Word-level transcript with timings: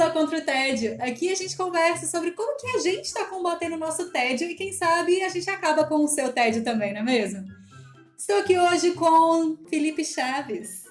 ao 0.00 0.12
Contra 0.12 0.38
o 0.38 0.40
Tédio. 0.40 0.96
Aqui 0.98 1.30
a 1.30 1.34
gente 1.34 1.54
conversa 1.54 2.06
sobre 2.06 2.30
como 2.30 2.56
que 2.56 2.68
a 2.68 2.78
gente 2.78 3.04
está 3.04 3.26
combatendo 3.26 3.76
o 3.76 3.78
nosso 3.78 4.10
tédio 4.10 4.48
e 4.48 4.54
quem 4.54 4.72
sabe 4.72 5.22
a 5.22 5.28
gente 5.28 5.48
acaba 5.50 5.84
com 5.84 5.96
o 5.96 6.08
seu 6.08 6.32
tédio 6.32 6.64
também, 6.64 6.94
não 6.94 7.00
é 7.00 7.04
mesmo? 7.04 7.44
Estou 8.16 8.38
aqui 8.38 8.58
hoje 8.58 8.92
com 8.92 9.58
Felipe 9.68 10.02
Chaves. 10.02 10.86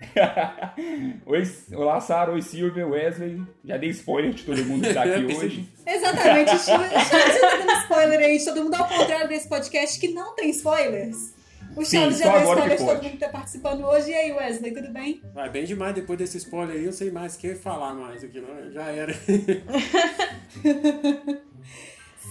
oi, 1.26 1.42
olá, 1.74 2.00
Sara, 2.00 2.32
oi, 2.32 2.40
Silvia, 2.40 2.86
Wesley. 2.86 3.42
Já 3.62 3.76
dei 3.76 3.90
spoiler 3.90 4.32
de 4.32 4.44
todo 4.44 4.64
mundo 4.64 4.82
que 4.82 4.88
está 4.88 5.02
aqui 5.02 5.26
hoje. 5.36 5.68
Exatamente, 5.86 6.56
já 6.64 6.78
tá 6.78 7.56
dando 7.58 7.82
spoiler 7.82 8.20
aí 8.20 8.42
todo 8.42 8.64
mundo, 8.64 8.74
ao 8.76 8.88
contrário 8.88 9.28
desse 9.28 9.46
podcast 9.46 10.00
que 10.00 10.08
não 10.08 10.34
tem 10.34 10.48
spoilers. 10.48 11.34
O 11.76 11.84
Chaves 11.84 12.18
já 12.18 12.30
deu 12.30 12.40
spoiler 12.42 12.70
de 12.70 12.76
todo 12.76 13.02
mundo 13.02 13.10
que 13.10 13.16
tá 13.16 13.28
participando 13.28 13.84
hoje. 13.84 14.10
E 14.10 14.14
aí, 14.14 14.32
Wesley, 14.32 14.72
tudo 14.72 14.92
bem? 14.92 15.20
Vai 15.34 15.50
bem 15.50 15.64
demais 15.64 15.94
depois 15.94 16.18
desse 16.18 16.38
spoiler 16.38 16.76
aí, 16.76 16.84
eu 16.84 16.92
sei 16.92 17.10
mais 17.10 17.34
o 17.34 17.38
que 17.38 17.54
falar 17.54 17.94
mais 17.94 18.22
aqui, 18.22 18.40
não? 18.40 18.70
já 18.70 18.84
era. 18.90 19.12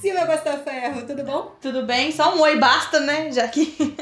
Silvia 0.02 0.26
Gostaferro, 0.26 1.06
tudo 1.06 1.24
bom? 1.24 1.56
Tudo 1.62 1.86
bem, 1.86 2.12
só 2.12 2.36
um 2.36 2.42
oi 2.42 2.58
basta, 2.58 3.00
né? 3.00 3.32
Já 3.32 3.48
que. 3.48 3.96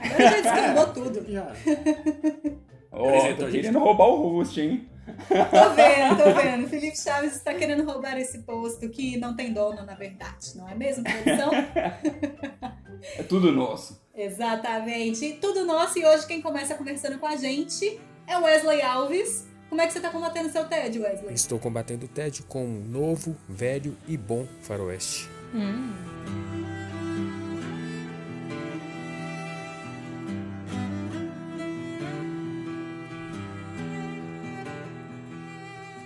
Agora 0.00 0.30
já 0.30 0.40
descambou 0.40 0.86
tudo. 0.92 1.24
Já. 1.30 1.52
oh, 2.92 3.34
tô 3.36 3.46
querendo 3.48 3.78
roubar 3.78 4.08
o 4.08 4.16
host, 4.16 4.60
hein? 4.60 4.88
Tô 5.28 5.70
vendo, 5.74 6.16
tô 6.22 6.34
vendo. 6.34 6.68
Felipe 6.68 6.98
Chaves 6.98 7.36
está 7.36 7.54
querendo 7.54 7.84
roubar 7.84 8.18
esse 8.18 8.40
posto 8.40 8.88
que 8.88 9.16
não 9.16 9.34
tem 9.34 9.52
dono, 9.52 9.84
na 9.84 9.94
verdade, 9.94 10.56
não 10.56 10.68
é 10.68 10.74
mesmo, 10.74 11.04
produção? 11.04 11.50
É 13.18 13.22
tudo 13.22 13.52
nosso. 13.52 14.05
Exatamente. 14.16 15.34
Tudo 15.34 15.64
nosso. 15.64 15.98
E 15.98 16.06
hoje 16.06 16.26
quem 16.26 16.40
começa 16.40 16.74
conversando 16.74 17.18
com 17.18 17.26
a 17.26 17.36
gente 17.36 18.00
é 18.26 18.36
Wesley 18.38 18.80
Alves. 18.80 19.46
Como 19.68 19.80
é 19.80 19.86
que 19.86 19.92
você 19.92 19.98
está 19.98 20.10
combatendo 20.10 20.48
seu 20.48 20.64
tédio, 20.66 21.02
Wesley? 21.02 21.34
Estou 21.34 21.58
combatendo 21.58 22.06
o 22.06 22.08
tédio 22.08 22.44
com 22.44 22.64
um 22.64 22.80
novo, 22.80 23.36
velho 23.48 23.96
e 24.08 24.16
bom 24.16 24.46
faroeste. 24.62 25.28
Hum. 25.54 25.92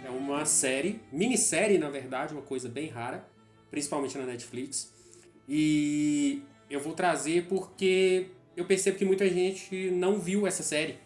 É 0.04 0.10
uma 0.10 0.44
série, 0.46 1.00
minissérie 1.12 1.78
na 1.78 1.90
verdade, 1.90 2.32
uma 2.32 2.42
coisa 2.42 2.68
bem 2.68 2.88
rara, 2.88 3.24
principalmente 3.70 4.18
na 4.18 4.24
Netflix. 4.24 4.92
E 5.48 6.42
eu 6.70 6.80
vou 6.80 6.92
trazer 6.92 7.46
porque 7.48 8.28
eu 8.56 8.64
percebo 8.64 8.96
que 8.96 9.04
muita 9.04 9.28
gente 9.28 9.90
não 9.90 10.18
viu 10.18 10.46
essa 10.46 10.62
série. 10.62 10.98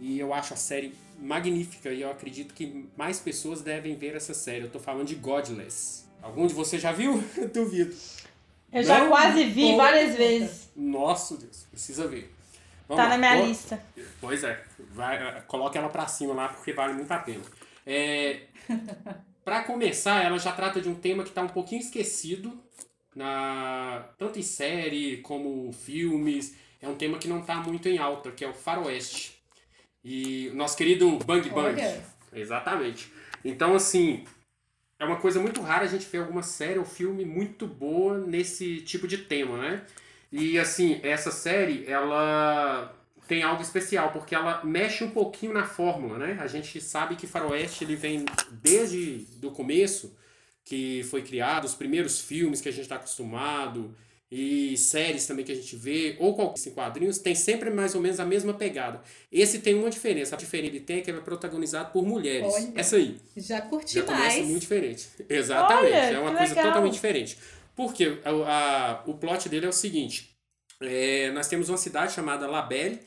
E 0.00 0.18
eu 0.18 0.32
acho 0.32 0.54
a 0.54 0.56
série 0.56 0.94
magnífica 1.18 1.90
e 1.90 2.00
eu 2.00 2.10
acredito 2.10 2.54
que 2.54 2.88
mais 2.96 3.18
pessoas 3.18 3.60
devem 3.60 3.96
ver 3.96 4.14
essa 4.14 4.32
série. 4.32 4.64
Eu 4.64 4.70
tô 4.70 4.78
falando 4.78 5.06
de 5.06 5.16
Godless. 5.16 6.04
Algum 6.22 6.46
de 6.46 6.54
vocês 6.54 6.80
já 6.80 6.92
viu? 6.92 7.22
Eu 7.36 7.48
duvido. 7.48 7.94
Eu 8.72 8.82
já 8.84 9.00
não? 9.00 9.08
quase 9.08 9.44
vi 9.44 9.74
várias 9.76 10.14
vezes. 10.16 10.70
Nossa 10.76 11.36
Deus, 11.36 11.66
precisa 11.70 12.06
ver. 12.06 12.32
Vamos 12.86 13.02
tá 13.02 13.08
lá. 13.08 13.16
na 13.16 13.18
minha 13.18 13.46
lista. 13.46 13.82
Pois 14.20 14.44
é, 14.44 14.62
vai, 14.92 15.42
coloque 15.42 15.76
ela 15.76 15.88
pra 15.88 16.06
cima 16.06 16.34
lá 16.34 16.48
porque 16.48 16.72
vale 16.72 16.92
muito 16.92 17.10
a 17.10 17.18
pena. 17.18 17.42
É, 17.86 18.42
para 19.44 19.64
começar, 19.64 20.24
ela 20.24 20.38
já 20.38 20.52
trata 20.52 20.80
de 20.80 20.88
um 20.88 20.94
tema 20.94 21.24
que 21.24 21.30
tá 21.30 21.42
um 21.42 21.48
pouquinho 21.48 21.80
esquecido 21.80 22.56
na 23.20 24.06
tanto 24.16 24.38
em 24.38 24.42
série 24.42 25.18
como 25.18 25.70
filmes. 25.72 26.56
É 26.80 26.88
um 26.88 26.94
tema 26.94 27.18
que 27.18 27.28
não 27.28 27.40
está 27.40 27.56
muito 27.56 27.86
em 27.88 27.98
alta, 27.98 28.30
que 28.30 28.42
é 28.42 28.48
o 28.48 28.54
faroeste. 28.54 29.38
E 30.02 30.48
o 30.48 30.56
nosso 30.56 30.76
querido 30.76 31.18
Bang 31.18 31.46
Bang. 31.50 31.78
Exatamente. 32.32 33.12
Então, 33.44 33.74
assim, 33.74 34.24
é 34.98 35.04
uma 35.04 35.16
coisa 35.16 35.38
muito 35.38 35.60
rara 35.60 35.84
a 35.84 35.88
gente 35.88 36.06
ver 36.06 36.18
alguma 36.18 36.42
série 36.42 36.78
ou 36.78 36.84
filme 36.86 37.24
muito 37.24 37.66
boa 37.66 38.16
nesse 38.18 38.80
tipo 38.80 39.06
de 39.06 39.18
tema, 39.18 39.58
né? 39.58 39.82
E, 40.32 40.58
assim, 40.58 41.00
essa 41.02 41.30
série, 41.30 41.84
ela 41.86 42.96
tem 43.28 43.42
algo 43.42 43.60
especial, 43.60 44.10
porque 44.12 44.34
ela 44.34 44.64
mexe 44.64 45.04
um 45.04 45.10
pouquinho 45.10 45.52
na 45.52 45.64
fórmula, 45.64 46.18
né? 46.18 46.38
A 46.40 46.46
gente 46.46 46.80
sabe 46.80 47.16
que 47.16 47.26
faroeste, 47.26 47.84
ele 47.84 47.96
vem 47.96 48.24
desde 48.50 49.26
o 49.42 49.50
começo 49.50 50.16
que 50.64 51.02
foi 51.04 51.22
criado, 51.22 51.64
os 51.64 51.74
primeiros 51.74 52.20
filmes 52.20 52.60
que 52.60 52.68
a 52.68 52.72
gente 52.72 52.82
está 52.82 52.96
acostumado 52.96 53.94
e 54.30 54.76
séries 54.76 55.26
também 55.26 55.44
que 55.44 55.50
a 55.50 55.54
gente 55.56 55.74
vê, 55.74 56.16
ou 56.20 56.34
qualquer 56.34 56.70
quadrinhos, 56.70 57.18
tem 57.18 57.34
sempre 57.34 57.68
mais 57.68 57.96
ou 57.96 58.00
menos 58.00 58.20
a 58.20 58.24
mesma 58.24 58.54
pegada. 58.54 59.02
Esse 59.30 59.58
tem 59.58 59.74
uma 59.74 59.90
diferença. 59.90 60.36
A 60.36 60.38
diferença 60.38 60.72
ele 60.72 60.80
tem 60.80 60.98
é 60.98 61.00
que 61.00 61.10
ele 61.10 61.18
é 61.18 61.22
protagonizado 61.22 61.90
por 61.90 62.06
mulheres. 62.06 62.52
Olha, 62.54 62.72
Essa 62.76 62.96
aí. 62.96 63.18
Já 63.36 63.60
curti 63.60 63.94
já 63.94 64.06
mais. 64.06 64.34
Começa 64.34 64.42
muito 64.42 64.60
diferente. 64.60 65.08
Exatamente. 65.28 65.92
Olha, 65.92 65.96
é 65.96 66.18
uma 66.20 66.36
coisa 66.36 66.54
legal. 66.54 66.68
totalmente 66.68 66.92
diferente. 66.92 67.38
Porque 67.74 68.18
a, 68.24 68.30
a, 68.30 69.02
o 69.06 69.14
plot 69.14 69.48
dele 69.48 69.66
é 69.66 69.68
o 69.68 69.72
seguinte. 69.72 70.30
É, 70.80 71.32
nós 71.32 71.48
temos 71.48 71.68
uma 71.68 71.76
cidade 71.76 72.12
chamada 72.12 72.46
Labelle 72.46 73.00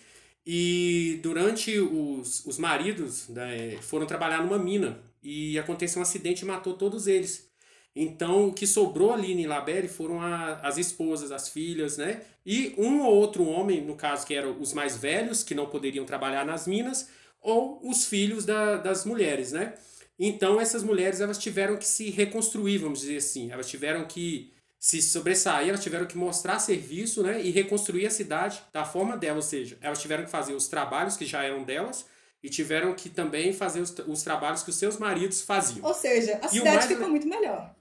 e 0.46 1.19
durante 1.24 1.80
os, 1.80 2.46
os 2.46 2.58
maridos 2.58 3.30
né, 3.30 3.78
foram 3.81 4.06
trabalhar 4.06 4.44
numa 4.44 4.59
mina 4.59 5.00
e 5.24 5.58
aconteceu 5.58 6.00
um 6.00 6.04
acidente 6.04 6.44
e 6.44 6.46
matou 6.46 6.74
todos 6.74 7.08
eles. 7.08 7.52
Então, 7.96 8.48
o 8.48 8.54
que 8.54 8.66
sobrou 8.66 9.14
ali 9.14 9.34
em 9.34 9.46
Labelle 9.46 9.88
foram 9.88 10.20
a, 10.20 10.56
as 10.62 10.78
esposas, 10.78 11.32
as 11.32 11.50
filhas, 11.50 11.98
né? 11.98 12.22
E 12.46 12.74
um 12.78 13.02
ou 13.02 13.14
outro 13.16 13.46
homem, 13.46 13.82
no 13.82 13.96
caso 13.96 14.26
que 14.26 14.34
eram 14.34 14.60
os 14.60 14.74
mais 14.74 14.98
velhos, 14.98 15.44
que 15.44 15.54
não 15.54 15.68
poderiam 15.68 16.06
trabalhar 16.06 16.44
nas 16.44 16.66
minas, 16.66 17.10
ou 17.40 17.80
os 17.88 18.06
filhos 18.06 18.46
da, 18.46 18.78
das 18.78 19.06
mulheres, 19.06 19.52
né? 19.52 19.74
Então, 20.18 20.60
essas 20.60 20.84
mulheres 20.84 21.22
elas 21.22 21.38
tiveram 21.38 21.78
que 21.78 21.86
se 21.86 22.10
reconstruir, 22.10 22.80
vamos 22.80 23.02
dizer 23.02 23.18
assim. 23.18 23.52
Elas 23.52 23.70
tiveram 23.70 24.06
que 24.06 24.52
se 24.80 25.02
sobressair, 25.02 25.70
elas 25.70 25.84
tiveram 25.84 26.06
que 26.06 26.18
mostrar 26.18 26.60
serviço, 26.60 27.22
né? 27.22 27.42
E 27.42 27.52
reconstruir 27.52 28.08
a 28.08 28.12
cidade 28.12 28.62
da 28.74 28.84
forma 28.84 29.16
delas, 29.16 29.46
ou 29.46 29.50
seja, 29.50 29.78
elas 29.82 30.02
tiveram 30.02 30.26
que 30.26 30.32
fazer 30.32 30.54
os 30.54 30.68
trabalhos 30.68 31.16
que 31.16 31.26
já 31.26 31.44
eram 31.44 31.64
delas, 31.64 32.06
e 32.44 32.50
tiveram 32.50 32.94
que 32.94 33.09
também 33.09 33.54
fazer 33.54 33.80
os, 33.80 33.96
os 34.06 34.22
trabalhos 34.22 34.62
que 34.62 34.70
os 34.70 34.76
seus 34.76 34.98
maridos 34.98 35.42
faziam. 35.42 35.86
Ou 35.88 35.94
seja, 35.94 36.40
a 36.42 36.48
e 36.48 36.50
cidade 36.50 36.88
ficou 36.88 37.09
muito 37.09 37.28
melhor. 37.28 37.74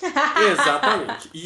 Exatamente. 0.52 1.30
E, 1.34 1.44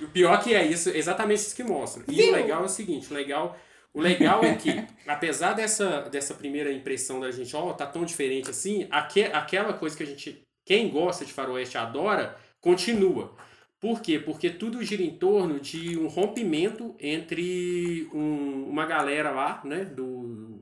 e, 0.00 0.04
o 0.04 0.08
pior 0.08 0.42
que 0.42 0.54
é 0.54 0.64
isso, 0.66 0.90
exatamente 0.90 1.40
isso 1.40 1.56
que 1.56 1.64
mostra. 1.64 2.04
E 2.06 2.14
Viu? 2.14 2.32
o 2.32 2.36
legal 2.36 2.62
é 2.62 2.66
o 2.66 2.68
seguinte, 2.68 3.10
o 3.10 3.14
legal, 3.14 3.56
o 3.94 4.00
legal 4.00 4.44
é 4.44 4.54
que, 4.54 4.84
apesar 5.08 5.54
dessa, 5.54 6.02
dessa 6.02 6.34
primeira 6.34 6.70
impressão 6.70 7.20
da 7.20 7.30
gente, 7.30 7.56
ó, 7.56 7.70
oh, 7.70 7.74
tá 7.74 7.86
tão 7.86 8.04
diferente 8.04 8.50
assim, 8.50 8.86
aque, 8.90 9.24
aquela 9.24 9.72
coisa 9.72 9.96
que 9.96 10.02
a 10.02 10.06
gente, 10.06 10.42
quem 10.64 10.90
gosta 10.90 11.24
de 11.24 11.32
faroeste 11.32 11.78
adora, 11.78 12.36
continua. 12.60 13.34
Por 13.80 14.00
quê? 14.00 14.18
Porque 14.18 14.50
tudo 14.50 14.82
gira 14.82 15.02
em 15.02 15.16
torno 15.16 15.60
de 15.60 15.98
um 15.98 16.06
rompimento 16.06 16.94
entre 16.98 18.08
um, 18.12 18.66
uma 18.68 18.86
galera 18.86 19.30
lá, 19.30 19.60
né, 19.64 19.84
do, 19.84 20.53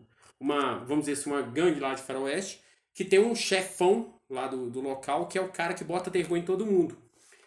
uma, 0.42 0.78
vamos 0.78 1.06
dizer 1.06 1.12
assim, 1.12 1.30
uma 1.30 1.41
gangue 1.41 1.78
lá 1.78 1.94
de 1.94 2.03
faroeste, 2.03 2.60
que 2.92 3.04
tem 3.04 3.20
um 3.20 3.34
chefão 3.34 4.19
lá 4.28 4.48
do, 4.48 4.69
do 4.69 4.80
local, 4.80 5.28
que 5.28 5.38
é 5.38 5.41
o 5.41 5.48
cara 5.48 5.72
que 5.72 5.84
bota 5.84 6.10
terror 6.10 6.36
em 6.36 6.42
todo 6.42 6.66
mundo. 6.66 6.98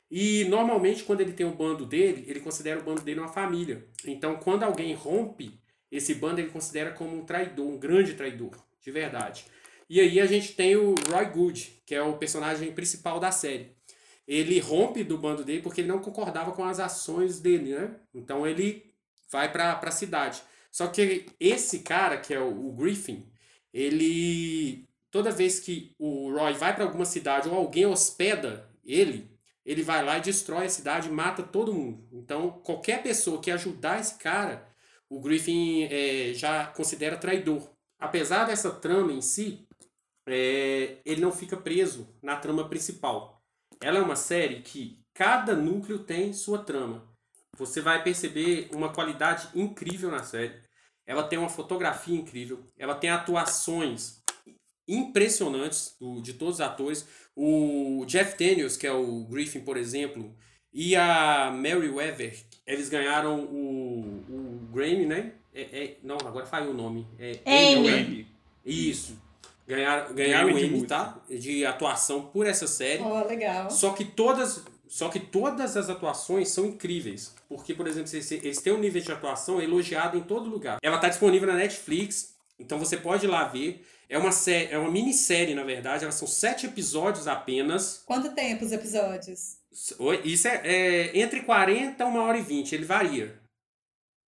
E 0.10 0.46
normalmente, 0.46 1.04
quando 1.04 1.22
ele 1.22 1.34
tem 1.34 1.46
o 1.46 1.50
um 1.50 1.56
bando 1.56 1.86
dele, 1.86 2.24
ele 2.28 2.40
considera 2.40 2.80
o 2.80 2.84
bando 2.84 3.02
dele 3.02 3.20
uma 3.20 3.28
família. 3.28 3.86
Então, 4.06 4.38
quando 4.38 4.64
alguém 4.64 4.94
rompe 4.94 5.60
esse 5.92 6.16
bando, 6.16 6.40
ele 6.40 6.50
considera 6.50 6.92
como 6.92 7.18
um 7.18 7.26
traidor, 7.26 7.68
um 7.68 7.78
grande 7.78 8.14
traidor, 8.14 8.56
de 8.82 8.92
verdade. 8.92 9.46
E 9.90 10.00
aí 10.00 10.20
a 10.20 10.26
gente 10.26 10.54
tem 10.54 10.76
o 10.76 10.96
Roy 11.12 11.26
Good, 11.26 11.82
que 11.86 11.94
é 11.94 12.02
o 12.02 12.18
personagem 12.18 12.72
principal 12.72 13.20
da 13.20 13.32
série. 13.32 13.76
Ele 14.28 14.60
rompe 14.60 15.04
do 15.04 15.18
bando 15.18 15.44
dele 15.44 15.62
porque 15.62 15.82
ele 15.82 15.88
não 15.88 16.00
concordava 16.00 16.52
com 16.54 16.64
as 16.64 16.80
ações 16.80 17.40
dele, 17.40 17.76
né? 17.76 17.96
Então 18.14 18.48
ele 18.48 18.92
vai 19.30 19.52
para 19.52 19.80
a 19.80 19.92
cidade. 19.92 20.42
Só 20.76 20.88
que 20.88 21.28
esse 21.40 21.80
cara, 21.80 22.18
que 22.18 22.34
é 22.34 22.40
o, 22.40 22.68
o 22.68 22.74
Griffin, 22.74 23.26
ele. 23.74 24.86
Toda 25.10 25.32
vez 25.32 25.58
que 25.58 25.96
o 25.98 26.34
Roy 26.34 26.52
vai 26.52 26.76
para 26.76 26.84
alguma 26.84 27.06
cidade 27.06 27.48
ou 27.48 27.56
alguém 27.56 27.86
hospeda 27.86 28.70
ele, 28.84 29.32
ele 29.66 29.82
vai 29.82 30.04
lá 30.04 30.18
e 30.18 30.22
destrói 30.22 30.66
a 30.66 30.70
cidade, 30.70 31.10
mata 31.10 31.42
todo 31.42 31.74
mundo. 31.74 32.06
Então, 32.12 32.60
qualquer 32.62 33.02
pessoa 33.02 33.42
que 33.42 33.50
ajudar 33.50 34.02
esse 34.02 34.16
cara, 34.16 34.68
o 35.10 35.22
Griffin 35.22 35.84
é, 35.84 36.34
já 36.34 36.68
considera 36.68 37.16
traidor. 37.16 37.72
Apesar 37.98 38.44
dessa 38.44 38.70
trama 38.70 39.14
em 39.14 39.22
si, 39.22 39.66
é, 40.28 40.98
ele 41.06 41.22
não 41.22 41.32
fica 41.32 41.56
preso 41.56 42.14
na 42.22 42.36
trama 42.36 42.68
principal. 42.68 43.42
Ela 43.82 44.00
é 44.00 44.02
uma 44.02 44.18
série 44.18 44.62
que 44.62 45.00
cada 45.14 45.56
núcleo 45.56 46.00
tem 46.00 46.34
sua 46.34 46.60
trama. 46.60 47.08
você 47.58 47.80
vai 47.80 48.04
perceber 48.04 48.68
uma 48.74 48.92
qualidade 48.92 49.48
incrível 49.58 50.12
na 50.12 50.22
série. 50.22 50.65
Ela 51.06 51.24
tem 51.24 51.38
uma 51.38 51.50
fotografia 51.50 52.16
incrível, 52.16 52.64
ela 52.78 52.96
tem 52.96 53.10
atuações 53.10 54.24
impressionantes 54.88 55.96
do, 56.00 56.22
de 56.22 56.34
todos 56.34 56.56
os 56.56 56.62
atores. 56.62 57.08
O 57.36 58.04
Jeff 58.08 58.38
Daniels, 58.38 58.78
que 58.78 58.88
é 58.88 58.92
o 58.92 59.26
Griffin, 59.26 59.60
por 59.60 59.78
exemplo, 59.78 60.34
e 60.74 60.96
a 60.96 61.52
Mary 61.52 61.90
Weather, 61.90 62.38
eles 62.66 62.90
ganharam 62.90 63.40
o, 63.40 64.24
o 64.30 64.68
Grammy, 64.74 65.06
né? 65.06 65.32
É, 65.54 65.62
é, 65.62 65.98
não, 66.04 66.18
agora 66.18 66.46
falhou 66.46 66.72
o 66.72 66.74
nome. 66.74 67.08
É 67.18 67.40
Amy. 67.46 68.28
Isso. 68.66 69.18
Ganharam, 69.68 70.14
ganharam 70.14 70.54
o 70.54 70.60
Emmy, 70.60 70.86
tá? 70.86 71.18
De 71.30 71.66
atuação 71.66 72.24
por 72.24 72.46
essa 72.46 72.68
série. 72.68 73.02
Oh, 73.02 73.26
legal. 73.26 73.72
Só 73.72 73.94
que 73.94 74.04
todas, 74.04 74.64
só 74.88 75.10
que 75.10 75.20
todas 75.20 75.76
as 75.76 75.90
atuações 75.90 76.50
são 76.50 76.66
incríveis. 76.66 77.34
Porque, 77.48 77.74
por 77.74 77.88
exemplo, 77.88 78.12
eles 78.14 78.62
têm 78.62 78.74
um 78.74 78.80
nível 78.80 79.02
de 79.02 79.12
atuação 79.12 79.62
elogiado 79.62 80.18
em 80.18 80.22
todo 80.22 80.50
lugar. 80.50 80.78
Ela 80.82 80.98
tá 80.98 81.10
disponível 81.10 81.48
na 81.48 81.56
Netflix, 81.56 82.36
então 82.60 82.80
você 82.80 82.98
pode 82.98 83.26
ir 83.26 83.30
lá 83.30 83.46
ver. 83.46 83.86
É 84.08 84.18
uma, 84.18 84.32
série, 84.32 84.72
é 84.72 84.78
uma 84.78 84.92
minissérie, 84.92 85.56
na 85.56 85.64
verdade. 85.64 86.04
Elas 86.04 86.16
são 86.16 86.28
sete 86.28 86.68
episódios 86.68 87.28
apenas. 87.28 88.04
Quanto 88.06 88.34
tempo 88.36 88.64
os 88.64 88.72
episódios? 88.72 89.58
Isso 90.24 90.48
é, 90.48 90.62
é 90.64 91.18
entre 91.18 91.42
40 91.42 92.04
e 92.04 92.08
1 92.08 92.18
hora 92.18 92.38
e 92.38 92.42
20. 92.42 92.74
Ele 92.74 92.86
varia. 92.86 93.40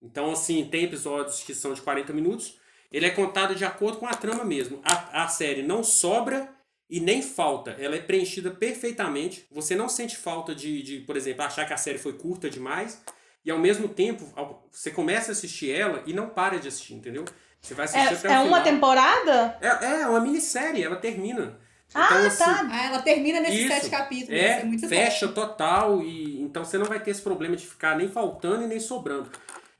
Então, 0.01 0.31
assim, 0.31 0.65
tem 0.65 0.83
episódios 0.83 1.43
que 1.43 1.53
são 1.53 1.73
de 1.73 1.81
40 1.81 2.11
minutos. 2.11 2.57
Ele 2.91 3.05
é 3.05 3.09
contado 3.09 3.53
de 3.53 3.65
acordo 3.65 3.97
com 3.97 4.07
a 4.07 4.13
trama 4.13 4.43
mesmo. 4.43 4.81
A, 4.83 5.23
a 5.23 5.27
série 5.27 5.61
não 5.61 5.83
sobra 5.83 6.49
e 6.89 6.99
nem 6.99 7.21
falta. 7.21 7.71
Ela 7.79 7.95
é 7.95 7.99
preenchida 7.99 8.51
perfeitamente. 8.51 9.45
Você 9.51 9.75
não 9.75 9.89
sente 9.89 10.15
falta 10.15 10.55
de, 10.55 10.81
de, 10.81 10.99
por 11.01 11.17
exemplo, 11.17 11.43
achar 11.43 11.65
que 11.65 11.73
a 11.73 11.77
série 11.77 11.97
foi 11.97 12.13
curta 12.13 12.49
demais. 12.49 13.01
E 13.43 13.51
ao 13.51 13.59
mesmo 13.59 13.87
tempo, 13.87 14.25
você 14.71 14.91
começa 14.91 15.31
a 15.31 15.33
assistir 15.33 15.71
ela 15.71 16.03
e 16.05 16.13
não 16.13 16.29
para 16.29 16.59
de 16.59 16.67
assistir, 16.67 16.93
entendeu? 16.93 17.23
Você 17.61 17.73
vai 17.73 17.85
assistir 17.85 18.13
é, 18.13 18.17
até 18.17 18.29
o 18.29 18.31
É 18.31 18.39
uma 18.39 18.61
temporada? 18.61 19.57
É, 19.61 20.01
é 20.01 20.07
uma 20.07 20.19
minissérie, 20.19 20.83
ela 20.83 20.97
termina. 20.97 21.57
Ah, 21.93 22.05
então, 22.05 22.27
assim, 22.27 22.43
tá. 22.43 22.67
Ah, 22.69 22.85
ela 22.85 23.01
termina 23.01 23.39
nesses 23.39 23.59
isso, 23.59 23.73
sete 23.73 23.89
capítulos. 23.89 24.39
É, 24.39 24.61
é 24.61 24.87
fecha 24.87 25.27
bom. 25.27 25.33
total. 25.33 26.01
e 26.01 26.41
Então 26.41 26.65
você 26.65 26.77
não 26.77 26.85
vai 26.85 26.99
ter 26.99 27.11
esse 27.11 27.21
problema 27.21 27.55
de 27.55 27.65
ficar 27.65 27.97
nem 27.97 28.09
faltando 28.09 28.63
e 28.63 28.67
nem 28.67 28.79
sobrando. 28.79 29.29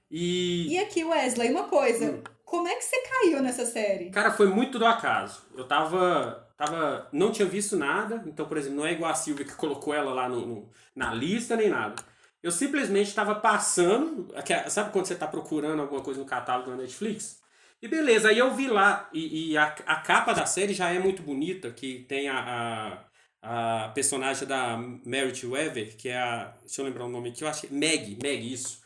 E, 0.10 0.74
e 0.74 0.80
aqui, 0.80 1.03
Wesley, 1.03 1.51
uma 1.51 1.65
coisa. 1.65 2.12
Hum. 2.12 2.24
Como 2.45 2.68
é 2.68 2.75
que 2.75 2.83
você 2.83 2.95
caiu 3.01 3.42
nessa 3.42 3.65
série? 3.65 4.10
Cara, 4.10 4.31
foi 4.31 4.48
muito 4.48 4.80
do 4.80 4.86
acaso. 4.86 5.45
Eu 5.56 5.68
tava. 5.68 6.47
Tava 6.57 7.07
não 7.13 7.31
tinha 7.31 7.48
visto 7.48 7.77
nada. 7.77 8.24
Então, 8.25 8.48
por 8.48 8.57
exemplo, 8.57 8.77
não 8.77 8.86
é 8.86 8.94
igual 8.94 9.12
a 9.12 9.15
Silvia 9.15 9.45
que 9.45 9.56
colocou 9.56 9.94
ela 9.94 10.13
lá 10.13 10.27
no, 10.27 10.45
no 10.45 10.69
na 10.95 11.13
lista 11.13 11.56
nem 11.56 11.69
nada. 11.69 11.95
Eu 12.42 12.51
simplesmente 12.51 13.07
estava 13.07 13.36
passando. 13.36 14.33
Sabe 14.69 14.92
quando 14.92 15.06
você 15.06 15.13
está 15.13 15.27
procurando 15.27 15.81
alguma 15.81 16.01
coisa 16.01 16.19
no 16.19 16.25
catálogo 16.25 16.71
da 16.71 16.77
Netflix? 16.77 17.42
E 17.81 17.88
beleza, 17.88 18.30
aí 18.30 18.39
eu 18.39 18.54
vi 18.56 18.68
lá, 18.68 19.07
e, 19.13 19.51
e 19.51 19.57
a, 19.57 19.65
a 19.86 19.98
capa 19.98 20.33
da 20.33 20.48
série 20.48 20.74
já 20.74 20.89
é 20.89 20.98
muito 20.98 21.21
bonita, 21.21 21.69
que 21.69 22.06
tem 22.09 22.27
a, 22.27 23.06
a, 23.42 23.86
a 23.86 23.89
personagem 23.89 24.48
da 24.48 24.77
Merit 25.06 25.45
Weather, 25.45 25.95
que 25.95 26.10
é 26.10 26.18
a. 26.18 26.56
Deixa 26.62 26.81
eu 26.81 26.86
lembrar 26.86 27.06
o 27.06 27.10
nome 27.10 27.30
aqui, 27.30 27.44
eu 27.44 27.48
acho 27.48 27.68
que. 27.68 27.74
Meg, 27.74 28.18
Meg, 28.21 28.51
isso. 28.51 28.81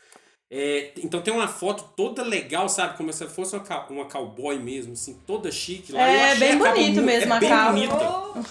É, 0.54 0.90
então 0.98 1.22
tem 1.22 1.32
uma 1.32 1.48
foto 1.48 1.94
toda 1.96 2.22
legal, 2.22 2.68
sabe? 2.68 2.98
Como 2.98 3.10
se 3.10 3.26
fosse 3.26 3.56
uma, 3.56 3.86
uma 3.88 4.04
cowboy 4.04 4.58
mesmo, 4.58 4.92
assim, 4.92 5.18
toda 5.26 5.50
chique. 5.50 5.92
Lá. 5.92 6.02
É 6.02 6.34
bem 6.34 6.58
bonito 6.58 7.00
mesmo 7.00 7.32
é 7.32 7.36
a 7.36 7.40
bem 7.40 7.48
capa. 7.48 7.72
bonita. 7.72 7.94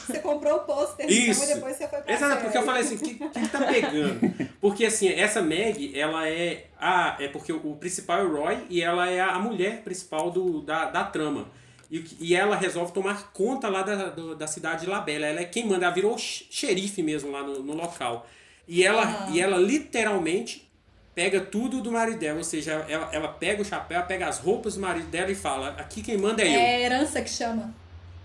Você 0.07 0.19
comprou 0.19 0.55
o 0.55 0.59
pôster, 0.61 1.07
Isso. 1.07 1.43
então, 1.43 1.51
e 1.51 1.53
depois 1.53 1.75
você 1.75 1.87
foi 1.87 2.01
pra 2.01 2.11
Exato, 2.11 2.41
porque 2.41 2.57
eu 2.57 2.63
falei 2.63 2.81
assim, 2.81 2.95
o 2.95 2.97
que, 2.97 3.13
que 3.13 3.47
tá 3.49 3.59
pegando? 3.59 4.19
Porque 4.59 4.85
assim, 4.85 5.09
essa 5.09 5.43
Meg, 5.43 5.95
ela 5.95 6.27
é 6.27 6.65
a. 6.79 7.17
É 7.19 7.27
porque 7.27 7.53
o, 7.53 7.75
principal 7.75 8.21
é 8.21 8.23
o 8.23 8.35
Roy 8.35 8.65
e 8.67 8.81
ela 8.81 9.07
é 9.07 9.19
a, 9.19 9.37
mulher 9.37 9.83
principal 9.83 10.31
do, 10.31 10.59
da, 10.61 10.85
da 10.85 11.03
trama. 11.03 11.51
E, 11.91 12.03
e 12.19 12.35
ela 12.35 12.55
resolve 12.55 12.93
tomar 12.93 13.31
conta 13.31 13.69
lá 13.69 13.83
da, 13.83 14.09
do, 14.09 14.35
da 14.35 14.47
cidade 14.47 14.85
de 14.85 14.89
Labela. 14.89 15.27
Ela 15.27 15.41
é 15.41 15.45
quem 15.45 15.67
manda, 15.67 15.85
ela 15.85 15.93
virou 15.93 16.17
xerife 16.17 17.03
mesmo 17.03 17.29
lá 17.29 17.43
no, 17.43 17.61
no 17.61 17.75
local. 17.75 18.27
E 18.67 18.83
ela, 18.83 19.27
e 19.31 19.39
ela 19.39 19.57
literalmente 19.57 20.70
pega 21.13 21.41
tudo 21.41 21.81
do 21.81 21.91
marido 21.91 22.19
dela, 22.19 22.37
ou 22.37 22.43
seja, 22.43 22.85
ela, 22.87 23.09
ela 23.11 23.27
pega 23.27 23.61
o 23.61 23.65
chapéu, 23.65 24.01
pega 24.03 24.27
as 24.27 24.39
roupas 24.39 24.75
do 24.75 24.81
marido 24.81 25.07
dela 25.07 25.31
e 25.31 25.35
fala: 25.35 25.75
aqui 25.77 26.01
quem 26.01 26.17
manda 26.17 26.41
é 26.41 26.47
eu. 26.47 26.59
É 26.59 26.81
herança 26.83 27.21
que 27.21 27.29
chama. 27.29 27.73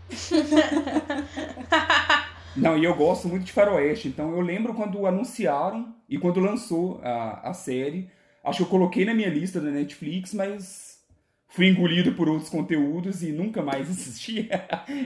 Não, 2.57 2.79
e 2.79 2.85
eu 2.85 2.95
gosto 2.95 3.29
muito 3.29 3.45
de 3.45 3.53
Faroeste, 3.53 4.09
então 4.09 4.31
eu 4.31 4.41
lembro 4.41 4.73
quando 4.73 5.07
anunciaram 5.07 5.95
e 6.09 6.17
quando 6.17 6.41
lançou 6.41 7.01
a, 7.03 7.51
a 7.51 7.53
série. 7.53 8.09
Acho 8.43 8.59
que 8.59 8.63
eu 8.63 8.69
coloquei 8.69 9.05
na 9.05 9.13
minha 9.13 9.29
lista 9.29 9.61
da 9.61 9.71
Netflix, 9.71 10.33
mas 10.33 11.01
fui 11.49 11.69
engolido 11.69 12.13
por 12.13 12.29
outros 12.29 12.49
conteúdos 12.49 13.23
e 13.23 13.33
nunca 13.33 13.63
mais 13.63 13.89
assisti. 13.91 14.49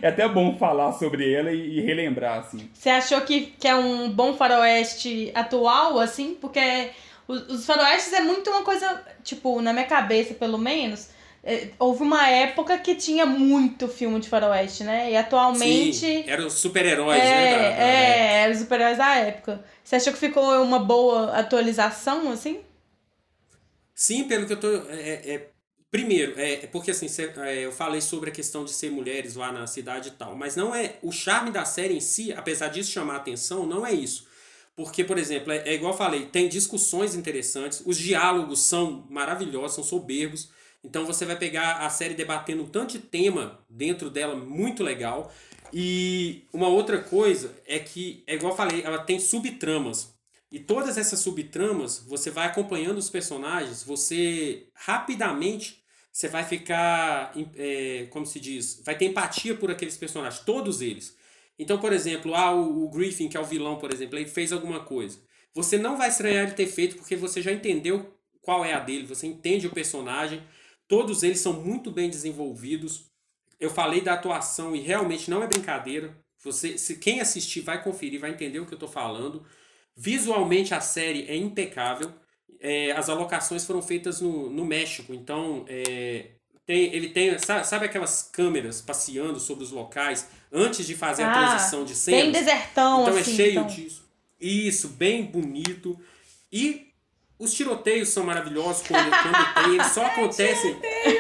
é 0.03 0.07
até 0.07 0.29
bom 0.29 0.57
falar 0.59 0.93
sobre 0.93 1.33
ela 1.33 1.51
e, 1.51 1.79
e 1.79 1.81
relembrar, 1.81 2.41
assim. 2.41 2.71
Você 2.73 2.91
achou 2.91 3.23
que, 3.23 3.47
que 3.59 3.67
é 3.67 3.75
um 3.75 4.13
bom 4.13 4.35
faroeste 4.35 5.33
atual, 5.35 5.99
assim? 5.99 6.35
Porque 6.35 6.91
os, 7.31 7.49
os 7.49 7.67
faroestes 7.67 8.13
é 8.13 8.21
muito 8.21 8.51
uma 8.51 8.63
coisa, 8.63 9.05
tipo, 9.23 9.61
na 9.63 9.73
minha 9.73 9.87
cabeça, 9.87 10.35
pelo 10.35 10.59
menos. 10.59 11.09
É, 11.43 11.69
houve 11.79 12.03
uma 12.03 12.29
época 12.29 12.77
que 12.79 12.95
tinha 12.95 13.25
muito 13.25 13.89
filme 13.89 14.21
de 14.21 14.29
faroeste, 14.29 14.85
né? 14.85 15.11
E 15.11 15.17
atualmente. 15.17 15.95
Sim, 15.97 16.25
eram 16.27 16.47
os 16.47 16.55
super-heróis, 16.55 17.23
é, 17.23 17.25
né? 17.25 17.53
Da, 17.53 17.59
da 17.59 17.83
é, 17.83 18.43
eram 18.43 18.53
os 18.53 18.59
super-heróis 18.59 18.99
da 18.99 19.15
época. 19.17 19.65
Você 19.83 19.97
achou 19.97 20.13
que 20.13 20.19
ficou 20.19 20.63
uma 20.63 20.79
boa 20.79 21.33
atualização, 21.33 22.31
assim? 22.31 22.61
Sim, 23.95 24.25
pelo 24.25 24.47
que 24.47 24.53
eu 24.53 24.61
tô. 24.61 24.69
É, 24.91 25.35
é, 25.35 25.51
primeiro, 25.91 26.39
é, 26.39 26.65
é 26.65 26.67
porque 26.67 26.91
assim, 26.91 27.09
cê, 27.09 27.33
é, 27.39 27.65
eu 27.65 27.73
falei 27.73 28.03
sobre 28.03 28.29
a 28.31 28.33
questão 28.33 28.65
de 28.65 28.73
ser 28.73 28.91
mulheres 28.91 29.35
lá 29.35 29.51
na 29.51 29.67
cidade 29.67 30.09
e 30.09 30.13
tal, 30.13 30.35
mas 30.35 30.57
não 30.57 30.75
é. 30.75 30.97
O 31.03 31.11
charme 31.11 31.51
da 31.51 31.65
série 31.65 31.95
em 31.95 32.01
si, 32.01 32.33
apesar 32.33 32.69
disso 32.69 32.91
chamar 32.91 33.17
atenção, 33.17 33.67
não 33.67 33.87
é 33.87 33.93
isso. 33.93 34.29
Porque, 34.81 35.05
por 35.05 35.19
exemplo, 35.19 35.53
é, 35.53 35.59
é 35.69 35.75
igual 35.75 35.93
eu 35.93 35.99
falei, 35.99 36.25
tem 36.25 36.49
discussões 36.49 37.15
interessantes, 37.15 37.83
os 37.85 37.99
diálogos 37.99 38.63
são 38.63 39.07
maravilhosos, 39.11 39.75
são 39.75 39.85
soberbos. 39.85 40.49
Então 40.83 41.05
você 41.05 41.27
vai 41.27 41.37
pegar 41.37 41.85
a 41.85 41.91
série 41.91 42.15
debatendo 42.15 42.63
um 42.63 42.67
tanto 42.67 42.93
de 42.93 43.01
tema 43.01 43.63
dentro 43.69 44.09
dela 44.09 44.35
muito 44.35 44.83
legal. 44.83 45.31
E 45.71 46.45
uma 46.51 46.67
outra 46.69 46.97
coisa 46.99 47.55
é 47.67 47.79
que, 47.79 48.25
é 48.27 48.37
igual 48.37 48.55
eu 48.55 48.57
falei, 48.57 48.81
ela 48.83 49.01
tem 49.01 49.21
subtramas. 49.21 50.15
E 50.51 50.59
todas 50.59 50.97
essas 50.97 51.19
subtramas, 51.19 51.99
você 51.99 52.31
vai 52.31 52.47
acompanhando 52.47 52.97
os 52.97 53.11
personagens, 53.11 53.83
você 53.83 54.67
rapidamente 54.73 55.85
você 56.11 56.27
vai 56.27 56.43
ficar, 56.43 57.35
é, 57.55 58.07
como 58.09 58.25
se 58.25 58.41
diz, 58.41 58.81
vai 58.83 58.97
ter 58.97 59.05
empatia 59.05 59.55
por 59.55 59.71
aqueles 59.71 59.99
personagens, 59.99 60.43
todos 60.43 60.81
eles. 60.81 61.20
Então, 61.61 61.79
por 61.79 61.93
exemplo, 61.93 62.35
ah, 62.35 62.53
o, 62.53 62.85
o 62.85 62.89
Griffin, 62.89 63.29
que 63.29 63.37
é 63.37 63.41
o 63.41 63.45
vilão, 63.45 63.77
por 63.77 63.93
exemplo, 63.93 64.19
ele 64.19 64.27
fez 64.27 64.51
alguma 64.51 64.81
coisa. 64.81 65.19
Você 65.55 65.77
não 65.77 65.99
vai 65.99 66.09
estranhar 66.09 66.45
ele 66.45 66.55
ter 66.55 66.67
feito 66.67 66.97
porque 66.97 67.15
você 67.15 67.43
já 67.43 67.53
entendeu 67.53 68.19
qual 68.41 68.65
é 68.65 68.73
a 68.73 68.81
dele, 68.81 69.07
você 69.07 69.27
entende 69.27 69.67
o 69.67 69.71
personagem. 69.71 70.43
Todos 70.89 71.23
eles 71.23 71.39
são 71.39 71.53
muito 71.53 71.91
bem 71.91 72.09
desenvolvidos. 72.09 73.11
Eu 73.61 73.69
falei 73.69 74.01
da 74.01 74.15
atuação 74.15 74.75
e 74.75 74.81
realmente 74.81 75.31
não 75.31 75.43
é 75.43 75.47
brincadeira. 75.47 76.17
Você, 76.43 76.79
se 76.79 76.97
quem 76.97 77.21
assistir 77.21 77.61
vai 77.61 77.85
conferir, 77.85 78.19
vai 78.19 78.31
entender 78.31 78.59
o 78.59 78.65
que 78.65 78.73
eu 78.73 78.77
estou 78.77 78.89
falando. 78.89 79.45
Visualmente 79.95 80.73
a 80.73 80.81
série 80.81 81.27
é 81.29 81.37
impecável. 81.37 82.11
É, 82.59 82.93
as 82.93 83.11
alocações 83.11 83.67
foram 83.67 83.83
feitas 83.83 84.23
no, 84.23 84.49
no 84.49 84.65
México, 84.65 85.13
então 85.13 85.67
é, 85.69 86.37
tem, 86.71 86.95
ele 86.95 87.09
tem, 87.09 87.37
sabe, 87.39 87.67
sabe, 87.67 87.87
aquelas 87.87 88.23
câmeras 88.33 88.81
passeando 88.81 89.41
sobre 89.41 89.65
os 89.65 89.73
locais 89.73 90.29
antes 90.53 90.87
de 90.87 90.95
fazer 90.95 91.25
ah, 91.25 91.31
a 91.31 91.33
transição 91.49 91.85
de 91.85 91.97
cenas? 91.97 92.23
Bem 92.23 92.31
desertão, 92.31 93.03
Então 93.03 93.17
é 93.17 93.21
assim, 93.21 93.33
é 93.33 93.35
cheio 93.37 93.51
então. 93.53 93.67
disso. 93.67 94.09
Isso, 94.41 94.89
bem 94.91 95.25
bonito. 95.25 95.99
E 96.53 96.87
os 97.39 97.53
tiroteios 97.53 98.11
são 98.11 98.23
maravilhosos 98.23 98.87
quando, 98.87 99.11
quando 99.11 99.55
tem, 99.65 99.75
eles 99.75 99.87
só 99.89 100.05
acontecem. 100.07 100.77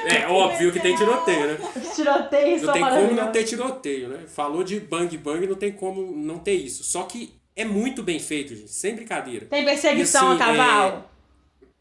é 0.07 0.27
óbvio 0.29 0.71
que 0.73 0.79
tem 0.79 0.95
tiroteio, 0.95 1.47
né? 1.49 1.59
Os 1.77 1.97
tiroteios 1.97 2.63
não 2.63 2.67
são 2.67 2.75
tem 2.75 2.83
como 2.83 3.13
não 3.13 3.33
ter 3.33 3.43
tiroteio, 3.45 4.09
né? 4.09 4.25
Falou 4.29 4.63
de 4.63 4.79
bang 4.79 5.19
bang, 5.19 5.47
não 5.49 5.57
tem 5.57 5.73
como 5.73 6.13
não 6.17 6.39
ter 6.39 6.55
isso. 6.55 6.85
Só 6.85 7.03
que 7.03 7.35
é 7.57 7.65
muito 7.65 8.03
bem 8.05 8.21
feito, 8.21 8.55
gente, 8.55 8.71
sem 8.71 8.95
brincadeira. 8.95 9.47
Tem 9.47 9.65
perseguição 9.65 10.31
E, 10.31 10.35
assim, 10.35 10.43
a 10.43 10.47
cavalo? 10.47 11.05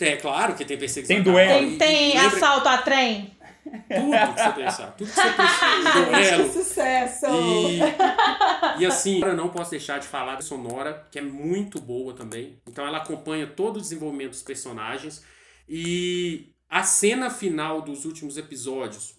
É, 0.01 0.15
claro 0.15 0.55
que 0.55 0.63
tem 0.63 0.77
perseguição. 0.77 1.13
Tem 1.13 1.21
a 1.21 1.25
cavalo. 1.25 1.59
duelo. 1.59 1.59
Tem, 1.59 1.73
E- 1.75 1.77
tem 1.77 2.09
e 2.15 2.21
lembra- 2.21 2.37
assalto 2.37 2.69
a 2.69 2.77
trem? 2.77 3.37
Tudo 3.69 4.35
que 4.35 4.41
você 4.41 4.51
pensar. 4.51 4.91
Tudo 4.97 5.09
que 5.09 5.15
você 5.15 5.31
precisa. 5.31 6.43
Que 6.49 6.53
sucesso! 6.53 7.25
E, 7.27 8.81
e 8.81 8.85
assim, 8.85 9.21
eu 9.21 9.35
não 9.35 9.49
posso 9.49 9.71
deixar 9.71 9.99
de 9.99 10.07
falar 10.07 10.35
da 10.35 10.41
Sonora, 10.41 11.07
que 11.11 11.19
é 11.19 11.21
muito 11.21 11.79
boa 11.79 12.13
também. 12.13 12.59
Então 12.67 12.85
ela 12.85 12.97
acompanha 12.97 13.47
todo 13.47 13.77
o 13.77 13.81
desenvolvimento 13.81 14.31
dos 14.31 14.43
personagens. 14.43 15.23
E 15.67 16.53
a 16.69 16.83
cena 16.83 17.29
final 17.29 17.81
dos 17.81 18.05
últimos 18.05 18.37
episódios 18.37 19.15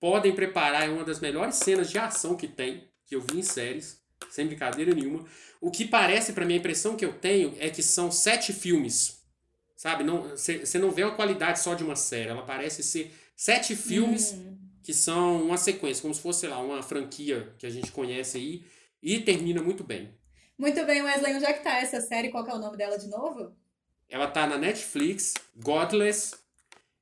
podem 0.00 0.34
preparar 0.34 0.86
é 0.86 0.90
uma 0.90 1.04
das 1.04 1.20
melhores 1.20 1.56
cenas 1.56 1.90
de 1.90 1.98
ação 1.98 2.36
que 2.36 2.46
tem, 2.46 2.88
que 3.06 3.14
eu 3.14 3.20
vi 3.20 3.38
em 3.38 3.42
séries, 3.42 4.00
sem 4.30 4.46
brincadeira 4.46 4.94
nenhuma. 4.94 5.24
O 5.60 5.70
que 5.70 5.84
parece, 5.84 6.32
pra 6.32 6.44
mim, 6.44 6.54
a 6.54 6.58
impressão 6.58 6.96
que 6.96 7.04
eu 7.04 7.12
tenho 7.14 7.54
é 7.58 7.70
que 7.70 7.82
são 7.82 8.10
sete 8.10 8.52
filmes. 8.52 9.22
Sabe? 9.76 10.04
Você 10.04 10.78
não 10.78 10.90
vê 10.90 11.02
a 11.02 11.10
qualidade 11.10 11.60
só 11.60 11.74
de 11.74 11.84
uma 11.84 11.96
série. 11.96 12.30
Ela 12.30 12.42
parece 12.42 12.82
ser 12.82 13.14
sete 13.36 13.76
filmes 13.76 14.32
Hum. 14.32 14.56
que 14.82 14.92
são 14.94 15.42
uma 15.42 15.56
sequência, 15.58 16.02
como 16.02 16.14
se 16.14 16.20
fosse, 16.20 16.40
sei 16.40 16.48
lá, 16.48 16.58
uma 16.58 16.82
franquia 16.82 17.52
que 17.58 17.66
a 17.66 17.70
gente 17.70 17.92
conhece 17.92 18.38
aí. 18.38 18.64
E 19.02 19.20
termina 19.20 19.62
muito 19.62 19.84
bem. 19.84 20.12
Muito 20.58 20.84
bem, 20.86 21.02
Wesley, 21.02 21.34
onde 21.34 21.44
é 21.44 21.52
que 21.52 21.62
tá 21.62 21.76
essa 21.78 22.00
série? 22.00 22.30
Qual 22.30 22.44
é 22.46 22.54
o 22.54 22.58
nome 22.58 22.76
dela 22.76 22.96
de 22.98 23.06
novo? 23.08 23.54
Ela 24.08 24.26
tá 24.26 24.46
na 24.46 24.56
Netflix, 24.56 25.34
Godless. 25.54 26.34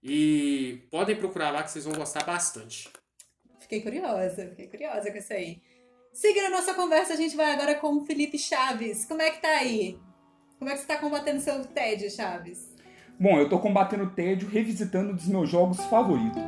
E 0.03 0.83
podem 0.91 1.17
procurar 1.17 1.51
lá 1.51 1.63
que 1.63 1.71
vocês 1.71 1.85
vão 1.85 1.95
gostar 1.95 2.25
bastante. 2.25 2.91
Fiquei 3.61 3.81
curiosa, 3.81 4.49
fiquei 4.51 4.67
curiosa 4.67 5.11
com 5.11 5.17
isso 5.17 5.33
aí. 5.33 5.63
Seguindo 6.13 6.47
a 6.47 6.51
nossa 6.51 6.75
conversa, 6.75 7.15
a 7.15 7.17
gente 7.17 7.35
vai 7.37 7.53
agora 7.53 7.75
com 7.77 7.97
o 7.97 8.05
Felipe 8.05 8.39
Chaves. 8.39 9.05
Como 9.07 9.23
é 9.23 9.31
que 9.31 9.41
tá 9.41 9.49
aí? 9.49 9.99
Como 10.59 10.71
é 10.71 10.75
que 10.75 10.81
você 10.81 10.87
tá 10.87 10.99
combatendo 10.99 11.41
seu 11.41 11.65
tédio, 11.65 12.11
Chaves? 12.11 12.74
Bom, 13.19 13.39
eu 13.39 13.49
tô 13.49 13.59
combatendo 13.59 14.05
o 14.05 14.11
tédio 14.11 14.49
revisitando 14.49 15.13
um 15.13 15.15
dos 15.15 15.29
meus 15.29 15.49
jogos 15.49 15.79
favoritos. 15.85 16.43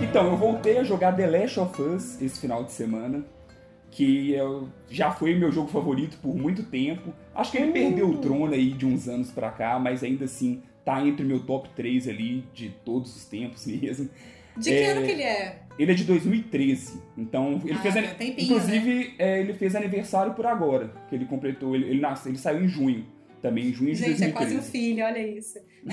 Então, 0.00 0.30
eu 0.30 0.36
voltei 0.36 0.78
a 0.78 0.84
jogar 0.84 1.14
The 1.14 1.26
Last 1.26 1.60
of 1.60 1.82
Us 1.82 2.22
esse 2.22 2.40
final 2.40 2.64
de 2.64 2.72
semana, 2.72 3.24
que 3.98 4.30
eu- 4.30 4.68
já 4.88 5.10
foi 5.10 5.34
meu 5.34 5.50
jogo 5.50 5.66
favorito 5.68 6.18
por 6.22 6.32
muito 6.36 6.62
tempo. 6.62 7.12
Acho 7.34 7.50
que 7.50 7.58
ele 7.58 7.72
perdeu 7.72 8.08
o 8.08 8.18
trono 8.18 8.52
aí 8.54 8.70
de 8.70 8.86
uns 8.86 9.08
anos 9.08 9.32
pra 9.32 9.50
cá, 9.50 9.76
mas 9.76 10.04
ainda 10.04 10.24
assim 10.26 10.62
tá 10.84 11.04
entre 11.04 11.24
meu 11.24 11.40
top 11.40 11.68
3 11.74 12.06
ali 12.06 12.44
de 12.54 12.68
todos 12.84 13.16
os 13.16 13.24
tempos 13.24 13.66
mesmo. 13.66 14.08
De 14.56 14.70
que 14.70 14.76
É, 14.76 14.90
ano 14.92 15.04
que 15.04 15.10
ele 15.10 15.22
é? 15.24 15.62
Ele 15.76 15.90
é 15.90 15.94
de 15.96 16.04
2013, 16.04 17.00
então 17.16 17.60
ele 17.64 17.72
Ah, 17.74 17.78
fez 17.78 17.94
tempinho, 18.16 18.44
inclusive 18.46 19.14
é, 19.18 19.40
ele 19.40 19.52
fez 19.54 19.74
aniversário 19.74 20.32
por 20.34 20.46
agora, 20.46 20.92
que 21.08 21.14
ele 21.16 21.24
completou, 21.24 21.74
ele, 21.74 21.86
ele 21.90 22.00
nasceu, 22.00 22.30
ele 22.30 22.38
saiu 22.38 22.64
em 22.64 22.68
junho, 22.68 23.04
também 23.40 23.68
em 23.68 23.72
junho 23.72 23.94
de 23.94 24.00
Gente, 24.00 24.24
é 24.24 24.30
quase 24.30 24.54
um 24.54 24.58
2013. 24.58 24.70
filho, 24.70 25.04
olha 25.04 25.26
isso. 25.26 25.58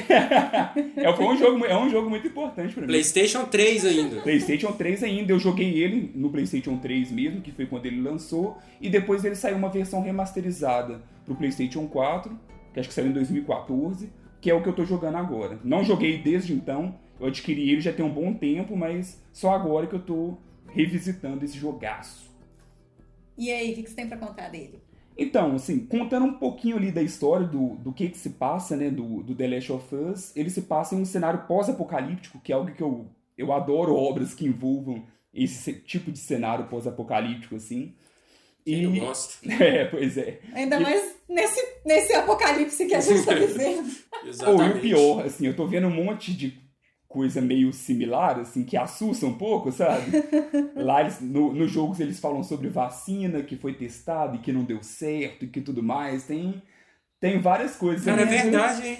É, 0.98 1.14
foi 1.16 1.26
um 1.26 1.38
jogo, 1.38 1.66
é 1.66 1.78
um 1.78 1.90
jogo 1.90 2.10
muito 2.10 2.28
importante 2.28 2.74
pra 2.74 2.82
mim. 2.82 2.88
PlayStation 2.88 3.46
3 3.46 3.86
ainda. 3.86 4.22
PlayStation 4.22 4.72
3 4.72 5.04
ainda, 5.04 5.32
eu 5.32 5.40
joguei 5.40 5.82
ele 5.82 6.12
no 6.16 6.30
PlayStation 6.30 6.78
3 6.78 7.12
mesmo, 7.12 7.42
que 7.42 7.52
foi 7.52 7.66
quando 7.66 7.86
ele 7.86 8.02
lançou, 8.02 8.58
e 8.82 8.90
depois 8.90 9.24
ele 9.24 9.36
saiu 9.36 9.58
uma 9.58 9.70
versão 9.70 10.02
remasterizada 10.02 11.02
pro 11.26 11.36
PlayStation 11.36 11.88
4, 11.88 12.38
que 12.74 12.80
acho 12.80 12.90
que 12.90 12.96
saiu 12.96 13.08
em 13.08 13.14
2014, 13.14 14.10
que 14.42 14.50
é 14.50 14.54
o 14.54 14.62
que 14.62 14.70
eu 14.70 14.74
tô 14.74 14.84
jogando 14.86 15.18
agora. 15.18 15.60
Não 15.64 15.84
joguei 15.84 16.18
desde 16.18 16.54
então, 16.54 16.96
eu 17.20 17.28
adquiri 17.28 17.70
ele 17.70 17.82
já 17.82 17.94
tem 17.94 18.06
um 18.06 18.14
bom 18.14 18.34
tempo, 18.34 18.76
mas 18.76 19.22
só 19.32 19.54
agora 19.54 19.88
que 19.88 19.96
eu 19.96 20.02
tô 20.02 20.38
revisitando 20.68 21.46
esse 21.46 21.58
jogaço. 21.58 22.34
E 23.38 23.52
aí, 23.52 23.72
o 23.72 23.76
que 23.76 23.84
que 23.84 23.90
você 23.90 23.96
tem 23.96 24.08
pra 24.08 24.18
contar 24.18 24.50
dele? 24.50 24.82
Então, 25.18 25.56
assim, 25.56 25.86
contando 25.86 26.26
um 26.26 26.34
pouquinho 26.34 26.76
ali 26.78 26.92
da 26.92 27.02
história 27.02 27.46
do, 27.48 27.76
do 27.76 27.94
que 27.94 28.10
que 28.10 28.18
se 28.18 28.32
passa, 28.32 28.76
né, 28.76 28.90
do, 28.90 29.24
do 29.24 29.34
The 29.34 29.48
Last 29.48 29.72
of 29.72 29.96
Us, 29.96 30.36
ele 30.36 30.50
se 30.50 30.64
passa 30.64 30.94
em 30.96 31.02
um 31.02 31.06
cenário 31.06 31.44
pós-apocalíptico, 31.48 32.40
que 32.40 32.52
é 32.52 32.56
algo 32.56 32.72
que 32.72 32.84
eu, 32.84 33.08
eu 33.38 33.54
adoro 33.54 33.96
obras 33.96 34.34
que 34.34 34.46
envolvam 34.46 35.06
esse 35.34 35.74
tipo 35.74 36.12
de 36.12 36.20
cenário 36.20 36.66
pós-apocalíptico, 36.68 37.56
assim. 37.56 37.94
E, 38.66 38.82
não 38.88 38.98
gosta. 39.00 39.36
é, 39.64 39.86
pois 39.86 40.18
é. 40.18 40.40
Ainda 40.54 40.78
E- 40.78 40.84
mais 40.84 41.16
nesse, 41.30 41.62
nesse 41.86 42.14
apocalipse 42.14 42.86
que 42.86 42.96
a 42.96 43.00
gente 43.00 43.26
tá 43.26 43.36
vivendo. 43.36 43.88
Ou 43.88 44.26
e 44.26 44.30
Exatamente. 44.30 44.78
o 44.78 44.82
pior, 44.82 45.26
assim, 45.26 45.46
eu 45.48 45.56
tô 45.56 45.68
vendo 45.68 45.88
um 45.88 45.94
monte 45.94 46.34
de 46.34 46.65
coisa 47.16 47.40
meio 47.40 47.72
similar, 47.72 48.38
assim, 48.42 48.66
que 48.66 48.76
assusta 48.76 49.26
um 49.26 49.38
pouco, 49.38 49.72
sabe? 49.72 50.12
Lá 50.76 51.00
eles, 51.00 51.22
no, 51.22 51.54
nos 51.54 51.72
jogos 51.72 52.02
eles 52.02 52.20
falam 52.20 52.44
sobre 52.44 52.68
vacina 52.68 53.42
que 53.42 53.56
foi 53.56 53.74
testada 53.74 54.36
e 54.36 54.40
que 54.40 54.52
não 54.52 54.66
deu 54.66 54.84
certo 54.84 55.46
e 55.46 55.48
que 55.48 55.62
tudo 55.62 55.82
mais. 55.82 56.26
Tem, 56.26 56.62
tem 57.22 57.40
várias 57.40 57.78
coisas. 57.78 58.04
Cara, 58.04 58.24
é 58.24 58.26
verdade, 58.26 58.86
hein? 58.86 58.98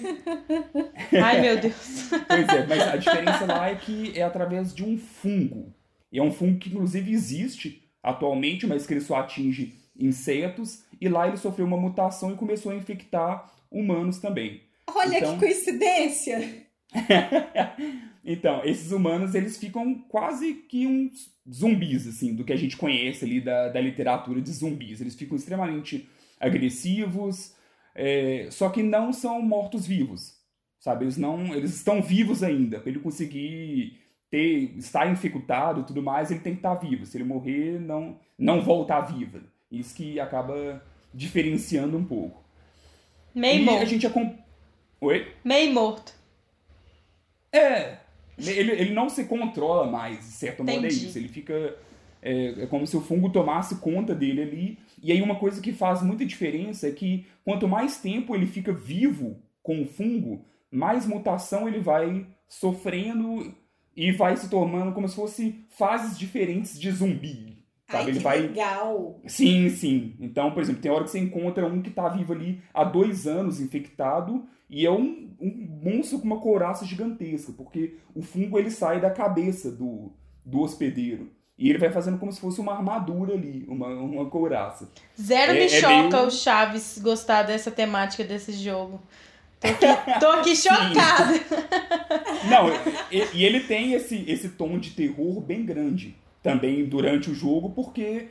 Ai, 1.22 1.42
meu 1.42 1.60
Deus. 1.60 2.08
Pois 2.26 2.48
é, 2.48 2.66
mas 2.66 2.82
a 2.88 2.96
diferença 2.96 3.44
lá 3.44 3.68
é 3.68 3.74
que 3.74 4.18
é 4.18 4.22
através 4.22 4.74
de 4.74 4.82
um 4.82 4.96
fungo. 4.96 5.74
E 6.10 6.18
é 6.18 6.22
um 6.22 6.32
fungo 6.32 6.58
que 6.58 6.70
inclusive 6.70 7.12
existe 7.12 7.86
atualmente, 8.02 8.66
mas 8.66 8.86
que 8.86 8.94
ele 8.94 9.02
só 9.02 9.16
atinge 9.16 9.74
insetos. 9.98 10.84
E 10.98 11.06
lá 11.06 11.28
ele 11.28 11.36
sofreu 11.36 11.66
uma 11.66 11.76
mutação 11.76 12.32
e 12.32 12.36
começou 12.36 12.72
a 12.72 12.74
infectar 12.74 13.52
humanos 13.70 14.18
também. 14.20 14.62
Olha 14.88 15.18
Então- 15.18 15.34
que 15.34 15.40
coincidência! 15.40 16.65
então, 18.24 18.62
esses 18.64 18.92
humanos, 18.92 19.34
eles 19.34 19.56
ficam 19.56 19.94
quase 20.08 20.54
que 20.54 20.86
uns 20.86 21.30
zumbis, 21.50 22.06
assim, 22.06 22.34
do 22.34 22.44
que 22.44 22.52
a 22.52 22.56
gente 22.56 22.76
conhece 22.76 23.24
ali 23.24 23.40
da, 23.40 23.68
da 23.68 23.80
literatura 23.80 24.40
de 24.40 24.50
zumbis. 24.52 25.00
Eles 25.00 25.14
ficam 25.14 25.36
extremamente 25.36 26.08
agressivos, 26.40 27.54
é, 27.94 28.48
só 28.50 28.68
que 28.68 28.82
não 28.82 29.12
são 29.12 29.40
mortos-vivos, 29.40 30.34
sabe? 30.78 31.04
Eles 31.04 31.16
não, 31.16 31.54
eles 31.54 31.74
estão 31.74 32.02
vivos 32.02 32.42
ainda. 32.42 32.80
Para 32.80 32.90
ele 32.90 33.00
conseguir 33.00 33.98
ter, 34.30 34.76
estar 34.76 35.10
infectado 35.10 35.80
e 35.80 35.84
tudo 35.84 36.02
mais, 36.02 36.30
ele 36.30 36.40
tem 36.40 36.52
que 36.54 36.58
estar 36.58 36.74
vivo. 36.74 37.06
Se 37.06 37.16
ele 37.16 37.24
morrer, 37.24 37.80
não, 37.80 38.18
não 38.38 38.60
volta 38.60 38.96
à 38.96 39.00
vida. 39.00 39.42
Isso 39.70 39.94
que 39.94 40.18
acaba 40.20 40.82
diferenciando 41.14 41.96
um 41.96 42.04
pouco. 42.04 42.44
Meio 43.34 43.60
e 43.60 43.68
a 43.68 43.72
morto. 43.72 43.86
gente 43.86 44.06
acom- 44.06 44.36
Oi? 45.00 45.26
Meio 45.44 45.72
morto. 45.72 46.14
É. 47.52 47.98
Ele, 48.38 48.72
ele 48.72 48.92
não 48.92 49.08
se 49.08 49.24
controla 49.24 49.90
mais, 49.90 50.18
de 50.18 50.32
certo 50.32 50.62
modo 50.62 50.84
é 50.84 50.88
isso. 50.88 51.16
Ele 51.16 51.28
fica. 51.28 51.76
É, 52.22 52.62
é 52.62 52.66
como 52.66 52.86
se 52.86 52.96
o 52.96 53.00
fungo 53.00 53.30
tomasse 53.30 53.76
conta 53.76 54.14
dele 54.14 54.42
ali. 54.42 54.78
E 55.02 55.12
aí, 55.12 55.22
uma 55.22 55.36
coisa 55.36 55.60
que 55.60 55.72
faz 55.72 56.02
muita 56.02 56.24
diferença 56.24 56.88
é 56.88 56.92
que 56.92 57.26
quanto 57.44 57.68
mais 57.68 57.98
tempo 57.98 58.34
ele 58.34 58.46
fica 58.46 58.72
vivo 58.72 59.40
com 59.62 59.82
o 59.82 59.86
fungo, 59.86 60.44
mais 60.70 61.06
mutação 61.06 61.68
ele 61.68 61.80
vai 61.80 62.26
sofrendo 62.48 63.54
e 63.96 64.12
vai 64.12 64.36
se 64.36 64.50
tornando 64.50 64.92
como 64.92 65.08
se 65.08 65.16
fosse 65.16 65.64
fases 65.70 66.18
diferentes 66.18 66.78
de 66.78 66.90
zumbi. 66.90 67.55
Sabe? 67.90 68.02
Ai, 68.04 68.08
ele 68.10 68.18
que 68.18 68.24
vai. 68.24 68.38
legal! 68.40 69.20
Sim, 69.26 69.68
sim. 69.70 70.14
Então, 70.20 70.50
por 70.50 70.62
exemplo, 70.62 70.80
tem 70.82 70.90
hora 70.90 71.04
que 71.04 71.10
você 71.10 71.18
encontra 71.20 71.66
um 71.66 71.80
que 71.80 71.90
tá 71.90 72.08
vivo 72.08 72.32
ali 72.32 72.60
há 72.74 72.82
dois 72.82 73.26
anos 73.26 73.60
infectado 73.60 74.44
e 74.68 74.84
é 74.84 74.90
um, 74.90 75.30
um 75.40 75.68
monstro 75.84 76.18
com 76.18 76.24
uma 76.26 76.40
couraça 76.40 76.84
gigantesca, 76.84 77.52
porque 77.52 77.96
o 78.14 78.22
fungo 78.22 78.58
ele 78.58 78.70
sai 78.70 79.00
da 79.00 79.10
cabeça 79.10 79.70
do, 79.70 80.12
do 80.44 80.60
hospedeiro. 80.62 81.30
E 81.58 81.70
ele 81.70 81.78
vai 81.78 81.90
fazendo 81.90 82.18
como 82.18 82.30
se 82.32 82.40
fosse 82.40 82.60
uma 82.60 82.72
armadura 82.74 83.32
ali, 83.34 83.64
uma, 83.68 83.86
uma 83.88 84.26
couraça. 84.28 84.90
Zero 85.18 85.52
É- 85.52 85.54
me 85.54 85.64
é 85.64 85.68
choca 85.68 86.16
meio- 86.16 86.26
o 86.26 86.30
Chaves 86.30 86.98
gostar 87.00 87.44
dessa 87.44 87.70
temática 87.70 88.24
desse 88.24 88.52
jogo. 88.52 89.00
Tô 89.60 89.68
aqui, 89.68 89.86
tô 90.20 90.26
aqui 90.26 90.56
chocada. 90.56 91.32
Não, 92.50 92.68
e, 93.10 93.38
e 93.38 93.44
ele 93.44 93.60
tem 93.60 93.92
esse, 93.94 94.24
esse 94.28 94.50
tom 94.50 94.78
de 94.78 94.90
terror 94.90 95.40
bem 95.40 95.64
grande 95.64 96.14
também 96.46 96.84
durante 96.84 97.28
o 97.28 97.34
jogo, 97.34 97.70
porque 97.70 98.28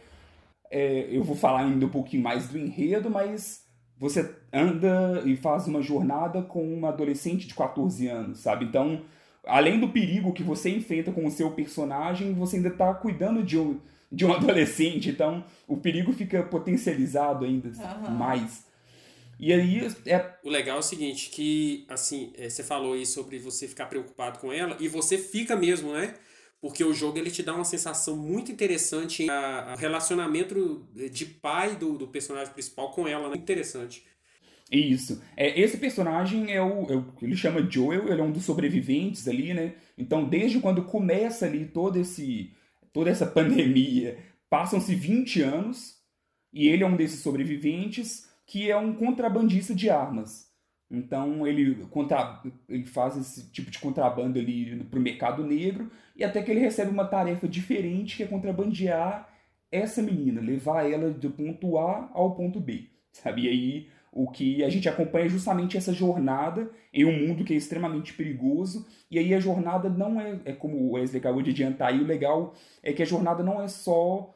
é, 0.71 1.07
eu 1.11 1.21
vou 1.21 1.35
falar 1.35 1.65
ainda 1.65 1.85
um 1.85 1.89
pouquinho 1.89 2.23
mais 2.23 2.47
do 2.47 2.57
enredo, 2.57 3.09
mas 3.09 3.65
você 3.97 4.33
anda 4.53 5.21
e 5.25 5.35
faz 5.35 5.67
uma 5.67 5.81
jornada 5.81 6.41
com 6.41 6.73
uma 6.73 6.89
adolescente 6.89 7.45
de 7.45 7.53
14 7.53 8.07
anos, 8.07 8.39
sabe? 8.39 8.63
Então, 8.63 9.01
além 9.45 9.79
do 9.81 9.89
perigo 9.89 10.31
que 10.31 10.43
você 10.43 10.69
enfrenta 10.69 11.11
com 11.11 11.25
o 11.25 11.31
seu 11.31 11.51
personagem, 11.51 12.33
você 12.33 12.55
ainda 12.55 12.71
tá 12.71 12.93
cuidando 12.93 13.43
de 13.43 13.57
um, 13.57 13.79
de 14.09 14.25
um 14.25 14.31
adolescente, 14.33 15.09
então 15.09 15.43
o 15.67 15.75
perigo 15.75 16.13
fica 16.13 16.41
potencializado 16.41 17.43
ainda 17.43 17.69
Aham. 17.83 18.17
mais. 18.17 18.63
E 19.37 19.51
aí, 19.51 19.85
é, 20.05 20.31
O 20.41 20.49
legal 20.49 20.77
é 20.77 20.79
o 20.79 20.83
seguinte, 20.83 21.29
que 21.29 21.85
assim, 21.89 22.31
é, 22.37 22.49
você 22.49 22.63
falou 22.63 22.93
aí 22.93 23.05
sobre 23.05 23.37
você 23.39 23.67
ficar 23.67 23.87
preocupado 23.87 24.39
com 24.39 24.53
ela, 24.53 24.77
e 24.79 24.87
você 24.87 25.17
fica 25.17 25.53
mesmo, 25.57 25.91
né? 25.91 26.13
Porque 26.65 26.83
o 26.83 26.95
jogo 26.95 27.19
ele 27.19 27.29
te 27.29 27.43
dá 27.43 27.53
uma 27.53 27.63
sensação 27.63 28.17
muito 28.17 28.51
interessante, 28.51 29.29
a, 29.29 29.75
relacionamento 29.75 30.83
de 31.11 31.23
pai 31.23 31.75
do, 31.75 31.95
do 31.95 32.07
personagem 32.07 32.51
principal 32.51 32.89
com 32.91 33.07
ela, 33.07 33.29
né? 33.29 33.35
Interessante. 33.37 34.03
Isso. 34.71 35.21
É, 35.37 35.61
esse 35.61 35.77
personagem 35.77 36.51
é 36.51 36.59
o, 36.59 36.91
é 36.91 36.95
o- 36.95 37.13
Ele 37.21 37.37
chama 37.37 37.61
Joel, 37.69 38.11
ele 38.11 38.19
é 38.19 38.23
um 38.23 38.31
dos 38.31 38.45
sobreviventes 38.45 39.27
ali, 39.27 39.53
né? 39.53 39.75
Então, 39.95 40.27
desde 40.27 40.59
quando 40.59 40.83
começa 40.85 41.45
ali 41.45 41.65
todo 41.67 41.99
esse, 41.99 42.49
toda 42.91 43.11
essa 43.11 43.27
pandemia, 43.27 44.17
passam-se 44.49 44.95
20 44.95 45.43
anos, 45.43 45.99
e 46.51 46.67
ele 46.67 46.83
é 46.83 46.87
um 46.87 46.95
desses 46.95 47.19
sobreviventes 47.19 48.27
que 48.47 48.71
é 48.71 48.75
um 48.75 48.95
contrabandista 48.95 49.75
de 49.75 49.87
armas. 49.87 50.47
Então, 50.89 51.45
ele, 51.47 51.85
contra, 51.87 52.41
ele 52.69 52.85
faz 52.85 53.17
esse 53.17 53.51
tipo 53.51 53.71
de 53.71 53.79
contrabando 53.79 54.37
ali 54.37 54.83
pro 54.85 55.01
mercado 55.01 55.43
negro, 55.43 55.91
e 56.15 56.23
até 56.23 56.41
que 56.41 56.51
ele 56.51 56.59
recebe 56.59 56.91
uma 56.91 57.05
tarefa 57.05 57.47
diferente, 57.47 58.17
que 58.17 58.23
é 58.23 58.27
contrabandear 58.27 59.27
essa 59.71 60.01
menina, 60.01 60.39
levar 60.39 60.89
ela 60.89 61.09
do 61.09 61.31
ponto 61.31 61.77
A 61.77 62.09
ao 62.13 62.35
ponto 62.35 62.59
B, 62.59 62.87
sabe? 63.11 63.45
E 63.45 63.49
aí 63.49 63.87
o 64.11 64.31
que 64.31 64.63
a 64.63 64.69
gente 64.69 64.87
acompanha 64.87 65.25
é 65.25 65.29
justamente 65.29 65.75
essa 65.75 65.91
jornada 65.91 66.71
em 66.93 67.03
um 67.03 67.27
mundo 67.27 67.43
que 67.43 67.53
é 67.53 67.57
extremamente 67.57 68.13
perigoso. 68.13 68.87
E 69.11 69.19
aí 69.19 69.33
a 69.33 69.39
jornada 69.41 69.89
não 69.89 70.21
é, 70.21 70.39
é 70.45 70.53
como 70.53 70.77
o 70.77 70.91
Wesley 70.91 71.19
acabou 71.19 71.41
de 71.41 71.51
adiantar, 71.51 71.93
e 71.93 71.99
o 71.99 72.07
legal 72.07 72.53
é 72.81 72.93
que 72.93 73.03
a 73.03 73.05
jornada 73.05 73.43
não 73.43 73.61
é 73.61 73.67
só 73.67 74.33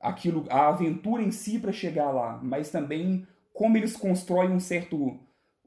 aquilo, 0.00 0.46
a 0.48 0.68
aventura 0.68 1.22
em 1.22 1.30
si 1.30 1.58
para 1.58 1.72
chegar 1.72 2.10
lá, 2.10 2.40
mas 2.42 2.70
também 2.70 3.26
como 3.52 3.76
eles 3.76 3.94
constroem 3.94 4.50
um 4.50 4.60
certo 4.60 5.18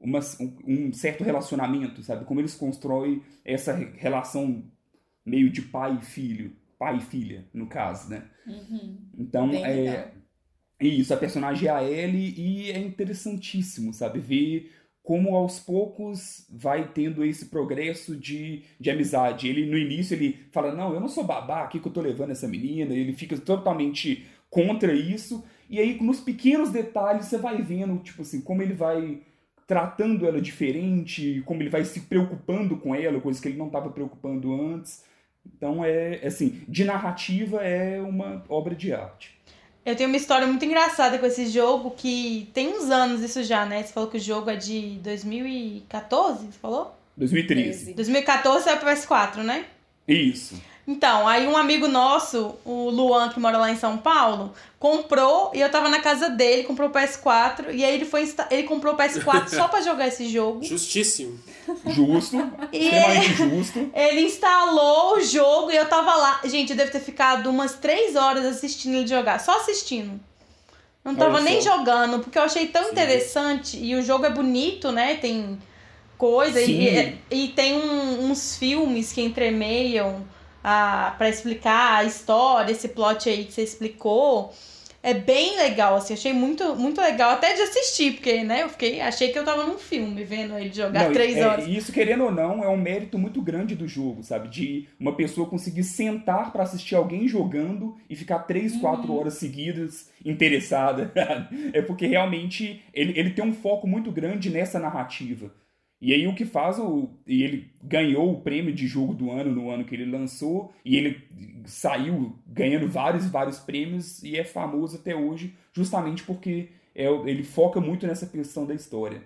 uma, 0.04 0.20
um 0.66 0.92
certo 0.92 1.24
relacionamento, 1.24 2.02
sabe? 2.02 2.26
Como 2.26 2.40
eles 2.40 2.54
constroem 2.54 3.22
essa 3.44 3.72
relação 3.96 4.62
meio 5.24 5.50
de 5.50 5.62
pai 5.62 5.98
e 6.00 6.04
filho, 6.04 6.52
pai 6.78 6.98
e 6.98 7.00
filha, 7.00 7.46
no 7.52 7.66
caso, 7.66 8.10
né? 8.10 8.24
Uhum. 8.46 8.98
Então, 9.18 9.50
Bem 9.50 9.64
é, 9.64 9.74
legal. 9.74 10.08
isso, 10.78 11.14
a 11.14 11.16
personagem 11.16 11.68
é 11.68 11.72
a 11.72 11.82
Ellie 11.82 12.34
e 12.36 12.70
é 12.70 12.78
interessantíssimo, 12.78 13.94
sabe? 13.94 14.20
Ver 14.20 14.70
como 15.02 15.34
aos 15.34 15.58
poucos 15.58 16.46
vai 16.50 16.88
tendo 16.92 17.24
esse 17.24 17.46
progresso 17.46 18.16
de, 18.16 18.62
de 18.78 18.90
amizade. 18.90 19.48
Ele, 19.48 19.66
no 19.66 19.76
início, 19.76 20.14
ele 20.14 20.46
fala, 20.50 20.74
não, 20.74 20.92
eu 20.92 21.00
não 21.00 21.08
sou 21.08 21.24
babá, 21.24 21.62
aqui 21.62 21.78
que 21.78 21.88
eu 21.88 21.92
tô 21.92 22.00
levando 22.00 22.30
essa 22.30 22.48
menina. 22.48 22.94
Ele 22.94 23.12
fica 23.12 23.36
totalmente 23.38 24.26
contra 24.48 24.94
isso. 24.94 25.44
E 25.68 25.78
aí, 25.78 26.00
nos 26.02 26.20
pequenos 26.20 26.70
detalhes, 26.70 27.26
você 27.26 27.36
vai 27.36 27.60
vendo, 27.60 27.98
tipo 27.98 28.22
assim, 28.22 28.40
como 28.40 28.62
ele 28.62 28.72
vai 28.72 29.20
tratando 29.66 30.26
ela 30.26 30.40
diferente, 30.40 31.42
como 31.46 31.62
ele 31.62 31.70
vai 31.70 31.84
se 31.84 32.00
preocupando 32.00 32.76
com 32.76 32.94
ela, 32.94 33.20
coisas 33.20 33.40
que 33.40 33.48
ele 33.48 33.58
não 33.58 33.66
estava 33.66 33.90
preocupando 33.90 34.52
antes. 34.54 35.04
Então, 35.46 35.84
é 35.84 36.20
assim, 36.26 36.62
de 36.68 36.84
narrativa 36.84 37.62
é 37.62 38.00
uma 38.00 38.42
obra 38.48 38.74
de 38.74 38.92
arte. 38.92 39.34
Eu 39.84 39.94
tenho 39.94 40.08
uma 40.08 40.16
história 40.16 40.46
muito 40.46 40.64
engraçada 40.64 41.18
com 41.18 41.26
esse 41.26 41.46
jogo 41.46 41.90
que 41.90 42.48
tem 42.54 42.68
uns 42.68 42.90
anos 42.90 43.20
isso 43.20 43.42
já, 43.42 43.66
né? 43.66 43.82
Você 43.82 43.92
falou 43.92 44.08
que 44.08 44.16
o 44.16 44.20
jogo 44.20 44.48
é 44.48 44.56
de 44.56 44.98
2014, 45.02 46.46
você 46.46 46.58
falou? 46.58 46.96
2013. 47.16 47.92
2014 47.92 48.68
é 48.68 48.74
o 48.74 48.80
PS4, 48.80 49.42
né? 49.42 49.66
Isso. 50.08 50.60
Então, 50.86 51.26
aí 51.26 51.46
um 51.46 51.56
amigo 51.56 51.88
nosso, 51.88 52.56
o 52.64 52.90
Luan, 52.90 53.30
que 53.30 53.40
mora 53.40 53.56
lá 53.56 53.70
em 53.70 53.76
São 53.76 53.96
Paulo, 53.96 54.52
comprou 54.78 55.50
e 55.54 55.60
eu 55.60 55.70
tava 55.70 55.88
na 55.88 55.98
casa 56.00 56.28
dele, 56.28 56.64
comprou 56.64 56.90
o 56.90 56.92
PS4 56.92 57.72
e 57.72 57.82
aí 57.82 57.94
ele 57.94 58.04
foi 58.04 58.22
insta- 58.22 58.46
ele 58.50 58.64
comprou 58.64 58.92
o 58.92 58.96
PS4 58.96 59.48
só 59.54 59.66
pra 59.68 59.80
jogar 59.80 60.08
esse 60.08 60.28
jogo. 60.28 60.62
Justíssimo. 60.62 61.38
Justo, 61.86 62.36
E- 62.70 62.84
extremamente 62.84 63.34
justo. 63.34 63.90
Ele 63.94 64.20
instalou 64.20 65.16
o 65.16 65.20
jogo 65.22 65.70
e 65.70 65.76
eu 65.76 65.86
tava 65.88 66.14
lá. 66.14 66.40
Gente, 66.44 66.70
eu 66.72 66.76
devo 66.76 66.92
ter 66.92 67.00
ficado 67.00 67.48
umas 67.48 67.74
três 67.76 68.14
horas 68.14 68.44
assistindo 68.44 68.96
ele 68.96 69.06
jogar, 69.06 69.40
só 69.40 69.56
assistindo. 69.60 70.20
Não 71.02 71.14
tava 71.14 71.36
Olha 71.36 71.44
nem 71.44 71.62
só. 71.62 71.78
jogando, 71.78 72.18
porque 72.20 72.38
eu 72.38 72.42
achei 72.42 72.66
tão 72.66 72.90
interessante 72.90 73.78
e 73.78 73.94
o 73.94 74.02
jogo 74.02 74.26
é 74.26 74.30
bonito, 74.30 74.92
né? 74.92 75.14
Tem 75.16 75.58
coisa 76.18 76.60
e, 76.60 76.66
Sim. 76.66 77.18
e, 77.30 77.44
e 77.44 77.48
tem 77.48 77.74
um- 77.74 78.30
uns 78.30 78.56
filmes 78.56 79.12
que 79.12 79.22
entremeiam 79.22 80.22
a, 80.64 81.14
pra 81.18 81.28
explicar 81.28 81.98
a 81.98 82.04
história, 82.04 82.72
esse 82.72 82.88
plot 82.88 83.28
aí 83.28 83.44
que 83.44 83.52
você 83.52 83.62
explicou. 83.62 84.54
É 85.02 85.12
bem 85.12 85.58
legal, 85.58 85.96
assim, 85.96 86.14
achei 86.14 86.32
muito, 86.32 86.74
muito 86.76 86.98
legal 86.98 87.32
até 87.32 87.52
de 87.52 87.60
assistir, 87.60 88.12
porque, 88.12 88.42
né, 88.42 88.62
eu 88.62 88.70
fiquei, 88.70 89.02
achei 89.02 89.30
que 89.30 89.38
eu 89.38 89.44
tava 89.44 89.64
num 89.64 89.76
filme 89.76 90.24
vendo 90.24 90.56
ele 90.56 90.72
jogar 90.72 91.04
Não, 91.04 91.12
três 91.12 91.36
é, 91.36 91.46
horas. 91.46 91.68
isso, 91.68 91.92
querendo 91.92 92.24
ou 92.24 92.32
não, 92.32 92.64
é 92.64 92.68
um 92.70 92.76
mérito 92.78 93.18
muito 93.18 93.42
grande 93.42 93.74
do 93.74 93.86
jogo, 93.86 94.22
sabe? 94.22 94.48
De 94.48 94.88
uma 94.98 95.14
pessoa 95.14 95.46
conseguir 95.46 95.84
sentar 95.84 96.50
pra 96.50 96.62
assistir 96.62 96.94
alguém 96.94 97.28
jogando 97.28 97.98
e 98.08 98.16
ficar 98.16 98.38
três, 98.44 98.74
quatro 98.76 99.14
horas 99.14 99.34
seguidas 99.34 100.08
interessada. 100.24 101.12
é 101.74 101.82
porque 101.82 102.06
realmente 102.06 102.82
ele, 102.94 103.12
ele 103.14 103.28
tem 103.28 103.44
um 103.44 103.52
foco 103.52 103.86
muito 103.86 104.10
grande 104.10 104.48
nessa 104.48 104.78
narrativa. 104.78 105.52
E 106.04 106.12
aí 106.12 106.26
o 106.26 106.34
que 106.34 106.44
faz 106.44 106.78
o. 106.78 107.08
E 107.26 107.42
ele 107.42 107.70
ganhou 107.82 108.32
o 108.32 108.40
prêmio 108.42 108.74
de 108.74 108.86
jogo 108.86 109.14
do 109.14 109.30
ano 109.30 109.50
no 109.54 109.70
ano 109.70 109.84
que 109.84 109.94
ele 109.94 110.04
lançou, 110.10 110.72
e 110.84 110.96
ele 110.96 111.22
saiu 111.64 112.38
ganhando 112.46 112.88
vários 112.88 113.26
vários 113.26 113.58
prêmios 113.58 114.22
e 114.22 114.36
é 114.36 114.44
famoso 114.44 114.96
até 114.96 115.16
hoje, 115.16 115.54
justamente 115.72 116.22
porque 116.22 116.68
é, 116.94 117.06
ele 117.06 117.42
foca 117.42 117.80
muito 117.80 118.06
nessa 118.06 118.26
questão 118.26 118.66
da 118.66 118.74
história. 118.74 119.22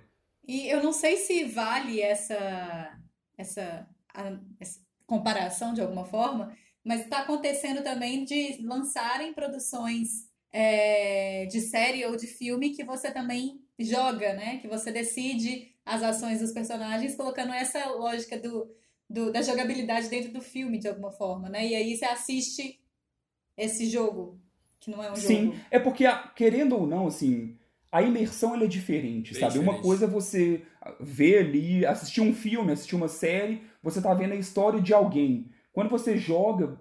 E 0.46 0.68
eu 0.68 0.82
não 0.82 0.92
sei 0.92 1.16
se 1.16 1.44
vale 1.44 2.00
essa, 2.00 2.98
essa, 3.36 3.86
a- 4.14 4.38
essa 4.58 4.80
comparação 5.06 5.74
de 5.74 5.80
alguma 5.80 6.04
forma, 6.04 6.56
mas 6.84 7.00
está 7.02 7.18
acontecendo 7.20 7.82
também 7.82 8.24
de 8.24 8.58
lançarem 8.62 9.34
produções 9.34 10.28
é, 10.52 11.44
de 11.46 11.60
série 11.60 12.04
ou 12.06 12.16
de 12.16 12.26
filme 12.26 12.70
que 12.70 12.84
você 12.84 13.10
também 13.10 13.60
joga, 13.78 14.32
né? 14.34 14.58
Que 14.58 14.68
você 14.68 14.90
decide 14.90 15.68
as 15.88 16.02
ações 16.02 16.40
dos 16.40 16.52
personagens 16.52 17.14
colocando 17.16 17.52
essa 17.52 17.86
lógica 17.90 18.38
do, 18.38 18.70
do- 19.08 19.32
da 19.32 19.42
jogabilidade 19.42 20.08
dentro 20.08 20.32
do 20.32 20.40
filme 20.40 20.78
de 20.78 20.88
alguma 20.88 21.10
forma, 21.10 21.48
né? 21.48 21.66
E 21.66 21.74
aí 21.74 21.96
você 21.96 22.04
assiste 22.04 22.80
esse 23.56 23.86
jogo, 23.88 24.40
que 24.80 24.90
não 24.90 25.02
é 25.02 25.10
um 25.10 25.16
Sim, 25.16 25.46
jogo. 25.46 25.56
é 25.70 25.78
porque, 25.78 26.04
a- 26.06 26.28
querendo 26.28 26.76
ou 26.76 26.86
não, 26.86 27.06
assim, 27.06 27.56
a 27.90 28.02
imersão 28.02 28.54
ela 28.54 28.64
é 28.64 28.68
diferente, 28.68 29.34
Bem 29.34 29.40
sabe? 29.40 29.58
Uma 29.58 29.72
diferente. 29.72 29.82
coisa 29.82 30.04
é 30.04 30.08
você 30.08 30.62
ver 31.00 31.38
ali, 31.38 31.86
assistir 31.86 32.20
um 32.20 32.32
filme, 32.34 32.72
assistir 32.72 32.94
uma 32.94 33.08
série, 33.08 33.62
você 33.82 34.00
tá 34.00 34.12
vendo 34.14 34.32
a 34.32 34.36
história 34.36 34.80
de 34.80 34.92
alguém. 34.94 35.46
Quando 35.72 35.88
você 35.90 36.16
joga, 36.16 36.78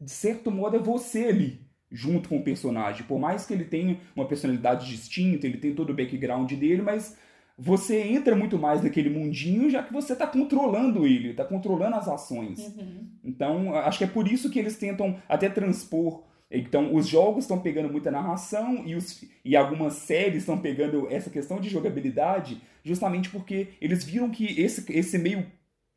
de 0.00 0.10
certo 0.10 0.50
modo, 0.50 0.76
é 0.76 0.78
você 0.80 1.24
ali, 1.26 1.60
junto 1.90 2.28
com 2.28 2.38
o 2.38 2.44
personagem. 2.44 3.06
Por 3.06 3.18
mais 3.18 3.46
que 3.46 3.52
ele 3.52 3.64
tenha 3.64 4.00
uma 4.16 4.26
personalidade 4.26 4.86
distinta, 4.88 5.46
ele 5.46 5.58
tem 5.58 5.74
todo 5.74 5.90
o 5.90 5.94
background 5.94 6.50
dele, 6.52 6.82
mas 6.82 7.16
você 7.58 8.00
entra 8.02 8.36
muito 8.36 8.56
mais 8.56 8.82
naquele 8.82 9.10
mundinho, 9.10 9.68
já 9.68 9.82
que 9.82 9.92
você 9.92 10.14
tá 10.14 10.26
controlando 10.28 11.04
ele, 11.04 11.34
tá 11.34 11.44
controlando 11.44 11.96
as 11.96 12.06
ações. 12.06 12.60
Uhum. 12.60 13.08
Então, 13.24 13.74
acho 13.74 13.98
que 13.98 14.04
é 14.04 14.06
por 14.06 14.28
isso 14.30 14.48
que 14.48 14.60
eles 14.60 14.76
tentam 14.76 15.20
até 15.28 15.48
transpor. 15.48 16.22
Então, 16.50 16.94
os 16.94 17.06
jogos 17.08 17.44
estão 17.44 17.60
pegando 17.60 17.90
muita 17.92 18.10
narração 18.10 18.86
e, 18.86 18.94
os, 18.94 19.24
e 19.44 19.56
algumas 19.56 19.94
séries 19.94 20.38
estão 20.42 20.56
pegando 20.58 21.08
essa 21.10 21.28
questão 21.28 21.60
de 21.60 21.68
jogabilidade, 21.68 22.62
justamente 22.84 23.28
porque 23.28 23.68
eles 23.80 24.04
viram 24.04 24.30
que 24.30 24.58
esse, 24.58 24.90
esse 24.92 25.18
meio 25.18 25.44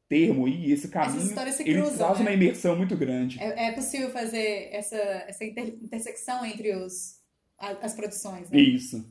termo 0.10 0.46
aí, 0.48 0.72
esse 0.72 0.90
caminho, 0.90 1.22
ele 1.60 1.80
cruzam, 1.80 1.98
traz 1.98 2.18
né? 2.20 2.26
uma 2.26 2.32
imersão 2.32 2.76
muito 2.76 2.98
grande. 2.98 3.40
É, 3.40 3.68
é 3.68 3.72
possível 3.72 4.10
fazer 4.10 4.68
essa, 4.74 4.98
essa 4.98 5.46
inter- 5.46 5.76
intersecção 5.82 6.44
entre 6.46 6.76
os, 6.76 7.20
a- 7.58 7.78
as 7.82 7.94
produções, 7.94 8.50
né? 8.50 8.60
Isso. 8.60 9.06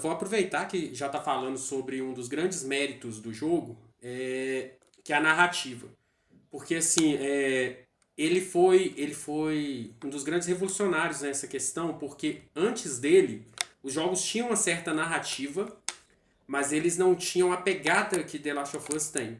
Vou 0.00 0.10
aproveitar 0.10 0.66
que 0.66 0.94
já 0.94 1.08
tá 1.08 1.20
falando 1.20 1.58
sobre 1.58 2.00
um 2.00 2.12
dos 2.14 2.26
grandes 2.26 2.64
méritos 2.64 3.20
do 3.20 3.32
jogo, 3.32 3.78
é, 4.02 4.72
que 5.04 5.12
é 5.12 5.16
a 5.16 5.20
narrativa. 5.20 5.88
Porque 6.50 6.76
assim, 6.76 7.14
é, 7.16 7.84
ele 8.16 8.40
foi 8.40 8.94
ele 8.96 9.14
foi 9.14 9.92
um 10.02 10.08
dos 10.08 10.24
grandes 10.24 10.48
revolucionários 10.48 11.20
nessa 11.20 11.46
questão, 11.46 11.98
porque 11.98 12.42
antes 12.56 12.98
dele, 12.98 13.46
os 13.82 13.92
jogos 13.92 14.22
tinham 14.22 14.48
uma 14.48 14.56
certa 14.56 14.94
narrativa, 14.94 15.76
mas 16.46 16.72
eles 16.72 16.96
não 16.96 17.14
tinham 17.14 17.52
a 17.52 17.58
pegada 17.58 18.24
que 18.24 18.38
The 18.38 18.54
Last 18.54 18.76
of 18.76 18.96
Us 18.96 19.10
tem. 19.10 19.38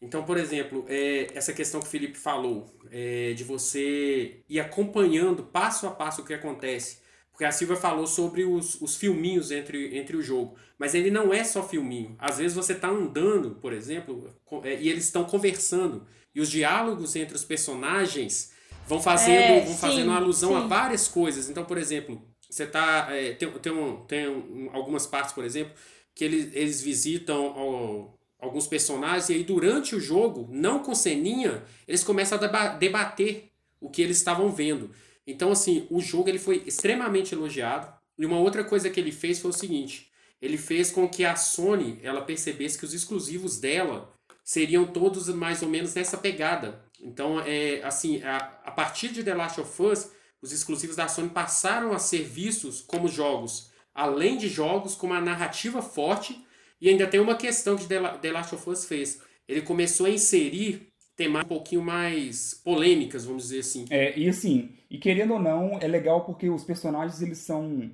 Então, 0.00 0.24
por 0.24 0.38
exemplo, 0.38 0.86
é, 0.88 1.26
essa 1.34 1.52
questão 1.52 1.80
que 1.80 1.86
o 1.86 1.90
Felipe 1.90 2.16
falou, 2.16 2.74
é, 2.90 3.34
de 3.34 3.44
você 3.44 4.40
ir 4.48 4.58
acompanhando 4.58 5.42
passo 5.42 5.86
a 5.86 5.90
passo 5.90 6.22
o 6.22 6.24
que 6.24 6.32
acontece. 6.32 6.99
Porque 7.40 7.46
a 7.48 7.52
Silvia 7.52 7.76
falou 7.76 8.06
sobre 8.06 8.44
os, 8.44 8.78
os 8.82 8.96
filminhos 8.96 9.50
entre, 9.50 9.96
entre 9.96 10.14
o 10.14 10.20
jogo. 10.20 10.58
Mas 10.78 10.94
ele 10.94 11.10
não 11.10 11.32
é 11.32 11.42
só 11.42 11.66
filminho. 11.66 12.14
Às 12.18 12.36
vezes 12.36 12.54
você 12.54 12.74
está 12.74 12.88
andando, 12.90 13.52
por 13.62 13.72
exemplo, 13.72 14.28
é, 14.62 14.78
e 14.78 14.90
eles 14.90 15.04
estão 15.04 15.24
conversando. 15.24 16.06
E 16.34 16.40
os 16.42 16.50
diálogos 16.50 17.16
entre 17.16 17.34
os 17.34 17.42
personagens 17.42 18.52
vão 18.86 19.00
fazendo, 19.00 19.40
É, 19.40 19.60
vão 19.60 19.72
sim, 19.72 19.78
fazendo 19.80 20.10
alusão 20.12 20.54
a 20.54 20.60
sim. 20.60 20.68
várias 20.68 21.08
coisas. 21.08 21.48
Então, 21.48 21.64
por 21.64 21.78
exemplo, 21.78 22.20
você 22.46 22.66
tá. 22.66 23.06
é, 23.10 23.32
tem 23.32 23.50
tem, 23.52 23.72
um, 23.72 23.96
tem 24.04 24.28
um- 24.28 24.68
algumas 24.74 25.06
partes, 25.06 25.32
por 25.32 25.42
exemplo, 25.42 25.72
que 26.14 26.22
eles, 26.22 26.54
eles 26.54 26.82
visitam 26.82 27.54
ó, 27.56 28.08
alguns 28.38 28.66
personagens 28.66 29.30
e 29.30 29.32
aí 29.32 29.44
durante 29.44 29.96
o 29.96 30.00
jogo, 30.00 30.46
não 30.52 30.80
com 30.82 30.94
ceninha, 30.94 31.62
eles 31.88 32.04
começam 32.04 32.36
a 32.36 32.40
deba- 32.42 32.68
debater 32.76 33.48
o 33.80 33.88
que 33.88 34.02
eles 34.02 34.18
estavam 34.18 34.50
vendo. 34.52 34.90
Então, 35.30 35.50
assim, 35.52 35.86
o 35.90 36.00
jogo 36.00 36.28
ele 36.28 36.38
foi 36.38 36.62
extremamente 36.66 37.34
elogiado. 37.34 37.92
E 38.18 38.26
uma 38.26 38.38
outra 38.38 38.62
coisa 38.64 38.90
que 38.90 39.00
ele 39.00 39.12
fez 39.12 39.38
foi 39.38 39.50
o 39.50 39.54
seguinte: 39.54 40.10
ele 40.40 40.58
fez 40.58 40.90
com 40.90 41.08
que 41.08 41.24
a 41.24 41.36
Sony 41.36 41.98
ela 42.02 42.22
percebesse 42.22 42.78
que 42.78 42.84
os 42.84 42.94
exclusivos 42.94 43.58
dela 43.58 44.12
seriam 44.44 44.84
todos 44.86 45.28
mais 45.28 45.62
ou 45.62 45.68
menos 45.68 45.94
nessa 45.94 46.18
pegada. 46.18 46.84
Então, 47.00 47.40
é 47.40 47.82
assim, 47.82 48.22
a, 48.22 48.36
a 48.64 48.70
partir 48.70 49.08
de 49.08 49.22
The 49.24 49.34
Last 49.34 49.60
of 49.60 49.82
Us, 49.82 50.10
os 50.42 50.52
exclusivos 50.52 50.96
da 50.96 51.08
Sony 51.08 51.30
passaram 51.30 51.92
a 51.92 51.98
ser 51.98 52.22
vistos 52.24 52.80
como 52.80 53.08
jogos, 53.08 53.70
além 53.94 54.36
de 54.36 54.48
jogos 54.48 54.94
com 54.94 55.06
uma 55.06 55.20
narrativa 55.20 55.80
forte. 55.80 56.44
E 56.80 56.88
ainda 56.88 57.06
tem 57.06 57.20
uma 57.20 57.36
questão 57.36 57.76
que 57.76 57.86
The 57.86 58.00
La- 58.00 58.18
The 58.18 58.32
Last 58.32 58.54
of 58.54 58.68
Us 58.70 58.84
fez. 58.86 59.20
Ele 59.46 59.62
começou 59.62 60.06
a 60.06 60.10
inserir 60.10 60.89
temas 61.20 61.44
um 61.44 61.48
pouquinho 61.48 61.82
mais 61.82 62.54
polêmicas, 62.64 63.26
vamos 63.26 63.42
dizer 63.42 63.58
assim. 63.58 63.84
É, 63.90 64.18
e 64.18 64.26
assim, 64.26 64.70
e 64.90 64.96
querendo 64.96 65.34
ou 65.34 65.38
não, 65.38 65.78
é 65.78 65.86
legal 65.86 66.24
porque 66.24 66.48
os 66.48 66.64
personagens 66.64 67.20
eles 67.20 67.38
são 67.38 67.90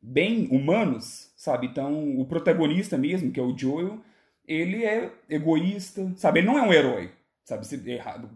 bem 0.00 0.46
humanos, 0.48 1.32
sabe? 1.36 1.66
Então, 1.66 2.20
o 2.20 2.24
protagonista 2.24 2.96
mesmo, 2.96 3.32
que 3.32 3.40
é 3.40 3.42
o 3.42 3.56
Joel, 3.56 3.98
ele 4.46 4.84
é 4.84 5.10
egoísta, 5.28 6.12
sabe? 6.14 6.38
Ele 6.38 6.46
não 6.46 6.56
é 6.56 6.62
um 6.62 6.72
herói, 6.72 7.10
sabe? 7.42 7.66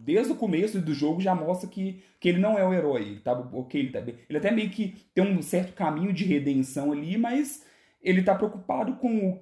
Desde 0.04 0.32
o 0.32 0.36
começo 0.36 0.80
do 0.80 0.92
jogo 0.92 1.20
já 1.20 1.32
mostra 1.32 1.68
que, 1.68 2.02
que 2.18 2.28
ele 2.28 2.38
não 2.38 2.58
é 2.58 2.66
o 2.66 2.74
herói, 2.74 3.02
ele 3.02 3.20
tá 3.20 3.32
ok, 3.32 3.80
ele 3.80 3.92
tá 3.92 4.00
bem. 4.00 4.16
Ele 4.28 4.38
até 4.38 4.50
meio 4.50 4.70
que 4.70 5.06
tem 5.14 5.22
um 5.22 5.40
certo 5.40 5.72
caminho 5.72 6.12
de 6.12 6.24
redenção 6.24 6.90
ali, 6.90 7.16
mas 7.16 7.64
ele 8.02 8.24
tá 8.24 8.34
preocupado 8.34 8.96
com 8.96 9.40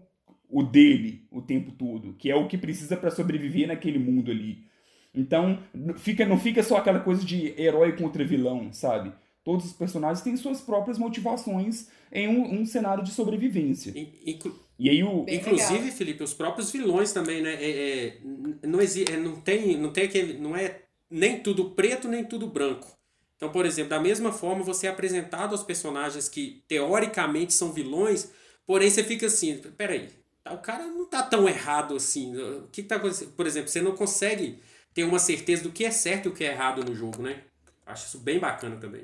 o, 0.50 0.60
o 0.60 0.62
dele 0.62 1.26
o 1.30 1.40
tempo 1.40 1.72
todo, 1.72 2.12
que 2.18 2.30
é 2.30 2.36
o 2.36 2.46
que 2.48 2.58
precisa 2.58 2.98
para 2.98 3.10
sobreviver 3.10 3.66
naquele 3.66 3.98
mundo 3.98 4.30
ali. 4.30 4.73
Então, 5.14 5.58
fica, 5.96 6.26
não 6.26 6.38
fica 6.38 6.62
só 6.62 6.76
aquela 6.76 7.00
coisa 7.00 7.24
de 7.24 7.54
herói 7.60 7.92
contra 7.92 8.24
vilão, 8.24 8.72
sabe? 8.72 9.12
Todos 9.44 9.66
os 9.66 9.72
personagens 9.72 10.22
têm 10.22 10.36
suas 10.36 10.60
próprias 10.60 10.98
motivações 10.98 11.88
em 12.10 12.26
um, 12.26 12.60
um 12.60 12.66
cenário 12.66 13.04
de 13.04 13.10
sobrevivência. 13.10 13.92
Inclu 14.26 14.58
e 14.78 14.90
aí 14.90 15.04
o... 15.04 15.24
Inclusive, 15.28 15.78
legal. 15.78 15.96
Felipe, 15.96 16.24
os 16.24 16.34
próprios 16.34 16.72
vilões 16.72 17.12
também, 17.12 17.40
né? 17.40 17.54
É, 17.54 17.70
é, 17.70 18.18
não, 18.66 18.80
é, 18.80 19.16
não 19.16 19.40
tem, 19.40 19.78
não 19.78 19.92
tem 19.92 20.04
aquele. 20.04 20.38
Não 20.38 20.56
é 20.56 20.80
nem 21.08 21.40
tudo 21.40 21.70
preto, 21.70 22.08
nem 22.08 22.24
tudo 22.24 22.48
branco. 22.48 22.88
Então, 23.36 23.50
por 23.50 23.66
exemplo, 23.66 23.90
da 23.90 24.00
mesma 24.00 24.32
forma, 24.32 24.64
você 24.64 24.86
é 24.86 24.90
apresentado 24.90 25.52
aos 25.52 25.62
personagens 25.62 26.28
que 26.28 26.64
teoricamente 26.66 27.52
são 27.52 27.72
vilões, 27.72 28.32
porém 28.66 28.90
você 28.90 29.04
fica 29.04 29.26
assim, 29.26 29.58
peraí, 29.76 30.08
o 30.50 30.58
cara 30.58 30.86
não 30.86 31.06
tá 31.06 31.22
tão 31.22 31.48
errado 31.48 31.94
assim. 31.94 32.36
O 32.36 32.68
que, 32.72 32.82
que 32.82 32.88
tá 32.88 32.96
acontecendo? 32.96 33.32
Por 33.32 33.46
exemplo, 33.46 33.68
você 33.68 33.80
não 33.80 33.94
consegue 33.94 34.58
ter 34.94 35.04
uma 35.04 35.18
certeza 35.18 35.64
do 35.64 35.72
que 35.72 35.84
é 35.84 35.90
certo 35.90 36.26
e 36.26 36.28
o 36.28 36.34
que 36.34 36.44
é 36.44 36.52
errado 36.52 36.84
no 36.84 36.94
jogo, 36.94 37.20
né? 37.20 37.40
Acho 37.84 38.06
isso 38.06 38.20
bem 38.20 38.38
bacana 38.38 38.76
também. 38.76 39.02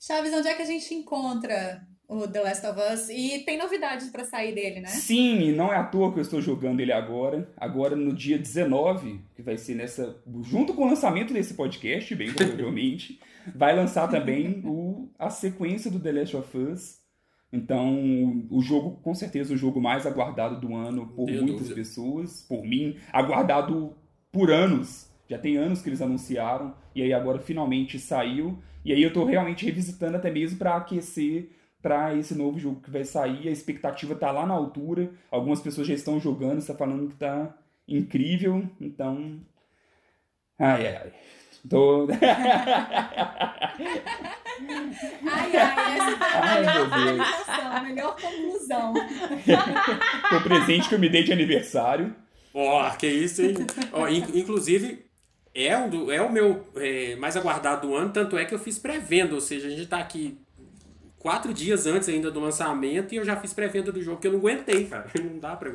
Chaves, 0.00 0.32
onde 0.32 0.48
é 0.48 0.54
que 0.54 0.62
a 0.62 0.66
gente 0.66 0.94
encontra 0.94 1.86
o 2.08 2.26
The 2.26 2.40
Last 2.40 2.66
of 2.66 2.80
Us? 2.92 3.08
E 3.10 3.40
tem 3.44 3.58
novidades 3.58 4.08
para 4.08 4.24
sair 4.24 4.54
dele, 4.54 4.80
né? 4.80 4.88
Sim, 4.88 5.40
e 5.40 5.52
não 5.52 5.70
é 5.70 5.76
à 5.76 5.84
toa 5.84 6.10
que 6.10 6.18
eu 6.18 6.22
estou 6.22 6.40
jogando 6.40 6.80
ele 6.80 6.90
agora. 6.90 7.52
Agora 7.54 7.94
no 7.94 8.14
dia 8.14 8.38
19, 8.38 9.20
que 9.36 9.42
vai 9.42 9.58
ser 9.58 9.74
nessa. 9.74 10.18
junto 10.42 10.72
com 10.72 10.84
o 10.84 10.88
lançamento 10.88 11.34
desse 11.34 11.52
podcast, 11.52 12.14
bem 12.14 12.32
provavelmente, 12.32 13.20
vai 13.54 13.76
lançar 13.76 14.08
também 14.08 14.62
o, 14.64 15.10
a 15.18 15.28
sequência 15.28 15.90
do 15.90 16.00
The 16.00 16.12
Last 16.12 16.36
of 16.36 16.56
Us. 16.56 16.98
Então, 17.52 18.46
o 18.48 18.62
jogo, 18.62 19.00
com 19.02 19.14
certeza, 19.14 19.52
o 19.52 19.56
jogo 19.56 19.80
mais 19.80 20.06
aguardado 20.06 20.60
do 20.60 20.74
ano 20.74 21.08
por 21.08 21.28
muitas 21.28 21.68
dúvida. 21.68 21.74
pessoas, 21.74 22.42
por 22.48 22.62
mim, 22.62 22.96
aguardado 23.12 23.94
por 24.32 24.50
anos 24.50 25.09
já 25.30 25.38
tem 25.38 25.56
anos 25.56 25.80
que 25.80 25.88
eles 25.88 26.02
anunciaram, 26.02 26.74
e 26.92 27.00
aí 27.02 27.12
agora 27.12 27.38
finalmente 27.38 28.00
saiu. 28.00 28.58
E 28.84 28.92
aí 28.92 29.00
eu 29.00 29.12
tô 29.12 29.24
realmente 29.24 29.64
revisitando 29.64 30.16
até 30.16 30.28
mesmo 30.28 30.58
para 30.58 30.74
aquecer 30.74 31.50
para 31.80 32.16
esse 32.16 32.34
novo 32.34 32.58
jogo 32.58 32.80
que 32.80 32.90
vai 32.90 33.04
sair. 33.04 33.46
A 33.46 33.52
expectativa 33.52 34.16
tá 34.16 34.32
lá 34.32 34.44
na 34.44 34.54
altura. 34.54 35.12
Algumas 35.30 35.60
pessoas 35.60 35.86
já 35.86 35.94
estão 35.94 36.18
jogando, 36.18 36.58
está 36.58 36.74
falando 36.74 37.08
que 37.08 37.14
tá 37.14 37.56
incrível. 37.86 38.68
Então. 38.80 39.38
Ai, 40.58 40.88
ai, 40.88 40.96
ai. 40.96 41.12
Tô. 41.68 42.08
ai, 42.10 42.18
ai, 45.56 45.96
essa 45.96 46.16
foi 46.16 46.26
a 46.26 46.42
ai, 46.42 46.60
melhor 46.60 46.90
finalização, 46.90 47.84
melhor 47.84 48.16
conclusão. 48.20 48.94
o 50.36 50.42
presente 50.42 50.88
que 50.88 50.94
eu 50.96 50.98
me 50.98 51.08
dei 51.08 51.22
de 51.22 51.32
aniversário. 51.32 52.16
Ó, 52.52 52.84
oh, 52.84 52.96
que 52.96 53.06
isso, 53.06 53.42
hein? 53.42 53.54
oh, 53.92 54.08
inclusive, 54.08 55.09
é, 55.54 55.76
um 55.76 55.88
do, 55.88 56.12
é 56.12 56.20
o 56.22 56.30
meu 56.30 56.66
é, 56.76 57.16
mais 57.16 57.36
aguardado 57.36 57.88
do 57.88 57.94
ano, 57.94 58.12
tanto 58.12 58.38
é 58.38 58.44
que 58.44 58.54
eu 58.54 58.58
fiz 58.58 58.78
pré-venda, 58.78 59.34
ou 59.34 59.40
seja, 59.40 59.66
a 59.66 59.70
gente 59.70 59.86
tá 59.86 59.98
aqui 59.98 60.38
quatro 61.20 61.52
dias 61.52 61.86
antes 61.86 62.08
ainda 62.08 62.30
do 62.30 62.40
lançamento 62.40 63.12
e 63.12 63.16
eu 63.16 63.24
já 63.24 63.36
fiz 63.36 63.52
pré-venda 63.52 63.92
do 63.92 64.02
jogo 64.02 64.20
que 64.20 64.26
eu 64.26 64.32
não 64.32 64.38
aguentei, 64.40 64.86
cara. 64.86 65.06
Não 65.22 65.38
dá 65.38 65.54
pra. 65.54 65.72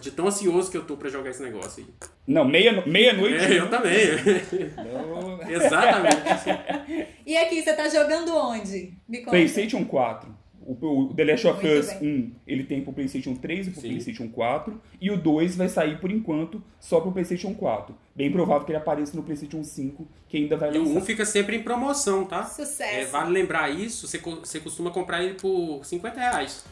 De 0.00 0.10
tão 0.10 0.26
ansioso 0.26 0.70
que 0.70 0.76
eu 0.76 0.84
tô 0.84 0.96
pra 0.96 1.08
jogar 1.10 1.30
esse 1.30 1.42
negócio 1.42 1.84
aí. 1.84 2.08
Não, 2.26 2.44
meia-noite. 2.44 2.88
Meia 2.88 3.12
noite, 3.12 3.44
é, 3.44 3.60
eu 3.60 3.70
também. 3.70 3.94
Exatamente. 5.48 6.98
E 7.24 7.36
aqui, 7.36 7.62
você 7.62 7.72
tá 7.74 7.88
jogando 7.88 8.34
onde? 8.34 8.94
Me 9.06 9.18
conta. 9.18 9.30
PlayStation 9.30 9.84
4. 9.84 10.34
O, 10.66 11.14
The 11.14 11.24
Last 11.24 11.46
of 11.46 11.66
Us 11.66 11.90
1 12.02 12.32
ele 12.46 12.64
tem 12.64 12.82
pro 12.82 12.92
PlayStation 12.92 13.34
3 13.34 13.68
e 13.68 13.70
pro 13.70 13.80
Sim. 13.80 13.88
PlayStation 13.88 14.28
4. 14.28 14.80
E 15.00 15.10
o 15.10 15.16
2 15.16 15.56
vai 15.56 15.68
sair 15.68 16.00
por 16.00 16.10
enquanto 16.10 16.62
só 16.80 17.00
pro 17.00 17.12
PlayStation 17.12 17.54
4. 17.54 17.94
Bem 18.14 18.32
provável 18.32 18.64
que 18.64 18.72
ele 18.72 18.78
apareça 18.78 19.16
no 19.16 19.22
PlayStation 19.22 19.62
5, 19.62 20.06
que 20.28 20.38
ainda 20.38 20.56
vai 20.56 20.70
lançar. 20.70 20.90
E 20.90 20.94
o 20.94 20.98
1 20.98 21.00
fica 21.02 21.24
sempre 21.24 21.56
em 21.56 21.62
promoção, 21.62 22.24
tá? 22.24 22.44
Sucesso. 22.44 22.82
É, 22.82 23.04
vale 23.04 23.30
lembrar 23.30 23.70
isso, 23.70 24.08
você, 24.08 24.18
você 24.18 24.58
costuma 24.58 24.90
comprar 24.90 25.22
ele 25.22 25.34
por 25.34 25.84
50 25.84 26.18
reais. 26.18 26.64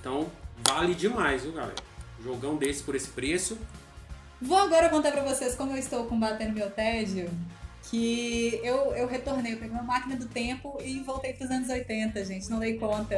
Então 0.00 0.26
vale 0.66 0.94
demais, 0.94 1.42
viu, 1.42 1.52
galera? 1.52 1.74
Jogão 2.22 2.56
desse 2.56 2.82
por 2.82 2.94
esse 2.94 3.08
preço. 3.08 3.58
Vou 4.40 4.56
agora 4.56 4.88
contar 4.88 5.12
pra 5.12 5.22
vocês 5.22 5.54
como 5.54 5.72
eu 5.72 5.78
estou 5.78 6.06
combatendo 6.06 6.54
meu 6.54 6.70
tédio 6.70 7.28
que 7.92 8.58
eu, 8.64 8.94
eu 8.94 9.06
retornei, 9.06 9.52
eu 9.52 9.58
peguei 9.58 9.70
uma 9.70 9.82
máquina 9.82 10.16
do 10.16 10.26
tempo 10.26 10.78
e 10.82 11.00
voltei 11.00 11.34
para 11.34 11.44
os 11.44 11.50
anos 11.50 11.68
80, 11.68 12.24
gente, 12.24 12.48
não 12.48 12.58
dei 12.58 12.78
conta. 12.78 13.16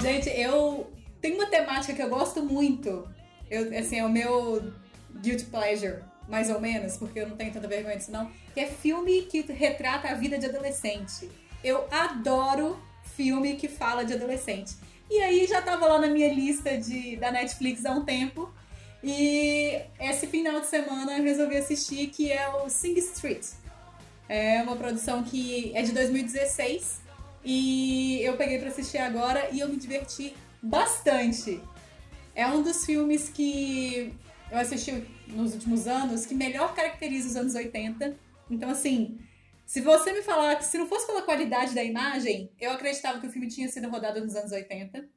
Gente, 0.00 0.28
eu 0.28 0.88
tenho 1.20 1.34
uma 1.34 1.46
temática 1.46 1.92
que 1.92 2.02
eu 2.02 2.08
gosto 2.08 2.44
muito. 2.44 3.08
Eu, 3.50 3.76
assim, 3.76 3.98
é 3.98 4.06
o 4.06 4.08
meu 4.08 4.72
guilty 5.20 5.46
pleasure, 5.46 6.04
mais 6.28 6.48
ou 6.48 6.60
menos, 6.60 6.96
porque 6.96 7.18
eu 7.18 7.28
não 7.28 7.36
tenho 7.36 7.52
tanta 7.52 7.66
vergonha 7.66 7.96
disso 7.96 8.12
não, 8.12 8.30
que 8.54 8.60
é 8.60 8.66
filme 8.66 9.22
que 9.22 9.40
retrata 9.52 10.08
a 10.08 10.14
vida 10.14 10.38
de 10.38 10.46
adolescente. 10.46 11.28
Eu 11.62 11.86
adoro 11.90 12.80
filme 13.16 13.56
que 13.56 13.68
fala 13.68 14.04
de 14.04 14.14
adolescente. 14.14 14.74
E 15.10 15.20
aí 15.20 15.46
já 15.46 15.60
tava 15.60 15.86
lá 15.86 15.98
na 15.98 16.06
minha 16.06 16.32
lista 16.32 16.78
de, 16.78 17.16
da 17.16 17.30
Netflix 17.30 17.84
há 17.84 17.92
um 17.92 18.04
tempo. 18.04 18.50
E 19.02 19.80
esse 19.98 20.26
final 20.26 20.60
de 20.60 20.66
semana 20.66 21.18
eu 21.18 21.24
resolvi 21.24 21.56
assistir, 21.56 22.08
que 22.08 22.30
é 22.30 22.48
o 22.48 22.68
Sing 22.68 22.96
Street. 22.98 23.44
É 24.28 24.62
uma 24.62 24.76
produção 24.76 25.24
que 25.24 25.72
é 25.74 25.82
de 25.82 25.92
2016 25.92 27.00
e 27.44 28.20
eu 28.22 28.36
peguei 28.36 28.58
para 28.58 28.68
assistir 28.68 28.98
agora 28.98 29.48
e 29.50 29.60
eu 29.60 29.68
me 29.68 29.76
diverti 29.76 30.34
bastante. 30.62 31.60
É 32.34 32.46
um 32.46 32.62
dos 32.62 32.84
filmes 32.84 33.28
que 33.28 34.14
eu 34.50 34.58
assisti 34.58 35.04
nos 35.28 35.54
últimos 35.54 35.86
anos 35.86 36.26
que 36.26 36.34
melhor 36.34 36.74
caracteriza 36.74 37.28
os 37.28 37.36
anos 37.36 37.54
80. 37.54 38.16
Então, 38.50 38.70
assim, 38.70 39.18
se 39.70 39.80
você 39.80 40.12
me 40.12 40.20
falar 40.20 40.56
que 40.56 40.64
se 40.64 40.76
não 40.76 40.88
fosse 40.88 41.06
pela 41.06 41.22
qualidade 41.22 41.76
da 41.76 41.84
imagem, 41.84 42.50
eu 42.58 42.72
acreditava 42.72 43.20
que 43.20 43.28
o 43.28 43.30
filme 43.30 43.46
tinha 43.46 43.68
sido 43.68 43.88
rodado 43.88 44.20
nos 44.20 44.34
anos 44.34 44.50
80. 44.50 45.08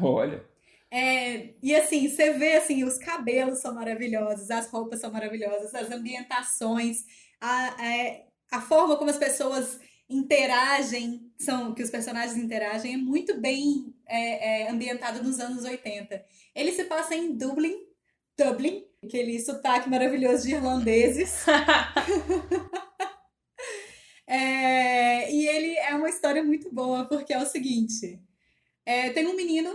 Olha. 0.00 0.44
É, 0.88 1.54
e 1.60 1.74
assim, 1.74 2.08
você 2.08 2.32
vê 2.34 2.52
assim, 2.52 2.84
os 2.84 2.98
cabelos 2.98 3.58
são 3.58 3.74
maravilhosos, 3.74 4.48
as 4.48 4.70
roupas 4.70 5.00
são 5.00 5.10
maravilhosas, 5.10 5.74
as 5.74 5.90
ambientações, 5.90 7.04
a, 7.40 7.82
a, 7.82 7.96
é, 7.96 8.26
a 8.52 8.60
forma 8.60 8.96
como 8.96 9.10
as 9.10 9.18
pessoas 9.18 9.80
interagem, 10.08 11.28
são 11.36 11.74
que 11.74 11.82
os 11.82 11.90
personagens 11.90 12.36
interagem, 12.36 12.94
é 12.94 12.96
muito 12.96 13.40
bem 13.40 13.92
é, 14.06 14.66
é, 14.66 14.70
ambientado 14.70 15.20
nos 15.20 15.40
anos 15.40 15.64
80. 15.64 16.24
Ele 16.54 16.70
se 16.70 16.84
passa 16.84 17.16
em 17.16 17.36
Dublin, 17.36 17.74
Dublin, 18.38 18.84
aquele 19.02 19.40
sotaque 19.40 19.90
maravilhoso 19.90 20.46
de 20.46 20.54
irlandeses. 20.54 21.44
É, 24.26 25.32
e 25.32 25.46
ele 25.46 25.76
é 25.78 25.94
uma 25.94 26.08
história 26.08 26.42
muito 26.42 26.72
boa, 26.72 27.04
porque 27.06 27.32
é 27.32 27.38
o 27.38 27.46
seguinte: 27.46 28.20
é, 28.84 29.10
tem 29.10 29.26
um 29.26 29.36
menino 29.36 29.70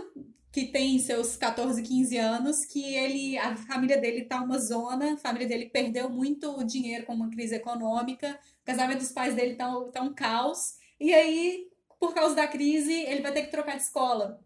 que 0.52 0.66
tem 0.66 0.98
seus 0.98 1.36
14, 1.36 1.82
15 1.82 2.16
anos, 2.18 2.64
que 2.66 2.94
ele, 2.94 3.38
a 3.38 3.56
família 3.56 3.96
dele 3.96 4.26
tá 4.26 4.42
uma 4.42 4.58
zona, 4.58 5.14
a 5.14 5.16
família 5.16 5.48
dele 5.48 5.70
perdeu 5.70 6.10
muito 6.10 6.62
dinheiro 6.64 7.06
com 7.06 7.14
uma 7.14 7.30
crise 7.30 7.54
econômica, 7.54 8.38
o 8.60 8.64
casamento 8.64 8.98
dos 8.98 9.12
pais 9.12 9.34
dele 9.34 9.56
tá, 9.56 9.72
tá 9.92 10.02
um 10.02 10.12
caos, 10.12 10.74
e 11.00 11.12
aí, 11.14 11.68
por 11.98 12.14
causa 12.14 12.34
da 12.34 12.46
crise, 12.46 12.92
ele 12.92 13.22
vai 13.22 13.32
ter 13.32 13.44
que 13.44 13.50
trocar 13.50 13.76
de 13.76 13.82
escola. 13.82 14.40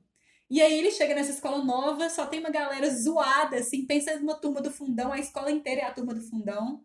E 0.48 0.62
aí 0.62 0.78
ele 0.78 0.92
chega 0.92 1.14
nessa 1.14 1.32
escola 1.32 1.64
nova, 1.64 2.08
só 2.08 2.24
tem 2.26 2.38
uma 2.38 2.50
galera 2.50 2.88
zoada, 2.88 3.56
assim, 3.56 3.84
pensa 3.84 4.16
numa 4.16 4.36
turma 4.36 4.60
do 4.60 4.70
fundão, 4.70 5.12
a 5.12 5.18
escola 5.18 5.50
inteira 5.50 5.80
é 5.82 5.84
a 5.84 5.92
turma 5.92 6.14
do 6.14 6.22
fundão. 6.22 6.84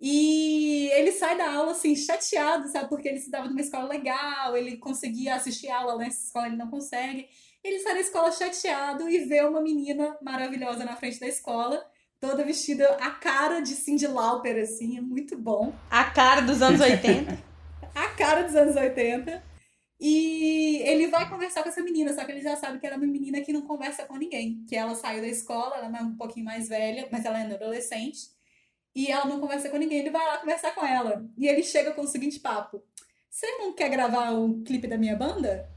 E 0.00 0.88
ele 0.92 1.10
sai 1.10 1.36
da 1.36 1.52
aula 1.52 1.72
assim, 1.72 1.96
chateado, 1.96 2.68
sabe? 2.68 2.88
Porque 2.88 3.08
ele 3.08 3.18
estudava 3.18 3.48
numa 3.48 3.60
escola 3.60 3.88
legal, 3.88 4.56
ele 4.56 4.76
conseguia 4.76 5.34
assistir 5.34 5.68
aula 5.68 5.96
nessa 5.96 6.24
escola, 6.24 6.46
ele 6.46 6.56
não 6.56 6.70
consegue. 6.70 7.28
Ele 7.64 7.80
sai 7.80 7.94
da 7.94 8.00
escola 8.00 8.30
chateado 8.30 9.08
e 9.08 9.18
vê 9.24 9.42
uma 9.42 9.60
menina 9.60 10.16
maravilhosa 10.22 10.84
na 10.84 10.94
frente 10.94 11.18
da 11.18 11.26
escola, 11.26 11.84
toda 12.20 12.44
vestida 12.44 12.88
a 13.00 13.10
cara 13.10 13.60
de 13.60 13.74
Cindy 13.74 14.06
Lauper, 14.06 14.62
assim, 14.62 14.96
é 14.96 15.00
muito 15.00 15.36
bom. 15.36 15.74
A 15.90 16.04
cara 16.04 16.42
dos 16.42 16.62
anos 16.62 16.80
80. 16.80 17.36
a 17.92 18.08
cara 18.10 18.42
dos 18.42 18.54
anos 18.54 18.76
80. 18.76 19.42
E 20.00 20.80
ele 20.84 21.08
vai 21.08 21.28
conversar 21.28 21.64
com 21.64 21.68
essa 21.68 21.82
menina, 21.82 22.14
só 22.14 22.24
que 22.24 22.30
ele 22.30 22.40
já 22.40 22.54
sabe 22.54 22.78
que 22.78 22.86
ela 22.86 22.94
é 22.94 22.98
uma 22.98 23.06
menina 23.06 23.40
que 23.40 23.52
não 23.52 23.62
conversa 23.62 24.04
com 24.04 24.16
ninguém. 24.16 24.64
Que 24.68 24.76
ela 24.76 24.94
saiu 24.94 25.20
da 25.20 25.26
escola, 25.26 25.76
ela 25.76 25.98
é 25.98 26.02
um 26.02 26.16
pouquinho 26.16 26.46
mais 26.46 26.68
velha, 26.68 27.08
mas 27.10 27.24
ela 27.24 27.40
é 27.40 27.52
adolescente. 27.52 28.37
E 28.94 29.10
ela 29.10 29.26
não 29.26 29.40
conversa 29.40 29.68
com 29.68 29.76
ninguém, 29.76 29.98
ele 29.98 30.10
vai 30.10 30.26
lá 30.26 30.38
conversar 30.38 30.74
com 30.74 30.84
ela. 30.84 31.24
E 31.36 31.46
ele 31.46 31.62
chega 31.62 31.92
com 31.92 32.02
o 32.02 32.06
seguinte 32.06 32.40
papo: 32.40 32.82
Você 33.30 33.46
não 33.58 33.72
quer 33.72 33.88
gravar 33.88 34.32
um 34.32 34.62
clipe 34.62 34.86
da 34.86 34.98
minha 34.98 35.16
banda? 35.16 35.68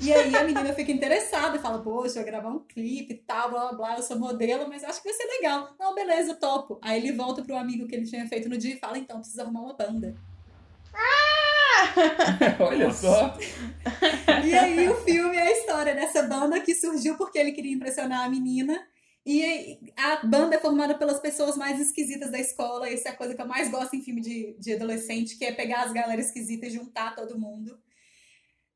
E 0.00 0.12
aí 0.12 0.34
a 0.34 0.44
menina 0.44 0.72
fica 0.72 0.90
interessada, 0.90 1.58
fala, 1.58 1.80
poxa, 1.82 2.18
eu 2.18 2.22
vou 2.22 2.24
gravar 2.24 2.48
um 2.48 2.60
clipe 2.60 3.12
e 3.14 3.16
tal, 3.18 3.50
blá 3.50 3.60
blá 3.68 3.72
blá, 3.72 3.96
eu 3.96 4.02
sou 4.02 4.18
modelo, 4.18 4.68
mas 4.68 4.82
acho 4.82 5.02
que 5.02 5.08
vai 5.08 5.16
ser 5.16 5.26
legal. 5.26 5.74
Não, 5.78 5.94
beleza, 5.94 6.34
topo. 6.34 6.78
Aí 6.82 6.98
ele 6.98 7.12
volta 7.12 7.42
pro 7.42 7.56
amigo 7.56 7.86
que 7.86 7.94
ele 7.94 8.06
tinha 8.06 8.26
feito 8.26 8.48
no 8.48 8.56
dia 8.56 8.74
e 8.74 8.78
fala, 8.78 8.98
então, 8.98 9.20
precisa 9.20 9.42
arrumar 9.42 9.60
uma 9.60 9.74
banda. 9.74 10.14
Olha 12.60 12.86
Nossa. 12.86 13.08
só. 13.08 13.38
E 14.44 14.54
aí 14.54 14.88
o 14.88 14.96
filme 15.02 15.36
é 15.36 15.42
a 15.42 15.52
história 15.52 15.94
dessa 15.94 16.22
banda 16.22 16.60
que 16.60 16.74
surgiu 16.74 17.16
porque 17.16 17.38
ele 17.38 17.52
queria 17.52 17.72
impressionar 17.72 18.24
a 18.24 18.28
menina. 18.28 18.80
E 19.30 19.92
a 19.94 20.24
banda 20.26 20.54
é 20.54 20.58
formada 20.58 20.94
pelas 20.94 21.20
pessoas 21.20 21.54
mais 21.54 21.78
esquisitas 21.78 22.30
da 22.30 22.40
escola. 22.40 22.88
Essa 22.88 23.10
é 23.10 23.12
a 23.12 23.14
coisa 23.14 23.34
que 23.34 23.42
eu 23.42 23.46
mais 23.46 23.70
gosto 23.70 23.94
em 23.94 24.00
filme 24.00 24.22
de, 24.22 24.56
de 24.58 24.72
adolescente, 24.72 25.36
que 25.36 25.44
é 25.44 25.52
pegar 25.52 25.82
as 25.82 25.92
galera 25.92 26.18
esquisitas 26.18 26.72
e 26.72 26.76
juntar 26.76 27.14
todo 27.14 27.38
mundo. 27.38 27.78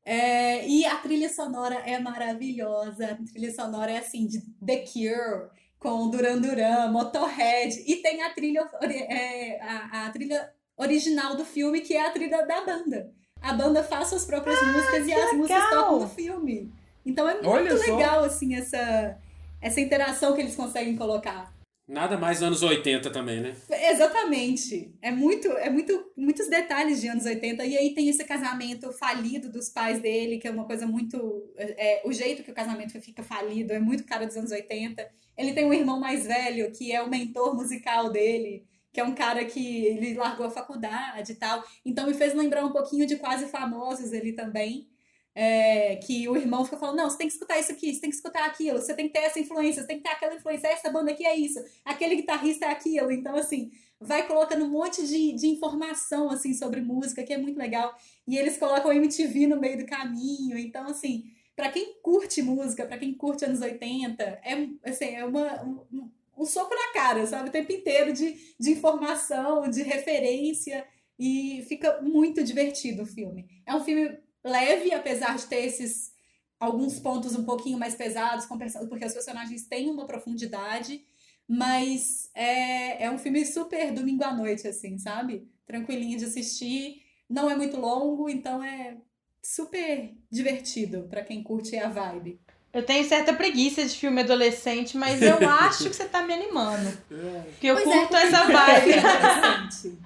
É, 0.05 0.67
e 0.67 0.85
a 0.85 0.97
trilha 0.97 1.27
sonora 1.27 1.73
é 1.77 1.97
maravilhosa. 1.97 3.13
A 3.13 3.15
trilha 3.15 3.51
sonora 3.51 3.93
é 3.93 3.97
assim, 3.97 4.27
de 4.27 4.41
The 4.63 4.85
Cure, 4.85 5.49
com 5.79 6.07
Duran 6.11 6.39
Duran, 6.39 6.91
Motorhead. 6.91 7.83
E 7.87 7.95
tem 7.95 8.21
a 8.21 8.31
trilha, 8.31 8.69
é, 8.83 9.59
a, 9.59 10.05
a 10.05 10.09
trilha 10.11 10.53
original 10.77 11.35
do 11.35 11.45
filme, 11.45 11.81
que 11.81 11.95
é 11.95 12.05
a 12.05 12.11
trilha 12.11 12.45
da 12.45 12.63
banda. 12.63 13.11
A 13.41 13.53
banda 13.53 13.83
faz 13.83 14.09
suas 14.09 14.23
próprias 14.23 14.61
músicas 14.61 15.07
e 15.07 15.13
as 15.13 15.33
músicas 15.33 15.63
legal! 15.63 15.83
tocam 15.83 15.99
no 16.01 16.09
filme. 16.09 16.71
Então 17.03 17.27
é 17.27 17.33
muito 17.33 17.49
Olha 17.49 17.75
só. 17.75 17.95
legal, 17.95 18.23
assim, 18.23 18.53
essa, 18.53 19.17
essa 19.63 19.79
interação 19.79 20.35
que 20.35 20.41
eles 20.41 20.55
conseguem 20.55 20.95
colocar. 20.95 21.51
Nada 21.87 22.17
mais 22.17 22.41
anos 22.41 22.63
80 22.63 23.09
também, 23.11 23.41
né? 23.41 23.55
Exatamente. 23.69 24.93
É 25.01 25.11
muito, 25.11 25.49
é 25.49 25.69
muito, 25.69 26.11
muitos 26.15 26.49
detalhes 26.49 27.01
de 27.01 27.07
anos 27.07 27.25
80. 27.25 27.65
E 27.65 27.77
aí 27.77 27.93
tem 27.93 28.07
esse 28.07 28.23
casamento 28.23 28.91
falido 28.93 29.51
dos 29.51 29.69
pais 29.69 29.99
dele, 29.99 30.37
que 30.37 30.47
é 30.47 30.51
uma 30.51 30.65
coisa 30.65 30.85
muito. 30.87 31.51
É, 31.57 32.01
o 32.05 32.13
jeito 32.13 32.43
que 32.43 32.51
o 32.51 32.53
casamento 32.53 32.99
fica 33.01 33.21
falido 33.21 33.73
é 33.73 33.79
muito 33.79 34.05
cara 34.05 34.25
dos 34.25 34.37
anos 34.37 34.51
80. 34.51 35.05
Ele 35.37 35.53
tem 35.53 35.65
um 35.65 35.73
irmão 35.73 35.99
mais 35.99 36.25
velho, 36.25 36.71
que 36.71 36.91
é 36.91 37.01
o 37.01 37.09
mentor 37.09 37.53
musical 37.53 38.09
dele, 38.09 38.65
que 38.93 39.01
é 39.01 39.03
um 39.03 39.15
cara 39.15 39.43
que 39.43 39.85
ele 39.85 40.13
largou 40.13 40.45
a 40.45 40.51
faculdade 40.51 41.33
e 41.33 41.35
tal. 41.35 41.63
Então 41.85 42.07
me 42.07 42.13
fez 42.13 42.33
lembrar 42.33 42.63
um 42.63 42.71
pouquinho 42.71 43.05
de 43.05 43.17
Quase 43.17 43.47
Famosos 43.47 44.13
ele 44.13 44.31
também. 44.31 44.87
É, 45.35 45.95
que 45.95 46.29
o 46.29 46.37
irmão 46.37 46.63
fica 46.63 46.77
falando, 46.77 46.97
não, 46.97 47.09
você 47.09 47.17
tem 47.17 47.27
que 47.27 47.33
escutar 47.33 47.59
isso 47.59 47.71
aqui, 47.71 47.91
você 47.91 48.01
tem 48.01 48.09
que 48.11 48.15
escutar 48.15 48.45
aquilo, 48.45 48.77
você 48.77 48.93
tem 48.93 49.07
que 49.07 49.13
ter 49.13 49.25
essa 49.25 49.39
influência, 49.39 49.81
você 49.81 49.87
tem 49.87 49.97
que 49.97 50.03
ter 50.03 50.11
aquela 50.11 50.35
influência, 50.35 50.67
essa 50.67 50.91
banda 50.91 51.11
aqui 51.11 51.25
é 51.25 51.35
isso, 51.35 51.59
aquele 51.83 52.17
guitarrista 52.17 52.65
é 52.65 52.69
aquilo. 52.69 53.11
Então, 53.11 53.35
assim, 53.35 53.71
vai 54.03 54.27
colocando 54.27 54.65
um 54.65 54.69
monte 54.69 55.05
de, 55.07 55.33
de 55.33 55.47
informação, 55.47 56.29
assim, 56.29 56.53
sobre 56.53 56.81
música, 56.81 57.23
que 57.23 57.33
é 57.33 57.37
muito 57.37 57.57
legal. 57.57 57.95
E 58.27 58.37
eles 58.37 58.57
colocam 58.57 58.91
MTV 58.91 59.47
no 59.47 59.59
meio 59.59 59.77
do 59.77 59.85
caminho. 59.85 60.57
Então, 60.57 60.85
assim, 60.87 61.23
pra 61.55 61.71
quem 61.71 61.99
curte 62.01 62.41
música, 62.41 62.85
pra 62.85 62.97
quem 62.97 63.13
curte 63.13 63.45
anos 63.45 63.61
80, 63.61 64.23
é, 64.23 64.69
assim, 64.83 65.05
é 65.05 65.25
uma, 65.25 65.63
um, 65.63 66.09
um 66.37 66.45
soco 66.45 66.75
na 66.75 66.93
cara, 66.93 67.25
sabe? 67.25 67.49
O 67.49 67.51
tempo 67.51 67.71
inteiro 67.71 68.11
de, 68.13 68.37
de 68.59 68.71
informação, 68.71 69.69
de 69.69 69.81
referência. 69.83 70.85
E 71.17 71.63
fica 71.69 72.01
muito 72.01 72.43
divertido 72.43 73.03
o 73.03 73.05
filme. 73.05 73.47
É 73.65 73.73
um 73.75 73.83
filme 73.83 74.17
leve, 74.43 74.93
apesar 74.93 75.37
de 75.37 75.45
ter 75.45 75.65
esses 75.65 76.11
alguns 76.59 76.99
pontos 76.99 77.35
um 77.35 77.43
pouquinho 77.43 77.77
mais 77.77 77.93
pesados, 77.95 78.45
porque 78.45 79.05
os 79.05 79.13
personagens 79.13 79.67
têm 79.67 79.89
uma 79.89 80.05
profundidade, 80.05 81.03
mas 81.47 82.29
é, 82.33 83.03
é 83.03 83.11
um 83.11 83.17
filme 83.17 83.45
super 83.45 83.91
domingo 83.91 84.23
à 84.23 84.33
noite, 84.33 84.67
assim, 84.67 84.97
sabe? 84.97 85.47
Tranquilinho 85.65 86.17
de 86.17 86.25
assistir, 86.25 87.01
não 87.29 87.49
é 87.49 87.55
muito 87.55 87.77
longo, 87.77 88.29
então 88.29 88.63
é 88.63 88.95
super 89.41 90.13
divertido 90.31 91.07
pra 91.09 91.23
quem 91.23 91.43
curte 91.43 91.77
a 91.77 91.89
vibe. 91.89 92.39
Eu 92.71 92.83
tenho 92.83 93.07
certa 93.07 93.33
preguiça 93.33 93.85
de 93.85 93.95
filme 93.95 94.21
adolescente, 94.21 94.97
mas 94.97 95.21
eu 95.21 95.37
acho 95.47 95.89
que 95.89 95.93
você 95.93 96.05
tá 96.05 96.23
me 96.23 96.33
animando. 96.33 96.97
Porque 97.07 97.67
eu 97.67 97.75
Pois 97.75 97.87
é, 97.87 97.99
curto 97.99 98.15
essa 98.15 98.37
é 98.37 98.39
filme 98.39 98.53
vibe. 98.53 99.99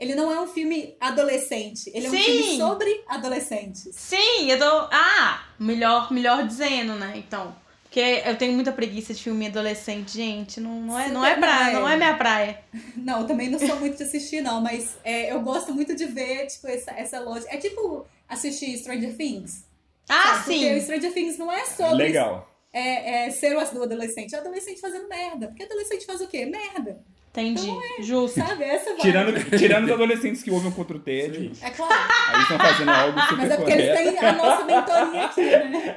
Ele 0.00 0.14
não 0.14 0.32
é 0.32 0.40
um 0.40 0.46
filme 0.46 0.96
adolescente, 0.98 1.90
ele 1.94 2.06
é 2.06 2.08
um 2.08 2.12
Sim. 2.12 2.22
filme 2.22 2.56
sobre 2.56 3.04
adolescentes. 3.06 3.86
Sim, 3.92 4.50
eu 4.50 4.58
tô. 4.58 4.64
Ah, 4.90 5.44
melhor, 5.58 6.10
melhor 6.10 6.46
dizendo, 6.46 6.94
né? 6.94 7.12
Então. 7.16 7.54
Porque 7.82 8.22
eu 8.24 8.38
tenho 8.38 8.52
muita 8.52 8.70
preguiça 8.70 9.12
de 9.12 9.20
filme 9.20 9.48
adolescente, 9.48 10.12
gente. 10.12 10.60
Não, 10.60 10.80
não, 10.80 10.98
é, 10.98 11.08
não 11.08 11.26
é 11.26 11.36
praia, 11.36 11.72
não 11.74 11.80
não 11.80 11.88
é. 11.88 11.94
é 11.94 11.96
minha 11.96 12.16
praia. 12.16 12.60
Não, 12.96 13.22
eu 13.22 13.26
também 13.26 13.50
não 13.50 13.58
sou 13.58 13.76
muito 13.80 13.96
de 13.96 14.04
assistir, 14.04 14.40
não, 14.40 14.60
mas 14.60 14.96
é, 15.02 15.32
eu 15.32 15.40
gosto 15.40 15.74
muito 15.74 15.96
de 15.96 16.06
ver, 16.06 16.46
tipo, 16.46 16.68
essa, 16.68 16.92
essa 16.92 17.18
lógica. 17.18 17.52
É 17.52 17.56
tipo 17.58 18.06
assistir 18.28 18.78
Stranger 18.78 19.16
Things. 19.16 19.64
Ah, 20.08 20.34
sabe? 20.34 20.44
Porque 20.44 20.72
o 20.72 20.74
sim. 20.74 20.80
Stranger 20.82 21.12
Things 21.12 21.36
não 21.36 21.50
é 21.50 21.66
sobre 21.66 22.04
Legal. 22.04 22.48
é, 22.72 23.26
é, 23.26 23.30
ser 23.30 23.56
o 23.56 23.60
adolescente, 23.60 24.34
é 24.36 24.38
o 24.38 24.40
adolescente 24.40 24.80
fazendo 24.80 25.08
merda. 25.08 25.48
Porque 25.48 25.64
adolescente 25.64 26.06
faz 26.06 26.20
o 26.20 26.28
quê? 26.28 26.46
Merda. 26.46 27.02
Entendi. 27.32 27.70
Justo. 28.00 28.40
Sabe? 28.40 28.64
Essa 28.64 28.90
vibe. 28.90 29.00
Tirando, 29.02 29.58
tirando 29.58 29.84
os 29.84 29.90
adolescentes 29.92 30.42
que 30.42 30.50
ouvem 30.50 30.70
contra 30.72 30.96
o 30.96 31.00
tédio, 31.00 31.52
É 31.62 31.70
claro. 31.70 31.94
aí 32.28 32.42
estão 32.42 32.58
fazendo 32.58 32.90
algo 32.90 33.20
super 33.20 33.36
Mas 33.36 33.50
é 33.52 33.56
porque 33.56 33.72
eles 33.72 33.86
correto. 33.88 34.10
têm 34.10 34.28
a 34.28 34.32
nossa 34.32 34.64
mentoria 34.64 35.24
aqui, 35.26 35.40
né? 35.42 35.96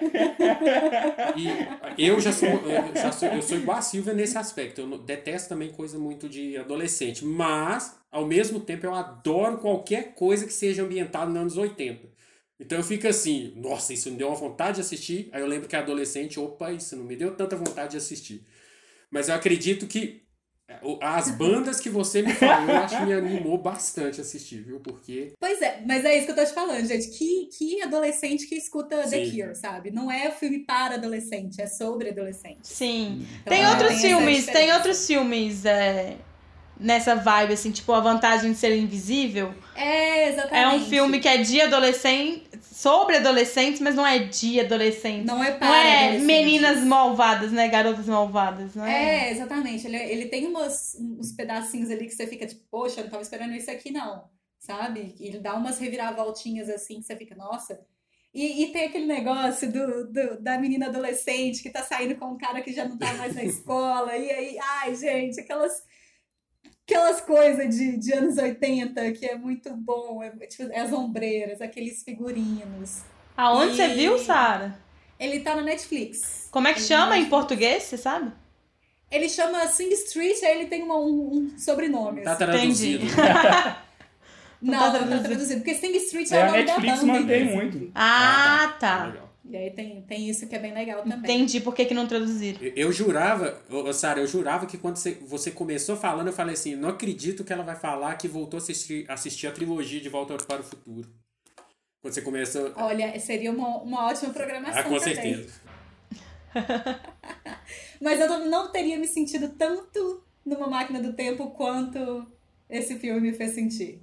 E 1.97 2.07
eu 2.07 2.19
já 2.19 2.31
sou, 2.31 2.49
eu 2.49 2.95
já 2.95 3.11
sou, 3.11 3.29
eu 3.29 3.41
sou 3.41 3.57
igual 3.57 3.77
a 3.77 3.81
Silvia 3.81 4.13
nesse 4.13 4.37
aspecto. 4.37 4.81
Eu 4.81 4.97
detesto 4.99 5.49
também 5.49 5.71
coisa 5.71 5.97
muito 5.97 6.29
de 6.29 6.57
adolescente. 6.57 7.25
Mas, 7.25 7.97
ao 8.11 8.25
mesmo 8.25 8.59
tempo, 8.59 8.85
eu 8.85 8.93
adoro 8.93 9.57
qualquer 9.57 10.13
coisa 10.13 10.45
que 10.45 10.53
seja 10.53 10.83
ambientada 10.83 11.25
nos 11.27 11.37
anos 11.39 11.57
80. 11.57 12.13
Então 12.59 12.77
eu 12.77 12.83
fico 12.83 13.07
assim, 13.07 13.53
nossa, 13.57 13.91
isso 13.93 14.09
me 14.09 14.17
deu 14.17 14.27
uma 14.27 14.35
vontade 14.35 14.75
de 14.75 14.81
assistir. 14.81 15.29
Aí 15.33 15.41
eu 15.41 15.47
lembro 15.47 15.67
que 15.67 15.75
é 15.75 15.79
adolescente, 15.79 16.39
opa, 16.39 16.71
isso 16.71 16.95
não 16.95 17.03
me 17.03 17.15
deu 17.15 17.35
tanta 17.35 17.55
vontade 17.55 17.91
de 17.91 17.97
assistir. 17.97 18.45
Mas 19.11 19.27
eu 19.29 19.35
acredito 19.35 19.85
que 19.85 20.22
as 21.01 21.31
bandas 21.31 21.79
que 21.79 21.89
você 21.89 22.21
me 22.21 22.33
falou, 22.33 22.69
eu 22.69 22.77
acho 22.77 22.97
que 22.97 23.05
me 23.05 23.13
animou 23.13 23.57
bastante 23.57 24.19
a 24.19 24.23
assistir, 24.23 24.61
viu? 24.61 24.79
Porque 24.79 25.33
Pois 25.39 25.61
é, 25.61 25.81
mas 25.85 26.05
é 26.05 26.15
isso 26.17 26.25
que 26.25 26.31
eu 26.31 26.35
tô 26.35 26.45
te 26.45 26.53
falando, 26.53 26.85
gente. 26.85 27.09
Que, 27.09 27.49
que 27.57 27.81
adolescente 27.81 28.47
que 28.47 28.55
escuta 28.55 28.97
The 29.03 29.25
Sim. 29.25 29.31
Cure, 29.31 29.55
sabe? 29.55 29.91
Não 29.91 30.09
é 30.09 30.31
filme 30.31 30.59
para 30.59 30.95
adolescente, 30.95 31.61
é 31.61 31.67
sobre 31.67 32.09
adolescente. 32.09 32.67
Sim. 32.67 33.25
Então, 33.41 33.53
Tem 33.53 33.63
é, 33.63 33.69
outros 33.69 34.01
filmes, 34.01 34.45
tem 34.45 34.73
outros 34.73 35.05
filmes 35.05 35.65
é, 35.65 36.17
nessa 36.83 37.15
vibe, 37.15 37.53
assim, 37.53 37.71
tipo 37.71 37.91
A 37.93 37.99
Vantagem 37.99 38.51
de 38.51 38.57
Ser 38.57 38.75
Invisível. 38.77 39.53
É, 39.75 40.29
exatamente. 40.29 40.55
É 40.55 40.67
um 40.69 40.85
filme 40.85 41.19
que 41.19 41.27
é 41.27 41.37
de 41.37 41.59
adolescente, 41.61 42.43
sobre 42.61 43.17
adolescentes, 43.17 43.79
mas 43.79 43.95
não 43.95 44.05
é 44.05 44.19
de 44.19 44.59
adolescentes. 44.59 45.25
Não 45.25 45.43
é 45.43 45.51
para 45.51 45.67
Não 45.67 45.73
é 45.75 46.17
meninas 46.19 46.81
malvadas, 46.81 47.51
né? 47.51 47.67
Garotas 47.69 48.05
malvadas, 48.05 48.75
não 48.75 48.85
é? 48.85 49.29
É, 49.29 49.31
exatamente. 49.31 49.87
Ele, 49.87 49.97
ele 49.97 50.25
tem 50.25 50.45
umas, 50.45 50.95
uns 50.99 51.31
pedacinhos 51.31 51.89
ali 51.89 52.05
que 52.05 52.13
você 52.13 52.27
fica 52.27 52.45
tipo, 52.45 52.61
poxa, 52.69 52.99
eu 52.99 53.05
não 53.05 53.11
tava 53.11 53.23
esperando 53.23 53.53
isso 53.55 53.71
aqui, 53.71 53.91
não. 53.91 54.25
Sabe? 54.59 55.15
Ele 55.19 55.39
dá 55.39 55.55
umas 55.55 55.77
reviravoltinhas 55.79 56.69
assim 56.69 56.95
que 56.99 57.03
você 57.05 57.15
fica, 57.15 57.35
nossa. 57.35 57.79
E, 58.33 58.63
e 58.63 58.71
tem 58.71 58.85
aquele 58.85 59.05
negócio 59.05 59.71
do, 59.71 60.11
do- 60.11 60.41
da 60.41 60.57
menina 60.57 60.87
adolescente 60.87 61.61
que 61.61 61.69
tá 61.69 61.83
saindo 61.83 62.15
com 62.15 62.27
um 62.31 62.37
cara 62.37 62.61
que 62.61 62.73
já 62.73 62.83
não 62.85 62.97
tá 62.97 63.13
mais 63.13 63.35
na 63.35 63.43
escola. 63.45 64.15
e 64.17 64.29
aí, 64.31 64.57
ai, 64.81 64.95
gente, 64.95 65.39
aquelas. 65.39 65.73
Aquelas 66.85 67.21
coisas 67.21 67.75
de, 67.75 67.97
de 67.97 68.13
anos 68.13 68.37
80 68.37 69.11
que 69.13 69.25
é 69.25 69.35
muito 69.35 69.73
bom. 69.75 70.21
É, 70.21 70.29
tipo, 70.47 70.63
as 70.75 70.91
ombreiras, 70.91 71.61
aqueles 71.61 72.03
figurinos. 72.03 73.01
Aonde 73.37 73.75
você 73.75 73.87
E- 73.87 73.93
viu, 73.95 74.17
Sara? 74.19 74.77
Ele 75.19 75.39
tá 75.39 75.55
na 75.55 75.61
Netflix. 75.61 76.49
Como 76.51 76.67
é 76.67 76.73
que 76.73 76.79
Ele 76.79 76.85
chama 76.87 77.11
tá 77.11 77.17
em 77.17 77.25
português, 77.29 77.83
você 77.83 77.97
sabe? 77.97 78.31
Ele 79.09 79.29
chama 79.29 79.65
Sing 79.67 79.89
Street, 79.93 80.41
aí 80.43 80.57
ele 80.59 80.65
tem 80.65 80.83
uma- 80.83 80.97
um, 80.99 81.29
um 81.53 81.57
sobrenome. 81.57 82.21
tá 82.23 82.31
assim. 82.33 82.45
traduzido. 82.45 83.05
Não, 84.61 84.79
tá 84.79 84.85
não 84.85 84.91
tá 84.91 84.97
traduzido. 84.99 85.23
traduzido. 85.23 85.61
Porque 85.61 85.75
Sing 85.75 85.91
Street 85.97 86.31
é, 86.31 86.35
É, 86.35 86.39
o 86.39 86.43
a 86.43 86.45
nome 86.47 86.63
Netflix 86.63 86.99
da 86.99 87.05
banda. 87.05 87.19
mantém 87.19 87.43
muito. 87.45 87.91
Ah, 87.93 88.73
tá. 88.79 89.13
E 89.45 89.57
aí 89.57 89.71
tem, 89.71 90.01
tem 90.03 90.29
isso 90.29 90.47
que 90.47 90.55
é 90.55 90.59
bem 90.59 90.73
legal 90.73 91.03
também. 91.03 91.17
Entendi 91.19 91.59
por 91.59 91.75
que, 91.75 91.83
que 91.85 91.93
não 91.93 92.07
traduziram. 92.07 92.61
Eu- 92.61 92.73
Eu 92.75 92.91
jurava, 92.93 93.61
Sara, 93.93 94.21
eu 94.21 94.27
jurava 94.27 94.65
que 94.65 94.77
quando 94.77 94.95
você, 94.95 95.11
você 95.21 95.51
começou 95.51 95.97
falando, 95.97 96.27
eu 96.27 96.33
falei 96.33 96.53
assim, 96.53 96.75
não 96.75 96.89
acredito 96.89 97.43
que 97.43 97.51
ela 97.51 97.63
vai 97.63 97.75
falar 97.75 98.15
que 98.15 98.27
voltou 98.27 98.57
a 98.57 98.61
assistir, 98.63 99.05
assistir 99.09 99.47
a 99.47 99.51
trilogia 99.51 99.99
de 99.99 100.07
Volta 100.09 100.35
para 100.37 100.61
o 100.61 100.63
Futuro. 100.63 101.09
Quando 102.01 102.13
você 102.13 102.21
começou. 102.21 102.71
Olha, 102.77 103.19
seria 103.19 103.51
uma, 103.51 103.81
uma 103.81 104.07
ótima 104.07 104.33
programação 104.33 104.79
Ah, 104.79 104.83
com 104.83 104.97
também. 104.97 105.13
certeza. 105.15 105.53
Mas 108.01 108.19
eu 108.19 108.27
não, 108.27 108.49
não 108.49 108.71
teria 108.71 108.97
me 108.97 109.07
sentido 109.07 109.49
tanto 109.57 110.23
numa 110.45 110.67
máquina 110.67 111.01
do 111.01 111.13
tempo 111.13 111.51
quanto 111.51 112.25
esse 112.69 112.97
filme 112.99 113.19
me 113.21 113.33
fez 113.33 113.51
sentir. 113.51 114.01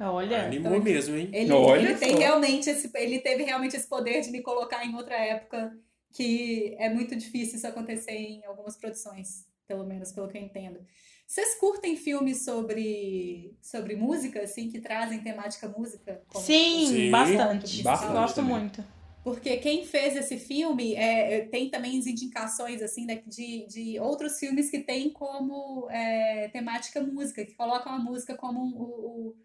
Olha. 0.00 0.44
Animou 0.46 0.72
Então, 0.72 0.82
mesmo, 0.84 1.16
hein? 1.16 1.28
Ele, 1.32 1.52
Olha 1.52 1.80
ele 1.90 1.94
tem 1.98 2.12
só. 2.12 2.18
realmente 2.18 2.70
esse, 2.70 2.90
ele 2.94 3.18
teve 3.20 3.42
realmente 3.44 3.76
esse 3.76 3.88
poder 3.88 4.20
de 4.20 4.30
me 4.30 4.40
colocar 4.42 4.84
em 4.84 4.94
outra 4.94 5.16
época 5.16 5.76
que 6.12 6.74
é 6.78 6.88
muito 6.88 7.14
difícil 7.16 7.56
isso 7.56 7.66
acontecer 7.66 8.12
em 8.12 8.44
algumas 8.46 8.76
produções, 8.76 9.46
pelo 9.66 9.84
menos 9.84 10.10
pelo 10.12 10.28
que 10.28 10.38
eu 10.38 10.42
entendo. 10.42 10.80
Vocês 11.26 11.56
curtem 11.56 11.94
filmes 11.96 12.42
sobre, 12.44 13.54
sobre 13.60 13.94
música, 13.96 14.40
assim, 14.42 14.70
que 14.70 14.80
trazem 14.80 15.20
temática 15.20 15.68
música? 15.68 16.22
como- 16.32 16.44
Sim, 16.44 16.86
Sim. 16.86 17.10
bastante. 17.10 17.82
Bastante 17.82 18.12
Gosto 18.12 18.36
também. 18.36 18.58
muito. 18.60 18.82
Porque 19.22 19.58
quem 19.58 19.84
fez 19.84 20.16
esse 20.16 20.38
filme 20.38 20.94
é, 20.94 21.34
é, 21.34 21.40
tem 21.46 21.68
também 21.68 21.96
indicações 21.96 22.80
assim 22.80 23.04
né, 23.04 23.20
de, 23.26 23.66
de 23.66 24.00
outros 24.00 24.38
filmes 24.38 24.70
que 24.70 24.78
tem 24.78 25.10
como 25.10 25.86
é, 25.90 26.48
temática 26.48 27.02
música, 27.02 27.44
que 27.44 27.52
colocam 27.54 27.92
a 27.92 27.98
música 27.98 28.34
como 28.34 28.60
o, 28.60 28.82
o, 28.82 29.36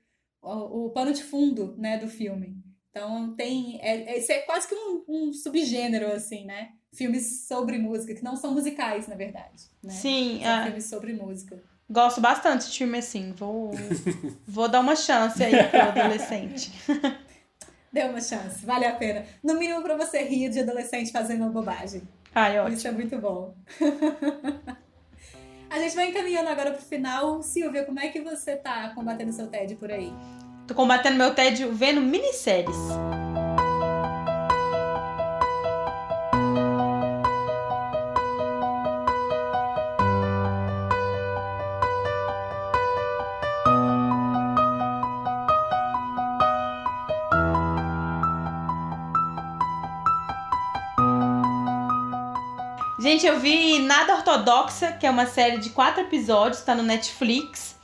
o, 0.43 0.86
o 0.86 0.89
pano 0.91 1.13
de 1.13 1.23
fundo 1.23 1.73
né, 1.77 1.97
do 1.97 2.08
filme. 2.08 2.62
Então 2.89 3.34
tem. 3.36 3.79
É, 3.82 4.13
é, 4.13 4.19
isso 4.19 4.32
é 4.32 4.39
quase 4.39 4.67
que 4.67 4.75
um, 4.75 5.03
um 5.08 5.34
subgênero, 5.34 6.12
assim, 6.12 6.45
né? 6.45 6.69
Filmes 6.93 7.47
sobre 7.47 7.79
música, 7.79 8.13
que 8.13 8.23
não 8.23 8.36
são 8.36 8.53
musicais, 8.53 9.08
na 9.08 9.15
verdade. 9.15 9.63
Né? 9.82 9.91
Sim, 9.91 10.41
São 10.43 10.51
ah, 10.51 10.63
filmes 10.65 10.86
sobre 10.86 11.13
música. 11.13 11.63
gosto 11.89 12.21
bastante 12.21 12.69
de 12.69 12.77
filme 12.77 12.99
assim. 12.99 13.34
Vou, 13.36 13.71
vou 14.45 14.67
dar 14.67 14.82
uma 14.82 14.95
chance 14.95 15.43
aí 15.43 15.67
pro 15.69 15.82
adolescente. 15.82 16.71
Dê 17.91 18.03
uma 18.03 18.21
chance, 18.21 18.63
vale 18.65 18.86
a 18.86 18.95
pena. 18.95 19.25
No 19.43 19.56
mínimo 19.56 19.82
para 19.82 19.95
você 19.95 20.23
rir 20.23 20.49
de 20.49 20.60
adolescente 20.60 21.12
fazendo 21.12 21.41
uma 21.41 21.51
bobagem. 21.51 22.01
Ai, 22.34 22.60
ótimo. 22.60 22.77
Isso 22.77 22.88
é 22.88 22.91
muito 22.91 23.17
bom. 23.19 23.56
A 25.74 25.80
gente 25.80 25.96
vai 25.96 26.10
encaminhando 26.10 26.50
agora 26.50 26.72
pro 26.72 26.84
final. 26.84 27.42
Silvia, 27.42 27.84
como 27.84 28.00
é 28.00 28.08
que 28.10 28.22
você 28.22 28.56
tá 28.56 28.92
combatendo 28.94 29.34
seu 29.34 29.48
TED 29.48 29.74
por 29.74 29.92
aí? 29.92 30.14
Tô 30.68 30.76
combatendo 30.76 31.18
meu 31.18 31.34
tédio 31.34 31.74
vendo 31.74 32.00
minisséries. 32.00 32.78
Gente, 53.04 53.28
eu 53.28 53.38
vi 53.38 53.80
Nada 53.80 54.16
Ortodoxa, 54.16 54.94
que 54.94 55.06
é 55.06 55.10
uma 55.10 55.26
série 55.26 55.58
de 55.58 55.72
quatro 55.72 56.04
episódios, 56.04 56.62
tá 56.62 56.74
no 56.74 56.84
Netflix 56.84 57.76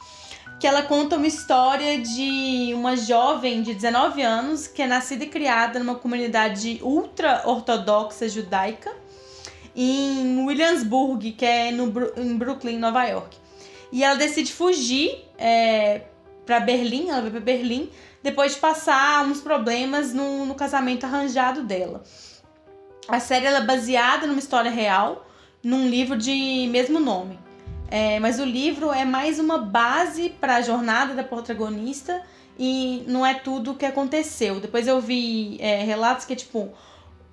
que 0.58 0.66
ela 0.66 0.82
conta 0.82 1.18
uma 1.18 1.28
história 1.28 2.00
de 2.00 2.72
uma 2.74 2.96
jovem 2.96 3.62
de 3.62 3.74
19 3.74 4.22
anos 4.22 4.66
que 4.66 4.82
é 4.82 4.88
nascida 4.88 5.26
e 5.26 5.28
criada 5.28 5.78
numa 5.78 5.96
comunidade 5.96 6.80
ultra 6.82 7.44
ortodoxa 7.46 8.30
judaica 8.30 8.94
em 9.76 10.46
Williamsburg, 10.46 11.34
que 11.34 11.46
é 11.46 11.72
no, 11.72 11.92
em 12.16 12.38
Brooklyn, 12.38 12.78
Nova 12.78 13.04
York. 13.04 13.36
E 13.92 14.06
ela 14.06 14.16
decide 14.16 14.54
fugir 14.54 15.26
é, 15.38 16.04
para 16.46 16.62
Berlim, 16.62 17.10
ela 17.10 17.24
vai 17.24 17.32
para 17.32 17.42
Berlim, 17.42 17.90
depois 18.24 18.54
de 18.54 18.60
passar 18.62 19.26
uns 19.26 19.42
problemas 19.42 20.14
no, 20.14 20.46
no 20.46 20.56
casamento 20.56 21.04
arranjado 21.06 21.64
dela. 21.64 22.06
A 23.10 23.20
série 23.20 23.46
ela 23.46 23.60
é 23.60 23.64
baseada 23.64 24.28
numa 24.28 24.40
história 24.40 24.70
real, 24.70 25.26
num 25.64 25.90
livro 25.90 26.16
de 26.16 26.68
mesmo 26.72 27.00
nome. 27.00 27.40
É, 27.90 28.20
mas 28.20 28.40
o 28.40 28.46
livro 28.46 28.94
é 28.94 29.04
mais 29.04 29.40
uma 29.40 29.58
base 29.58 30.30
para 30.30 30.58
a 30.58 30.62
jornada 30.62 31.16
da 31.16 31.24
protagonista 31.24 32.22
e 32.58 33.04
não 33.08 33.26
é 33.26 33.34
tudo 33.34 33.72
o 33.72 33.76
que 33.76 33.86
aconteceu. 33.86 34.60
Depois 34.60 34.88
eu 34.88 35.02
vi 35.02 35.58
é, 35.60 35.84
relatos 35.84 36.24
que, 36.24 36.36
tipo, 36.36 36.70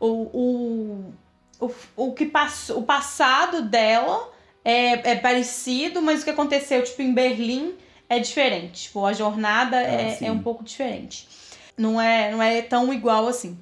o, 0.00 0.06
o, 0.06 1.12
o, 1.60 1.70
o 1.94 2.12
que 2.14 2.24
passou, 2.24 2.78
o 2.78 2.82
passado 2.82 3.62
dela 3.62 4.32
é, 4.64 5.12
é 5.12 5.16
parecido, 5.16 6.00
mas 6.00 6.22
o 6.22 6.24
que 6.24 6.30
aconteceu, 6.30 6.82
tipo, 6.82 7.02
em 7.02 7.12
Berlim 7.12 7.74
é 8.08 8.18
diferente. 8.18 8.84
Tipo, 8.84 9.04
a 9.04 9.12
jornada 9.12 9.78
é, 9.78 10.14
sim. 10.14 10.26
é 10.26 10.32
um 10.32 10.38
pouco 10.38 10.64
diferente. 10.64 11.28
Não 11.76 12.00
é, 12.00 12.32
não 12.32 12.42
é 12.42 12.62
tão 12.62 12.90
igual 12.94 13.28
assim. 13.28 13.58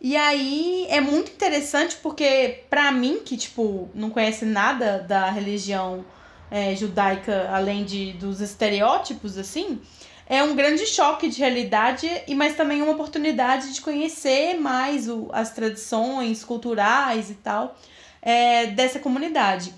E 0.00 0.16
aí 0.16 0.86
é 0.88 1.00
muito 1.00 1.32
interessante 1.32 1.96
porque, 1.96 2.64
pra 2.70 2.92
mim, 2.92 3.20
que, 3.24 3.36
tipo, 3.36 3.90
não 3.94 4.10
conhece 4.10 4.44
nada 4.44 4.98
da 4.98 5.28
religião 5.30 6.04
é, 6.50 6.74
judaica, 6.74 7.48
além 7.52 7.84
de, 7.84 8.12
dos 8.12 8.40
estereótipos, 8.40 9.36
assim, 9.36 9.80
é 10.26 10.42
um 10.42 10.54
grande 10.54 10.86
choque 10.86 11.28
de 11.28 11.38
realidade, 11.38 12.08
e 12.28 12.34
mas 12.34 12.54
também 12.54 12.82
uma 12.82 12.92
oportunidade 12.92 13.72
de 13.72 13.80
conhecer 13.80 14.54
mais 14.54 15.08
o, 15.08 15.28
as 15.32 15.52
tradições 15.52 16.44
culturais 16.44 17.30
e 17.30 17.34
tal 17.34 17.76
é, 18.20 18.66
dessa 18.66 18.98
comunidade. 18.98 19.74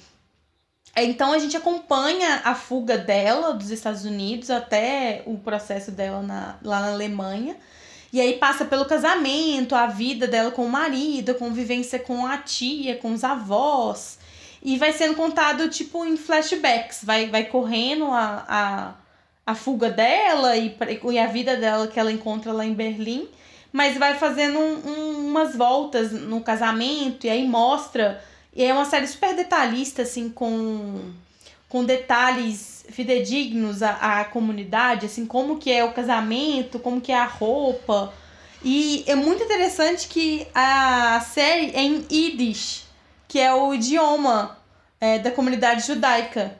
Então 0.97 1.33
a 1.33 1.39
gente 1.39 1.57
acompanha 1.57 2.43
a 2.45 2.55
fuga 2.55 2.99
dela 2.99 3.55
dos 3.55 3.71
Estados 3.71 4.05
Unidos 4.05 4.51
até 4.51 5.23
o 5.25 5.39
processo 5.39 5.93
dela 5.93 6.21
na, 6.21 6.59
lá 6.63 6.81
na 6.81 6.93
Alemanha. 6.93 7.57
E 8.12 8.20
aí 8.20 8.35
passa 8.35 8.64
pelo 8.64 8.85
casamento, 8.87 9.75
a 9.75 9.87
vida 9.87 10.27
dela 10.27 10.51
com 10.51 10.64
o 10.64 10.68
marido, 10.68 11.31
a 11.31 11.35
convivência 11.35 11.99
com 11.99 12.27
a 12.27 12.38
tia, 12.38 12.96
com 12.96 13.12
os 13.12 13.23
avós. 13.23 14.18
E 14.62 14.77
vai 14.77 14.92
sendo 14.92 15.14
contado, 15.14 15.68
tipo, 15.68 16.05
em 16.05 16.16
flashbacks. 16.16 17.01
Vai, 17.05 17.29
vai 17.29 17.44
correndo 17.44 18.07
a, 18.07 18.44
a, 18.49 18.94
a 19.46 19.55
fuga 19.55 19.88
dela 19.90 20.57
e, 20.57 20.77
e 21.12 21.18
a 21.18 21.27
vida 21.27 21.57
dela 21.57 21.87
que 21.87 21.99
ela 22.01 22.11
encontra 22.12 22.53
lá 22.53 22.64
em 22.66 22.75
Berlim. 22.75 23.29
Mas 23.73 23.96
vai 23.96 24.18
fazendo 24.18 24.59
um- 24.59 24.83
um- 24.90 25.29
umas 25.29 25.55
voltas 25.55 26.11
no 26.12 26.40
casamento. 26.40 27.27
E 27.27 27.31
aí 27.31 27.46
mostra... 27.46 28.23
E 28.53 28.64
é 28.64 28.75
uma 28.75 28.85
série 28.85 29.07
super 29.07 29.37
detalhista, 29.37 30.03
assim, 30.03 30.29
com, 30.29 31.12
com 31.71 31.83
detalhes 31.83 32.85
fidedignos 32.91 33.83
à, 33.83 34.21
à 34.21 34.25
comunidade. 34.27 35.07
Assim, 35.07 35.25
como 35.25 35.57
que 35.57 35.73
é 35.73 35.83
o 35.83 35.93
casamento, 35.93 36.79
como 36.79 37.01
que 37.01 37.13
é 37.13 37.19
a 37.19 37.25
roupa. 37.25 38.13
E 38.63 39.05
é 39.07 39.15
muito 39.15 39.43
interessante 39.43 40.07
que 40.07 40.47
a 40.55 41.19
série 41.21 41.71
é 41.75 41.81
em 41.81 42.05
Yiddish 42.13 42.91
que 43.31 43.39
é 43.39 43.55
o 43.55 43.73
idioma 43.73 44.59
é, 45.01 45.21
da 45.21 45.31
comunidade 45.31 45.87
judaica. 45.87 46.59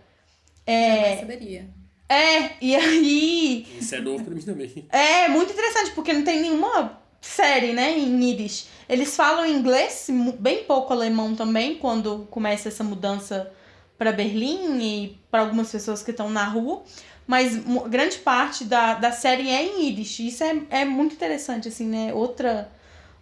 Jamais 0.64 1.20
saberia. 1.20 1.68
É, 2.09 2.51
e 2.61 2.77
aí. 2.77 3.66
Isso 3.81 3.96
é 3.96 4.01
novo 4.01 4.25
pra 4.25 4.33
mim 4.33 4.40
também. 4.40 4.87
É 4.88 5.29
muito 5.29 5.53
interessante, 5.53 5.90
porque 5.90 6.12
não 6.12 6.23
tem 6.23 6.40
nenhuma 6.40 7.03
série, 7.20 7.73
né, 7.73 7.99
em 7.99 8.25
Yiddish. 8.25 8.68
Eles 8.88 9.16
falam 9.16 9.44
inglês, 9.44 10.09
bem 10.38 10.62
pouco 10.62 10.92
alemão 10.92 11.35
também, 11.35 11.75
quando 11.75 12.29
começa 12.31 12.68
essa 12.68 12.85
mudança 12.85 13.53
para 14.00 14.12
Berlim 14.12 14.80
e 14.80 15.18
para 15.30 15.42
algumas 15.42 15.70
pessoas 15.70 16.02
que 16.02 16.10
estão 16.10 16.30
na 16.30 16.44
rua. 16.44 16.82
Mas 17.26 17.54
grande 17.90 18.16
parte 18.16 18.64
da, 18.64 18.94
da 18.94 19.12
série 19.12 19.50
é 19.50 19.62
em 19.62 19.84
Yiddish. 19.84 20.20
Isso 20.20 20.42
é, 20.42 20.58
é 20.70 20.84
muito 20.86 21.14
interessante, 21.14 21.68
assim, 21.68 21.86
né? 21.86 22.10
Outra, 22.14 22.72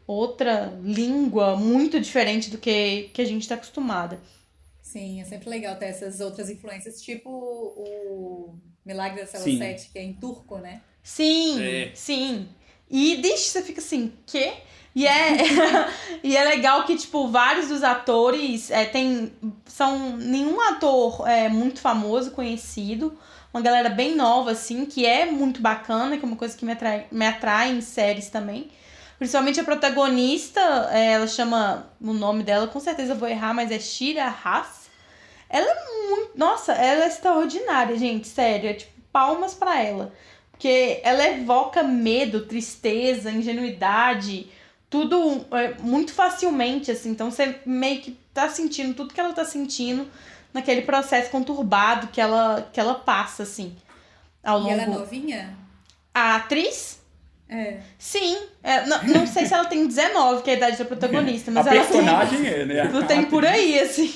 outra 0.06 0.78
língua 0.84 1.56
muito 1.56 1.98
diferente 1.98 2.48
do 2.48 2.58
que, 2.58 3.10
que 3.12 3.20
a 3.20 3.24
gente 3.24 3.42
está 3.42 3.56
acostumada. 3.56 4.20
Sim, 4.80 5.20
é 5.20 5.24
sempre 5.24 5.50
legal 5.50 5.74
ter 5.74 5.86
essas 5.86 6.20
outras 6.20 6.48
influências, 6.48 7.02
tipo 7.02 7.28
o 7.28 8.54
Milagre 8.86 9.22
da 9.22 9.26
Cela 9.26 9.42
Sim. 9.42 9.58
7, 9.58 9.90
que 9.90 9.98
é 9.98 10.04
em 10.04 10.12
turco, 10.12 10.58
né? 10.58 10.80
Sim, 11.02 11.60
É. 11.60 11.90
sim. 11.92 12.48
E 12.90 13.12
Yiddish, 13.12 13.48
você 13.48 13.62
fica 13.62 13.80
assim, 13.80 14.12
quê? 14.26 14.52
E 14.94 15.06
é, 15.06 15.36
e 16.24 16.36
é 16.36 16.44
legal 16.44 16.84
que, 16.84 16.96
tipo, 16.96 17.28
vários 17.28 17.68
dos 17.68 17.82
atores 17.82 18.70
é, 18.70 18.84
tem, 18.84 19.32
são 19.66 20.16
nenhum 20.16 20.60
ator 20.60 21.28
é, 21.28 21.48
muito 21.48 21.80
famoso, 21.80 22.32
conhecido. 22.32 23.16
Uma 23.52 23.62
galera 23.62 23.88
bem 23.88 24.14
nova, 24.14 24.50
assim, 24.50 24.84
que 24.84 25.06
é 25.06 25.26
muito 25.26 25.60
bacana, 25.60 26.16
que 26.16 26.24
é 26.24 26.26
uma 26.26 26.36
coisa 26.36 26.56
que 26.56 26.64
me 26.64 26.72
atrai, 26.72 27.06
me 27.10 27.26
atrai 27.26 27.70
em 27.70 27.80
séries 27.80 28.28
também. 28.28 28.70
Principalmente 29.18 29.60
a 29.60 29.64
protagonista, 29.64 30.60
é, 30.92 31.12
ela 31.12 31.26
chama 31.26 31.90
o 32.00 32.12
nome 32.12 32.42
dela, 32.42 32.68
com 32.68 32.78
certeza 32.78 33.14
vou 33.14 33.28
errar, 33.28 33.52
mas 33.52 33.70
é 33.70 33.78
Shira 33.78 34.24
Haas. 34.24 34.88
Ela 35.48 35.66
é 35.66 36.08
muito. 36.08 36.32
Nossa, 36.36 36.72
ela 36.72 37.04
é 37.04 37.08
extraordinária, 37.08 37.96
gente, 37.96 38.28
sério. 38.28 38.70
É 38.70 38.74
tipo, 38.74 38.92
palmas 39.12 39.54
pra 39.54 39.82
ela. 39.82 40.12
Porque 40.58 40.98
ela 41.04 41.24
evoca 41.28 41.84
medo, 41.84 42.40
tristeza, 42.44 43.30
ingenuidade, 43.30 44.48
tudo 44.90 45.46
é, 45.52 45.74
muito 45.80 46.12
facilmente, 46.12 46.90
assim. 46.90 47.10
Então 47.10 47.30
você 47.30 47.54
meio 47.64 48.00
que 48.00 48.18
tá 48.34 48.48
sentindo 48.48 48.92
tudo 48.92 49.14
que 49.14 49.20
ela 49.20 49.32
tá 49.32 49.44
sentindo 49.44 50.08
naquele 50.52 50.82
processo 50.82 51.30
conturbado 51.30 52.08
que 52.08 52.20
ela, 52.20 52.68
que 52.72 52.80
ela 52.80 52.96
passa, 52.96 53.44
assim. 53.44 53.76
Ao 54.42 54.58
E 54.58 54.62
longo. 54.62 54.72
ela 54.74 54.82
é 54.82 54.86
novinha? 54.86 55.56
A 56.12 56.34
atriz? 56.34 56.98
É. 57.48 57.78
Sim. 57.96 58.36
É, 58.60 58.84
não, 58.84 59.00
não 59.04 59.26
sei 59.28 59.46
se 59.46 59.54
ela 59.54 59.64
tem 59.66 59.86
19, 59.86 60.42
que 60.42 60.50
é 60.50 60.54
a 60.54 60.56
idade 60.56 60.76
da 60.76 60.84
protagonista, 60.84 61.52
mas 61.52 61.68
a 61.68 61.70
ela 61.74 61.84
personagem 61.84 62.46
é, 62.48 62.64
né? 62.66 62.86
tem. 62.88 63.06
Tem 63.06 63.24
por 63.26 63.46
aí, 63.46 63.78
assim. 63.78 64.12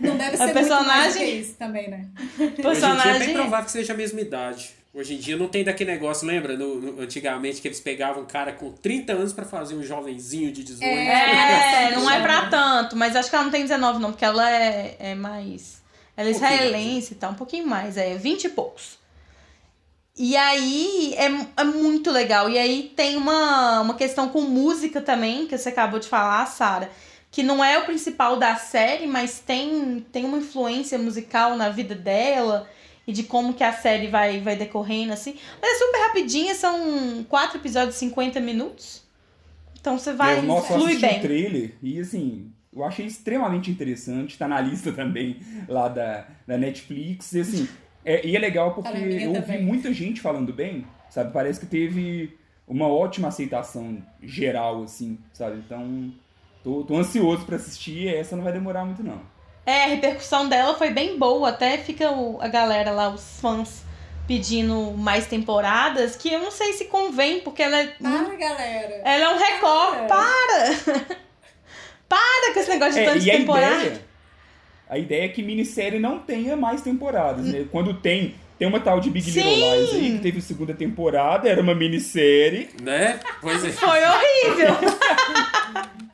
Não 0.00 0.14
deve 0.18 0.34
A 0.36 0.46
ser 0.46 0.52
muito 0.52 0.54
mais 0.54 0.68
do 0.68 0.68
personagem- 0.68 1.24
que 1.26 1.32
isso 1.40 1.54
também, 1.54 1.88
né? 1.88 2.06
Hoje 2.06 2.28
em 2.28 2.36
dia 2.36 2.44
é 2.44 2.50
bem 2.50 2.62
Personagem. 2.62 3.32
provável 3.34 3.64
que 3.64 3.70
seja 3.72 3.94
a 3.94 3.96
mesma 3.96 4.20
idade. 4.20 4.75
Hoje 4.96 5.14
em 5.14 5.18
dia 5.18 5.36
não 5.36 5.46
tem 5.46 5.62
daquele 5.62 5.90
negócio, 5.92 6.26
lembra? 6.26 6.56
No, 6.56 6.80
no- 6.80 7.02
antigamente 7.02 7.60
que 7.60 7.68
eles 7.68 7.78
pegavam 7.80 8.22
um 8.22 8.26
cara 8.26 8.52
com 8.52 8.72
30 8.72 9.12
anos 9.12 9.32
pra 9.34 9.44
fazer 9.44 9.74
um 9.74 9.82
jovenzinho 9.82 10.50
de 10.50 10.64
18. 10.64 10.84
É, 10.90 11.94
não 11.94 12.10
é 12.10 12.22
pra 12.22 12.46
tanto, 12.46 12.96
mas 12.96 13.14
acho 13.14 13.28
que 13.28 13.36
ela 13.36 13.44
não 13.44 13.50
tem 13.52 13.60
19 13.60 13.98
não, 13.98 14.10
porque 14.12 14.24
ela 14.24 14.50
é, 14.50 14.96
é 14.98 15.14
mais... 15.14 15.82
Ela 16.16 16.30
é 16.30 16.32
Um 16.32 16.34
israelense 16.34 17.12
e 17.12 17.16
tal, 17.16 17.32
um 17.32 17.34
pouquinho 17.34 17.66
mais, 17.66 17.98
é 17.98 18.14
20 18.16 18.44
e 18.44 18.48
poucos. 18.48 18.98
E 20.16 20.34
aí 20.34 21.14
é, 21.18 21.26
é 21.60 21.64
muito 21.64 22.10
legal. 22.10 22.48
E 22.48 22.56
aí 22.58 22.90
tem 22.96 23.16
uma, 23.18 23.82
uma 23.82 23.94
questão 23.94 24.30
com 24.30 24.40
música 24.40 25.02
também, 25.02 25.46
que 25.46 25.58
você 25.58 25.68
acabou 25.68 26.00
de 26.00 26.08
falar, 26.08 26.46
Sara, 26.46 26.90
que 27.30 27.42
não 27.42 27.62
é 27.62 27.78
o 27.78 27.84
principal 27.84 28.38
da 28.38 28.56
série, 28.56 29.06
mas 29.06 29.40
tem, 29.40 30.06
tem 30.10 30.24
uma 30.24 30.38
influência 30.38 30.98
musical 30.98 31.54
na 31.54 31.68
vida 31.68 31.94
dela 31.94 32.66
e 33.06 33.12
de 33.12 33.22
como 33.22 33.54
que 33.54 33.62
a 33.62 33.72
série 33.72 34.08
vai, 34.08 34.40
vai 34.40 34.56
decorrendo, 34.56 35.12
assim. 35.12 35.36
Mas 35.62 35.70
é 35.70 35.74
super 35.84 35.98
rapidinha, 36.08 36.54
são 36.54 37.24
quatro 37.28 37.58
episódios 37.58 37.94
de 37.94 38.00
50 38.00 38.40
minutos. 38.40 39.02
Então 39.80 39.98
você 39.98 40.12
vai, 40.12 40.38
É, 40.38 40.42
nossa, 40.42 40.74
flui 40.74 40.98
bem. 40.98 41.18
o 41.18 41.22
trailer 41.22 41.74
e 41.80 42.00
assim, 42.00 42.50
eu 42.74 42.84
achei 42.84 43.06
extremamente 43.06 43.70
interessante, 43.70 44.36
tá 44.36 44.48
na 44.48 44.60
lista 44.60 44.90
também 44.92 45.38
lá 45.68 45.88
da, 45.88 46.26
da 46.46 46.58
Netflix. 46.58 47.32
E 47.32 47.40
assim, 47.40 47.68
é, 48.04 48.26
e 48.26 48.34
é 48.34 48.38
legal 48.38 48.74
porque 48.74 48.96
eu 48.96 49.28
ouvi 49.30 49.40
também. 49.42 49.62
muita 49.64 49.92
gente 49.92 50.20
falando 50.20 50.52
bem, 50.52 50.84
sabe? 51.08 51.32
Parece 51.32 51.60
que 51.60 51.66
teve 51.66 52.36
uma 52.66 52.88
ótima 52.88 53.28
aceitação 53.28 54.02
geral, 54.20 54.82
assim, 54.82 55.18
sabe? 55.32 55.58
Então, 55.64 56.12
tô, 56.64 56.82
tô 56.82 56.96
ansioso 56.96 57.44
pra 57.46 57.54
assistir 57.54 58.08
essa 58.08 58.34
não 58.34 58.42
vai 58.42 58.52
demorar 58.52 58.84
muito, 58.84 59.04
não. 59.04 59.20
É, 59.66 59.82
a 59.84 59.86
repercussão 59.88 60.48
dela 60.48 60.74
foi 60.76 60.90
bem 60.90 61.18
boa, 61.18 61.48
até 61.48 61.76
fica 61.78 62.08
o- 62.10 62.38
a 62.40 62.46
galera 62.46 62.92
lá, 62.92 63.08
os 63.08 63.40
fãs, 63.40 63.82
pedindo 64.28 64.92
mais 64.92 65.26
temporadas, 65.26 66.14
que 66.16 66.32
eu 66.32 66.38
não 66.38 66.50
sei 66.52 66.72
se 66.72 66.84
convém, 66.86 67.40
porque 67.40 67.62
ela 67.64 67.76
é, 67.80 67.86
Para, 68.00 68.34
galera. 68.36 69.00
ela 69.04 69.24
é 69.24 69.28
um 69.28 69.38
recorde. 69.38 70.08
Para! 70.08 71.16
Para 72.08 72.54
com 72.54 72.60
esse 72.60 72.70
negócio 72.70 72.94
de 72.94 73.00
É, 73.00 73.04
tantas 73.04 73.22
a 73.28 73.32
temporadas. 73.32 73.82
ideia, 73.82 74.00
a 74.88 74.98
ideia 74.98 75.24
é 75.24 75.28
que 75.28 75.42
minissérie 75.42 75.98
não 75.98 76.20
tenha 76.20 76.54
mais 76.56 76.80
temporadas, 76.82 77.46
né? 77.46 77.66
Quando 77.72 77.94
tem, 77.94 78.36
tem 78.56 78.68
uma 78.68 78.78
tal 78.78 79.00
de 79.00 79.10
Big 79.10 79.28
Little 79.28 79.42
Sim! 79.52 79.56
Lies 79.76 79.90
aí, 79.94 80.12
que 80.12 80.18
teve 80.20 80.40
segunda 80.40 80.72
temporada, 80.74 81.48
era 81.48 81.60
uma 81.60 81.74
minissérie. 81.74 82.68
Né? 82.80 83.18
Pois 83.40 83.64
é. 83.64 83.70
Foi 83.72 83.98
horrível. 84.00 84.76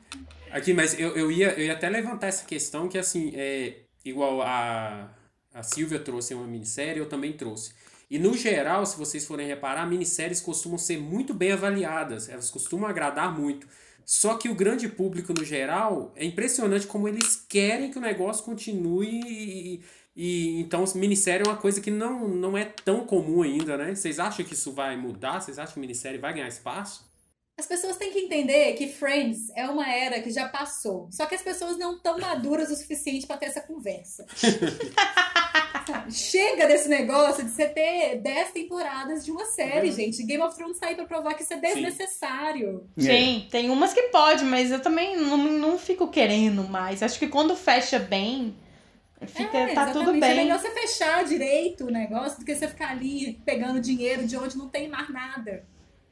Aqui, 0.53 0.71
mas 0.71 0.97
eu, 0.99 1.17
eu, 1.17 1.31
ia, 1.31 1.49
eu 1.53 1.65
ia 1.65 1.73
até 1.73 1.89
levantar 1.89 2.27
essa 2.27 2.45
questão 2.45 2.87
que, 2.87 2.95
assim, 2.95 3.31
é 3.33 3.77
igual 4.05 4.39
a, 4.43 5.09
a 5.51 5.63
Silvia 5.63 5.97
trouxe 5.97 6.35
uma 6.35 6.45
minissérie, 6.45 6.99
eu 6.99 7.09
também 7.09 7.33
trouxe. 7.33 7.73
E, 8.07 8.19
no 8.19 8.37
geral, 8.37 8.85
se 8.85 8.95
vocês 8.95 9.25
forem 9.25 9.47
reparar, 9.47 9.87
minisséries 9.87 10.39
costumam 10.39 10.77
ser 10.77 10.99
muito 10.99 11.33
bem 11.33 11.53
avaliadas, 11.53 12.29
elas 12.29 12.51
costumam 12.51 12.87
agradar 12.87 13.35
muito. 13.35 13.67
Só 14.05 14.35
que 14.35 14.47
o 14.47 14.53
grande 14.53 14.87
público, 14.87 15.33
no 15.35 15.43
geral, 15.43 16.13
é 16.15 16.23
impressionante 16.23 16.85
como 16.85 17.07
eles 17.07 17.43
querem 17.49 17.89
que 17.89 17.97
o 17.97 18.01
negócio 18.01 18.45
continue 18.45 19.21
e, 19.25 19.81
e 20.15 20.59
então 20.59 20.83
minissérie 20.93 21.47
é 21.47 21.49
uma 21.49 21.57
coisa 21.57 21.81
que 21.81 21.89
não, 21.89 22.27
não 22.27 22.55
é 22.55 22.65
tão 22.65 23.07
comum 23.07 23.41
ainda, 23.41 23.75
né? 23.75 23.95
Vocês 23.95 24.19
acham 24.19 24.45
que 24.45 24.53
isso 24.53 24.71
vai 24.71 24.95
mudar? 24.97 25.39
Vocês 25.41 25.57
acham 25.57 25.73
que 25.73 25.79
minissérie 25.79 26.19
vai 26.19 26.33
ganhar 26.33 26.47
espaço? 26.47 27.11
As 27.55 27.67
pessoas 27.67 27.97
têm 27.97 28.11
que 28.11 28.19
entender 28.19 28.73
que 28.73 28.87
Friends 28.87 29.51
é 29.55 29.67
uma 29.67 29.87
era 29.87 30.19
que 30.21 30.31
já 30.31 30.49
passou. 30.49 31.07
Só 31.11 31.27
que 31.27 31.35
as 31.35 31.41
pessoas 31.41 31.77
não 31.77 31.97
estão 31.97 32.17
maduras 32.17 32.71
o 32.71 32.75
suficiente 32.75 33.27
pra 33.27 33.37
ter 33.37 33.45
essa 33.45 33.61
conversa. 33.61 34.25
Chega 36.09 36.65
desse 36.65 36.89
negócio 36.89 37.43
de 37.43 37.51
você 37.51 37.67
ter 37.67 38.15
10 38.21 38.51
temporadas 38.51 39.23
de 39.23 39.31
uma 39.31 39.45
série, 39.45 39.91
gente. 39.91 40.23
Game 40.23 40.41
of 40.41 40.55
Thrones 40.55 40.79
tá 40.79 40.87
aí 40.87 40.95
pra 40.95 41.05
provar 41.05 41.35
que 41.35 41.43
isso 41.43 41.53
é 41.53 41.57
desnecessário. 41.57 42.89
Sim, 42.97 43.47
tem 43.51 43.69
umas 43.69 43.93
que 43.93 44.03
pode, 44.03 44.43
mas 44.45 44.71
eu 44.71 44.81
também 44.81 45.17
não, 45.17 45.37
não 45.37 45.77
fico 45.77 46.07
querendo 46.07 46.63
mais. 46.63 47.03
Acho 47.03 47.19
que 47.19 47.27
quando 47.27 47.55
fecha 47.55 47.99
bem, 47.99 48.55
fica, 49.27 49.57
É, 49.57 49.73
tá 49.73 49.91
tudo. 49.91 50.11
É 50.11 50.19
bem. 50.19 50.35
melhor 50.37 50.57
você 50.57 50.71
fechar 50.71 51.23
direito 51.25 51.85
o 51.85 51.91
negócio 51.91 52.39
do 52.39 52.45
que 52.45 52.55
você 52.55 52.67
ficar 52.67 52.89
ali 52.91 53.39
pegando 53.45 53.79
dinheiro 53.79 54.25
de 54.25 54.37
onde 54.37 54.57
não 54.57 54.69
tem 54.69 54.87
mais 54.87 55.09
nada. 55.09 55.65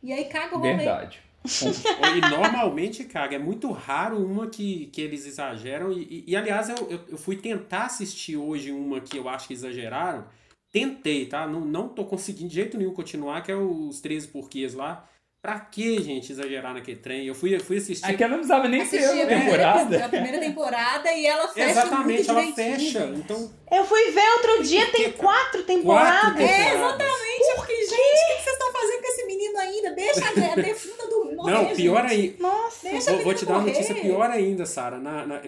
E 0.03 0.11
aí 0.11 0.25
caga 0.25 0.55
o 0.55 0.59
rolê. 0.59 0.75
Verdade. 0.75 1.30
E 1.45 2.29
normalmente, 2.29 3.03
cara, 3.05 3.33
é 3.33 3.39
muito 3.39 3.71
raro 3.71 4.17
uma 4.23 4.47
que, 4.47 4.87
que 4.93 5.01
eles 5.01 5.25
exageram. 5.25 5.91
E, 5.91 6.01
e- 6.03 6.23
e, 6.27 6.35
aliás, 6.35 6.69
eu, 6.69 6.75
eu, 6.89 6.99
eu 7.09 7.17
fui 7.17 7.35
tentar 7.35 7.85
assistir 7.85 8.37
hoje 8.37 8.71
uma 8.71 9.01
que 9.01 9.17
eu 9.17 9.27
acho 9.27 9.47
que 9.47 9.53
exageraram. 9.53 10.25
Tentei, 10.71 11.25
tá? 11.25 11.47
Não, 11.47 11.59
não 11.61 11.89
tô 11.89 12.05
conseguindo 12.05 12.49
de 12.49 12.55
jeito 12.55 12.77
nenhum 12.77 12.93
continuar, 12.93 13.41
que 13.41 13.51
é 13.51 13.55
os 13.55 13.99
13 14.01 14.27
porquês 14.29 14.73
lá. 14.73 15.07
Pra 15.43 15.59
que, 15.59 15.99
gente, 16.03 16.31
exagerar 16.31 16.71
naquele 16.71 16.97
trem? 16.97 17.25
Eu 17.25 17.33
fui, 17.33 17.55
eu 17.55 17.59
fui 17.59 17.77
assistir. 17.77 18.05
Aquela 18.05 18.29
não 18.29 18.37
precisava 18.37 18.67
nem 18.67 18.85
ser 18.85 19.03
a 19.03 19.07
primeira, 19.09 19.39
temporada. 19.41 20.05
a 20.05 20.09
primeira 20.09 20.39
temporada 20.39 21.11
e 21.13 21.25
ela 21.25 21.47
fecha 21.47 21.71
Exatamente, 21.71 22.17
muito 22.17 22.29
ela 22.31 22.41
direitinho, 22.41 22.77
fecha. 22.91 23.11
Então, 23.15 23.51
Eu 23.71 23.83
fui 23.83 24.11
ver 24.11 24.29
outro 24.37 24.63
dia, 24.63 24.81
tem 24.91 25.05
Porque, 25.05 25.17
cara, 25.17 25.17
quatro 25.33 25.63
temporadas. 25.63 26.21
quatro 26.21 26.43
É, 26.43 26.47
temporadas. 26.65 27.01
exatamente. 27.07 27.41
Eu 27.55 27.61
fiquei, 27.61 27.77
gente, 27.87 27.91
o 27.95 28.37
que 28.37 28.43
vocês 28.43 28.53
estão 28.53 28.71
fazendo 28.71 29.01
com 29.01 29.07
esse 29.07 29.25
menino 29.25 29.57
ainda? 29.57 29.91
Deixa 29.93 30.27
a 30.51 30.55
defunda 30.61 31.00
morrer, 31.41 31.53
Não, 31.53 31.75
pior 31.75 32.07
gente. 32.09 32.21
ainda. 32.21 32.37
Nossa. 32.43 32.89
Deixa 32.89 33.11
Vou, 33.13 33.23
vou 33.23 33.33
te 33.33 33.45
dar 33.45 33.53
uma 33.57 33.67
notícia 33.67 33.95
pior 33.95 34.29
ainda, 34.29 34.65
Sara. 34.65 34.99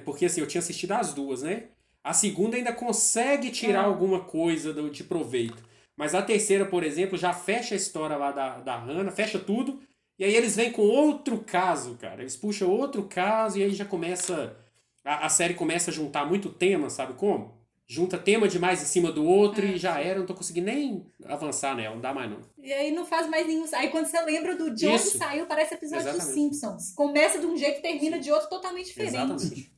Porque 0.06 0.26
assim, 0.26 0.42
eu 0.42 0.48
tinha 0.48 0.60
assistido 0.60 0.92
as 0.94 1.14
duas, 1.14 1.42
né? 1.44 1.64
A 2.04 2.14
segunda 2.14 2.58
ainda 2.58 2.74
consegue 2.74 3.50
tirar 3.50 3.82
Ah. 3.82 3.86
alguma 3.86 4.20
coisa 4.22 4.74
do- 4.74 4.90
de 4.90 5.04
proveito. 5.04 5.64
Mas 5.96 6.14
a 6.16 6.22
terceira, 6.22 6.66
por 6.66 6.84
exemplo, 6.84 7.18
já 7.18 7.32
fecha 7.34 7.76
a 7.76 7.78
história 7.78 8.18
lá 8.18 8.32
da, 8.32 8.60
da 8.60 8.76
Hannah, 8.78 9.12
fecha 9.12 9.40
tudo. 9.40 9.80
E 10.20 10.24
aí 10.26 10.36
eles 10.36 10.56
vêm 10.56 10.72
com 10.72 10.82
outro 10.82 11.38
caso, 11.40 11.96
cara. 12.02 12.22
Eles 12.22 12.36
puxam 12.36 12.70
outro 12.70 13.04
caso 13.04 13.58
e 13.60 13.64
aí 13.64 13.72
já 13.74 13.86
começa. 13.86 14.58
A, 15.06 15.26
a 15.26 15.30
série 15.30 15.54
começa 15.54 15.92
a 15.92 15.94
juntar 15.94 16.26
muito 16.26 16.50
tema, 16.50 16.90
sabe 16.90 17.14
como? 17.14 17.54
Junta 17.86 18.18
tema 18.18 18.48
demais 18.48 18.82
em 18.82 18.86
cima 18.86 19.12
do 19.12 19.26
outro 19.26 19.66
Ah, 19.66 19.72
e 19.72 19.78
já 19.78 20.00
era, 20.00 20.20
não 20.20 20.26
tô 20.26 20.34
conseguindo 20.34 20.68
nem 20.68 21.06
avançar 21.26 21.76
nela, 21.76 21.96
não 21.96 22.02
dá 22.02 22.14
mais 22.14 22.30
não. 22.32 22.40
E 22.58 22.72
aí 22.72 22.92
não 22.92 23.06
faz 23.06 23.30
mais 23.30 23.46
nenhum. 23.46 23.66
Aí 23.74 23.90
quando 23.90 24.06
você 24.06 24.22
lembra 24.22 24.56
do 24.56 24.74
de 24.74 24.88
onde 24.88 25.00
saiu, 25.00 25.46
parece 25.46 25.76
episódio 25.76 26.06
dos 26.06 26.16
Exatamente. 26.16 26.56
Simpsons. 26.56 26.94
Começa 26.96 27.40
de 27.40 27.46
um 27.46 27.58
jeito 27.58 27.80
e 27.80 27.82
termina 27.82 28.18
de 28.20 28.32
outro 28.32 28.50
totalmente 28.50 28.88
diferente. 28.88 29.16
Exatamente. 29.16 29.74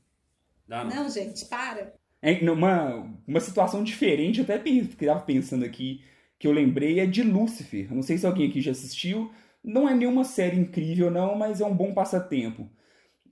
Dá 0.67 0.83
não. 0.83 0.95
Não, 1.03 1.09
gente, 1.09 1.45
para. 1.45 1.93
É, 2.21 2.43
numa 2.43 3.07
uma 3.27 3.39
situação 3.39 3.83
diferente, 3.83 4.39
eu 4.39 4.43
até 4.43 4.57
estava 4.67 5.21
pensando 5.21 5.65
aqui, 5.65 6.03
que 6.39 6.47
eu 6.47 6.51
lembrei, 6.51 6.99
é 6.99 7.05
de 7.05 7.23
Lucifer. 7.23 7.93
Não 7.93 8.01
sei 8.01 8.17
se 8.17 8.25
alguém 8.25 8.49
aqui 8.49 8.61
já 8.61 8.71
assistiu. 8.71 9.31
Não 9.63 9.89
é 9.89 9.95
nenhuma 9.95 10.23
série 10.23 10.57
incrível, 10.57 11.09
não, 11.09 11.35
mas 11.35 11.59
é 11.59 11.65
um 11.65 11.75
bom 11.75 11.93
passatempo. 11.93 12.69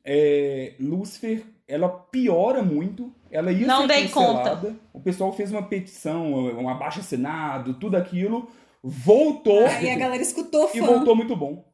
É, 0.04 0.76
Lucifer, 0.80 1.44
ela 1.68 1.90
piora 1.90 2.62
muito. 2.62 3.14
Ela 3.34 3.52
ia 3.52 3.66
Não 3.66 3.82
ser 3.82 3.88
dei 3.88 4.08
cancelada. 4.08 4.76
O 4.94 5.00
pessoal 5.02 5.34
fez 5.34 5.52
uma 5.52 5.64
petição, 5.64 6.32
um 6.34 6.70
abaixo 6.70 7.00
assinado, 7.00 7.74
tudo 7.74 7.98
aquilo. 7.98 8.48
Voltou. 8.84 9.66
Aí 9.66 9.90
a 9.90 9.98
galera 9.98 10.22
escutou 10.22 10.70
E 10.74 10.80
fã. 10.80 10.86
voltou 10.86 11.16
muito 11.16 11.36
bom. 11.36 11.66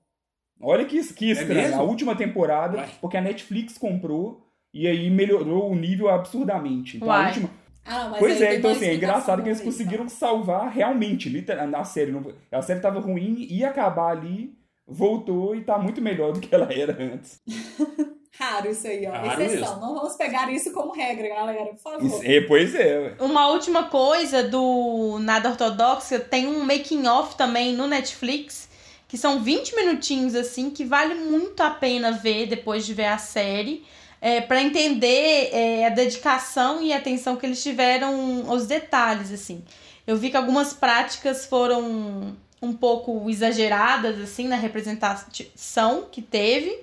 Olha 0.62 0.86
que, 0.86 1.01
que 1.14 1.32
estranho. 1.32 1.53
mesmo? 1.62 1.80
a 1.82 1.84
última 1.84 2.16
temporada, 2.16 2.78
Uai. 2.78 2.89
porque 3.01 3.18
a 3.18 3.22
Netflix 3.22 3.78
comprou 3.78 4.45
e 4.74 4.88
aí 4.88 5.10
melhorou 5.10 5.70
o 5.72 5.76
nível 5.76 6.10
absurdamente. 6.10 6.97
Então, 6.97 7.12
a 7.12 7.18
Uai. 7.18 7.28
última... 7.28 7.49
Ah, 7.86 8.07
mas 8.10 8.20
Pois 8.20 8.41
é, 8.41 8.55
então 8.55 8.72
assim, 8.72 8.86
é 8.86 8.95
engraçado 8.95 9.41
que 9.41 9.49
eles 9.49 9.60
aí, 9.60 9.66
conseguiram 9.66 10.07
salvar 10.07 10.70
realmente, 10.70 11.28
literal, 11.28 11.68
a 11.76 11.84
série. 11.84 12.12
Não... 12.12 12.24
A 12.51 12.62
série 12.62 12.80
tava 12.80 12.99
ruim, 12.99 13.47
ia 13.49 13.70
acabar 13.70 14.12
ali, 14.12 14.53
voltou 14.88 15.55
e 15.55 15.62
tá 15.64 15.78
muito 15.78 16.01
melhor 16.01 16.32
do 16.34 16.39
que 16.39 16.53
ela 16.53 16.72
era 16.72 16.95
antes. 17.01 17.41
Raro 18.38 18.69
isso 18.71 18.88
aí, 18.88 19.05
ó. 19.05 19.11
Raro 19.11 19.41
Exceção. 19.41 19.75
mesmo. 19.75 19.82
Não 19.88 19.95
vamos 19.95 20.15
pegar 20.15 20.51
isso 20.51 20.71
como 20.71 20.93
regra, 20.93 21.27
galera, 21.27 21.65
por 21.65 21.77
favor. 21.80 22.05
Isso- 22.05 22.21
é, 22.23 22.41
pois 22.41 22.73
é, 22.75 22.97
ué. 22.99 23.13
Uma 23.19 23.47
última 23.49 23.84
coisa 23.86 24.43
do 24.43 25.17
Nada 25.19 25.49
Ortodoxa, 25.49 26.19
tem 26.19 26.47
um 26.47 26.63
making 26.63 27.05
off 27.07 27.36
também 27.36 27.73
no 27.73 27.88
Netflix, 27.88 28.69
que 29.07 29.17
são 29.17 29.41
20 29.41 29.75
minutinhos 29.75 30.36
assim, 30.36 30.69
que 30.69 30.86
vale 30.86 31.15
muito 31.15 31.61
a 31.61 31.69
pena 31.71 32.11
ver 32.11 32.45
depois 32.45 32.86
de 32.86 32.93
ver 32.93 33.07
a 33.07 33.17
série, 33.17 33.84
é, 34.21 34.39
para 34.41 34.61
entender 34.61 35.49
é, 35.51 35.86
a 35.88 35.89
dedicação 35.89 36.82
e 36.82 36.93
a 36.93 36.97
atenção 36.97 37.36
que 37.36 37.45
eles 37.45 37.61
tiveram 37.63 38.45
aos 38.47 38.67
detalhes 38.67 39.32
assim. 39.34 39.63
Eu 40.05 40.15
vi 40.17 40.30
que 40.30 40.38
algumas 40.38 40.73
práticas 40.73 41.45
foram 41.45 42.36
um 42.61 42.73
pouco 42.73 43.30
exageradas 43.30 44.19
assim 44.21 44.47
na 44.47 44.55
representação 44.55 46.05
que 46.11 46.21
teve, 46.21 46.77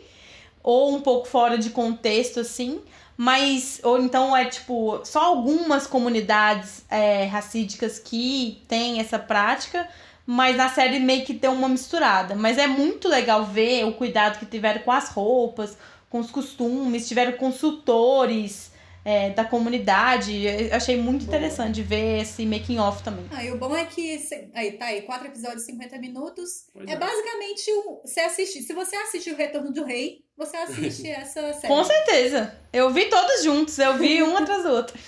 ou 0.66 0.96
um 0.96 1.00
pouco 1.00 1.28
fora 1.28 1.56
de 1.56 1.70
contexto 1.70 2.40
assim, 2.40 2.80
mas 3.16 3.80
ou 3.84 4.00
então 4.00 4.36
é 4.36 4.46
tipo 4.46 5.00
só 5.04 5.20
algumas 5.20 5.86
comunidades 5.86 6.84
é, 6.90 7.24
racídicas 7.26 8.00
que 8.00 8.60
têm 8.66 8.98
essa 8.98 9.16
prática, 9.16 9.88
mas 10.26 10.56
na 10.56 10.68
série 10.68 10.98
meio 10.98 11.24
que 11.24 11.34
tem 11.34 11.48
uma 11.48 11.68
misturada. 11.68 12.34
Mas 12.34 12.58
é 12.58 12.66
muito 12.66 13.08
legal 13.08 13.44
ver 13.44 13.84
o 13.84 13.92
cuidado 13.92 14.40
que 14.40 14.44
tiveram 14.44 14.82
com 14.82 14.90
as 14.90 15.08
roupas, 15.08 15.78
com 16.10 16.18
os 16.18 16.32
costumes, 16.32 17.06
tiveram 17.06 17.32
consultores 17.34 18.72
é, 19.06 19.30
da 19.30 19.44
comunidade. 19.44 20.44
Eu 20.44 20.74
achei 20.74 20.96
muito 20.96 21.24
interessante 21.24 21.80
ver 21.80 22.22
esse 22.22 22.44
making 22.44 22.78
off 22.78 23.04
também. 23.04 23.24
Ah, 23.30 23.44
e 23.44 23.52
o 23.52 23.56
bom 23.56 23.76
é 23.76 23.84
que. 23.84 24.20
Aí, 24.52 24.72
tá 24.72 24.86
aí, 24.86 25.02
quatro 25.02 25.28
episódios, 25.28 25.62
50 25.62 25.96
minutos. 25.98 26.66
Pois 26.72 26.88
É, 26.88 26.92
é. 26.94 26.96
basicamente 26.96 27.70
um. 27.72 28.00
Você 28.04 28.18
assiste, 28.18 28.62
se 28.62 28.72
você 28.72 28.96
assistiu 28.96 29.34
o 29.34 29.36
Retorno 29.36 29.72
do 29.72 29.84
Rei, 29.84 30.24
você 30.36 30.56
assiste 30.56 31.06
essa 31.08 31.52
série. 31.52 31.68
Com 31.68 31.84
certeza. 31.84 32.58
Eu 32.72 32.90
vi 32.90 33.04
todos 33.04 33.44
juntos, 33.44 33.78
eu 33.78 33.96
vi 33.96 34.24
um 34.24 34.36
atrás 34.36 34.64
do 34.64 34.70
outro. 34.70 34.98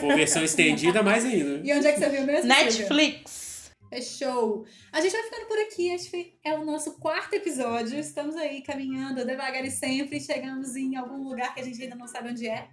For 0.00 0.14
versão 0.14 0.44
estendida, 0.44 1.02
mais 1.02 1.24
ainda. 1.24 1.66
E 1.66 1.72
onde 1.72 1.86
é 1.86 1.92
que 1.92 2.00
você 2.00 2.10
viu 2.10 2.24
mesmo? 2.24 2.46
Netflix. 2.46 3.70
Fechou. 3.88 4.66
A 4.92 5.00
gente 5.00 5.12
vai 5.12 5.22
ficando 5.22 5.46
por 5.46 5.58
aqui. 5.60 5.88
Este 5.88 6.36
é 6.44 6.52
o 6.52 6.62
nosso 6.62 6.98
quarto 6.98 7.32
episódio. 7.32 7.98
Estamos 7.98 8.36
aí 8.36 8.60
caminhando 8.60 9.24
devagar 9.24 9.64
e 9.64 9.70
sempre. 9.70 10.20
Chegamos 10.20 10.76
em 10.76 10.94
algum 10.96 11.26
lugar 11.26 11.54
que 11.54 11.60
a 11.60 11.64
gente 11.64 11.82
ainda 11.82 11.94
não 11.96 12.06
sabe 12.06 12.28
onde 12.28 12.46
é. 12.46 12.68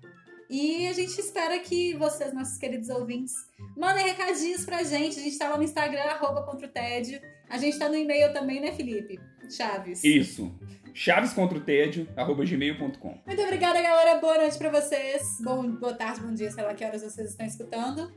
E 0.52 0.86
a 0.86 0.92
gente 0.92 1.18
espera 1.18 1.58
que 1.60 1.94
vocês, 1.94 2.34
nossos 2.34 2.58
queridos 2.58 2.90
ouvintes, 2.90 3.34
mandem 3.78 4.06
recadinhos 4.06 4.66
pra 4.66 4.84
gente. 4.84 5.18
A 5.18 5.24
gente 5.24 5.38
tá 5.38 5.48
lá 5.48 5.56
no 5.56 5.64
Instagram, 5.64 6.02
arroba 6.02 6.44
contra 6.44 6.68
o 6.68 6.70
tédio. 6.70 7.22
A 7.50 7.58
gente 7.58 7.80
tá 7.80 7.88
no 7.88 7.96
e-mail 7.96 8.34
também, 8.34 8.60
né, 8.60 8.74
Felipe? 8.74 9.18
Chaves. 9.50 10.04
Isso. 10.04 10.54
Chaves 10.94 11.32
contra 11.32 11.58
o 11.58 11.62
tédio, 11.62 12.06
arroba 12.18 12.44
gmail.com. 12.44 13.18
Muito 13.26 13.42
obrigada, 13.42 13.82
galera. 13.82 14.20
Boa 14.20 14.40
noite 14.40 14.58
pra 14.58 14.70
vocês. 14.70 15.38
Bom, 15.42 15.72
boa 15.72 15.94
tarde, 15.94 16.20
bom 16.20 16.34
dia, 16.34 16.52
sei 16.52 16.66
lá 16.66 16.74
que 16.74 16.84
horas 16.84 17.02
vocês 17.02 17.30
estão 17.30 17.46
escutando. 17.46 18.12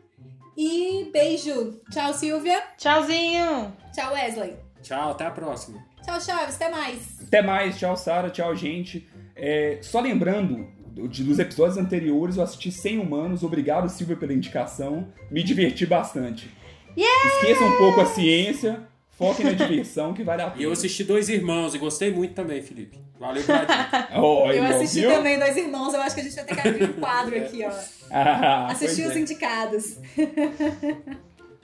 E 0.56 1.08
beijo. 1.12 1.80
Tchau, 1.92 2.12
Silvia. 2.12 2.60
Tchauzinho. 2.76 3.76
Tchau, 3.92 4.12
Wesley. 4.12 4.56
Tchau, 4.82 5.12
até 5.12 5.26
a 5.26 5.30
próxima. 5.30 5.84
Tchau, 6.04 6.20
Chaves. 6.20 6.56
Até 6.56 6.68
mais. 6.68 7.22
Até 7.22 7.42
mais, 7.42 7.78
tchau 7.78 7.96
Sara, 7.96 8.28
tchau 8.28 8.56
gente. 8.56 9.08
É, 9.36 9.78
só 9.82 10.00
lembrando, 10.00 10.68
dos 10.94 11.38
episódios 11.38 11.76
anteriores 11.76 12.36
eu 12.36 12.42
assisti 12.42 12.70
100 12.70 12.98
Humanos, 13.00 13.42
obrigado 13.42 13.88
Silvia 13.88 14.16
pela 14.16 14.32
indicação, 14.32 15.08
me 15.30 15.42
diverti 15.42 15.84
bastante. 15.84 16.48
Esqueçam 16.96 17.68
um 17.68 17.76
pouco 17.76 18.00
a 18.00 18.06
ciência, 18.06 18.86
foquem 19.10 19.44
na 19.46 19.52
diversão 19.52 20.14
que 20.14 20.22
vale 20.22 20.42
a 20.42 20.50
pena. 20.50 20.62
E 20.62 20.64
eu 20.64 20.72
assisti 20.72 21.02
Dois 21.02 21.28
Irmãos 21.28 21.74
e 21.74 21.78
gostei 21.78 22.12
muito 22.12 22.34
também, 22.34 22.62
Felipe. 22.62 22.98
Valeu 23.18 23.42
pela 23.42 23.58
dica. 23.64 24.08
Ó, 24.14 24.50
Eu 24.52 24.64
assisti 24.64 25.00
viu? 25.00 25.10
também 25.10 25.38
Dois 25.38 25.56
Irmãos. 25.56 25.94
Eu 25.94 26.00
acho 26.00 26.14
que 26.14 26.20
a 26.20 26.24
gente 26.24 26.34
vai 26.36 26.44
ter 26.44 26.54
que 26.54 26.68
abrir 26.68 26.90
um 26.90 26.92
quadro 26.94 27.36
aqui, 27.36 27.64
ó. 27.64 27.70
Ah, 28.16 28.66
Assistir 28.70 29.02
pois 29.02 29.10
os 29.10 29.16
é. 29.16 29.20
indicados. 29.20 29.98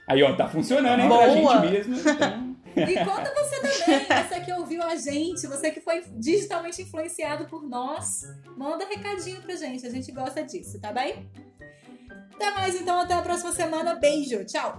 Aí 0.09 0.23
ó, 0.23 0.35
tá 0.35 0.49
funcionando, 0.49 1.01
hein, 1.01 1.09
Boa. 1.09 1.23
pra 1.23 1.67
gente 1.67 1.73
mesmo. 1.73 1.97
Então... 2.11 2.50
E 2.77 3.05
conta 3.05 3.33
você 3.35 3.57
também, 3.61 4.29
você 4.29 4.41
que 4.41 4.53
ouviu 4.53 4.83
a 4.83 4.97
gente, 4.97 5.47
você 5.47 5.71
que 5.71 5.81
foi 5.81 6.03
digitalmente 6.17 6.83
influenciado 6.83 7.47
por 7.47 7.63
nós, 7.63 8.23
manda 8.57 8.85
recadinho 8.87 9.43
pra 9.43 9.55
gente, 9.57 9.87
a 9.87 9.91
gente 9.91 10.11
gosta 10.13 10.43
disso, 10.43 10.81
tá 10.81 10.93
bem? 10.93 11.29
Até 12.35 12.51
mais 12.53 12.81
então, 12.81 13.01
até 13.01 13.15
a 13.15 13.23
próxima 13.23 13.53
semana. 13.53 13.95
Beijo, 13.97 14.45
tchau! 14.45 14.79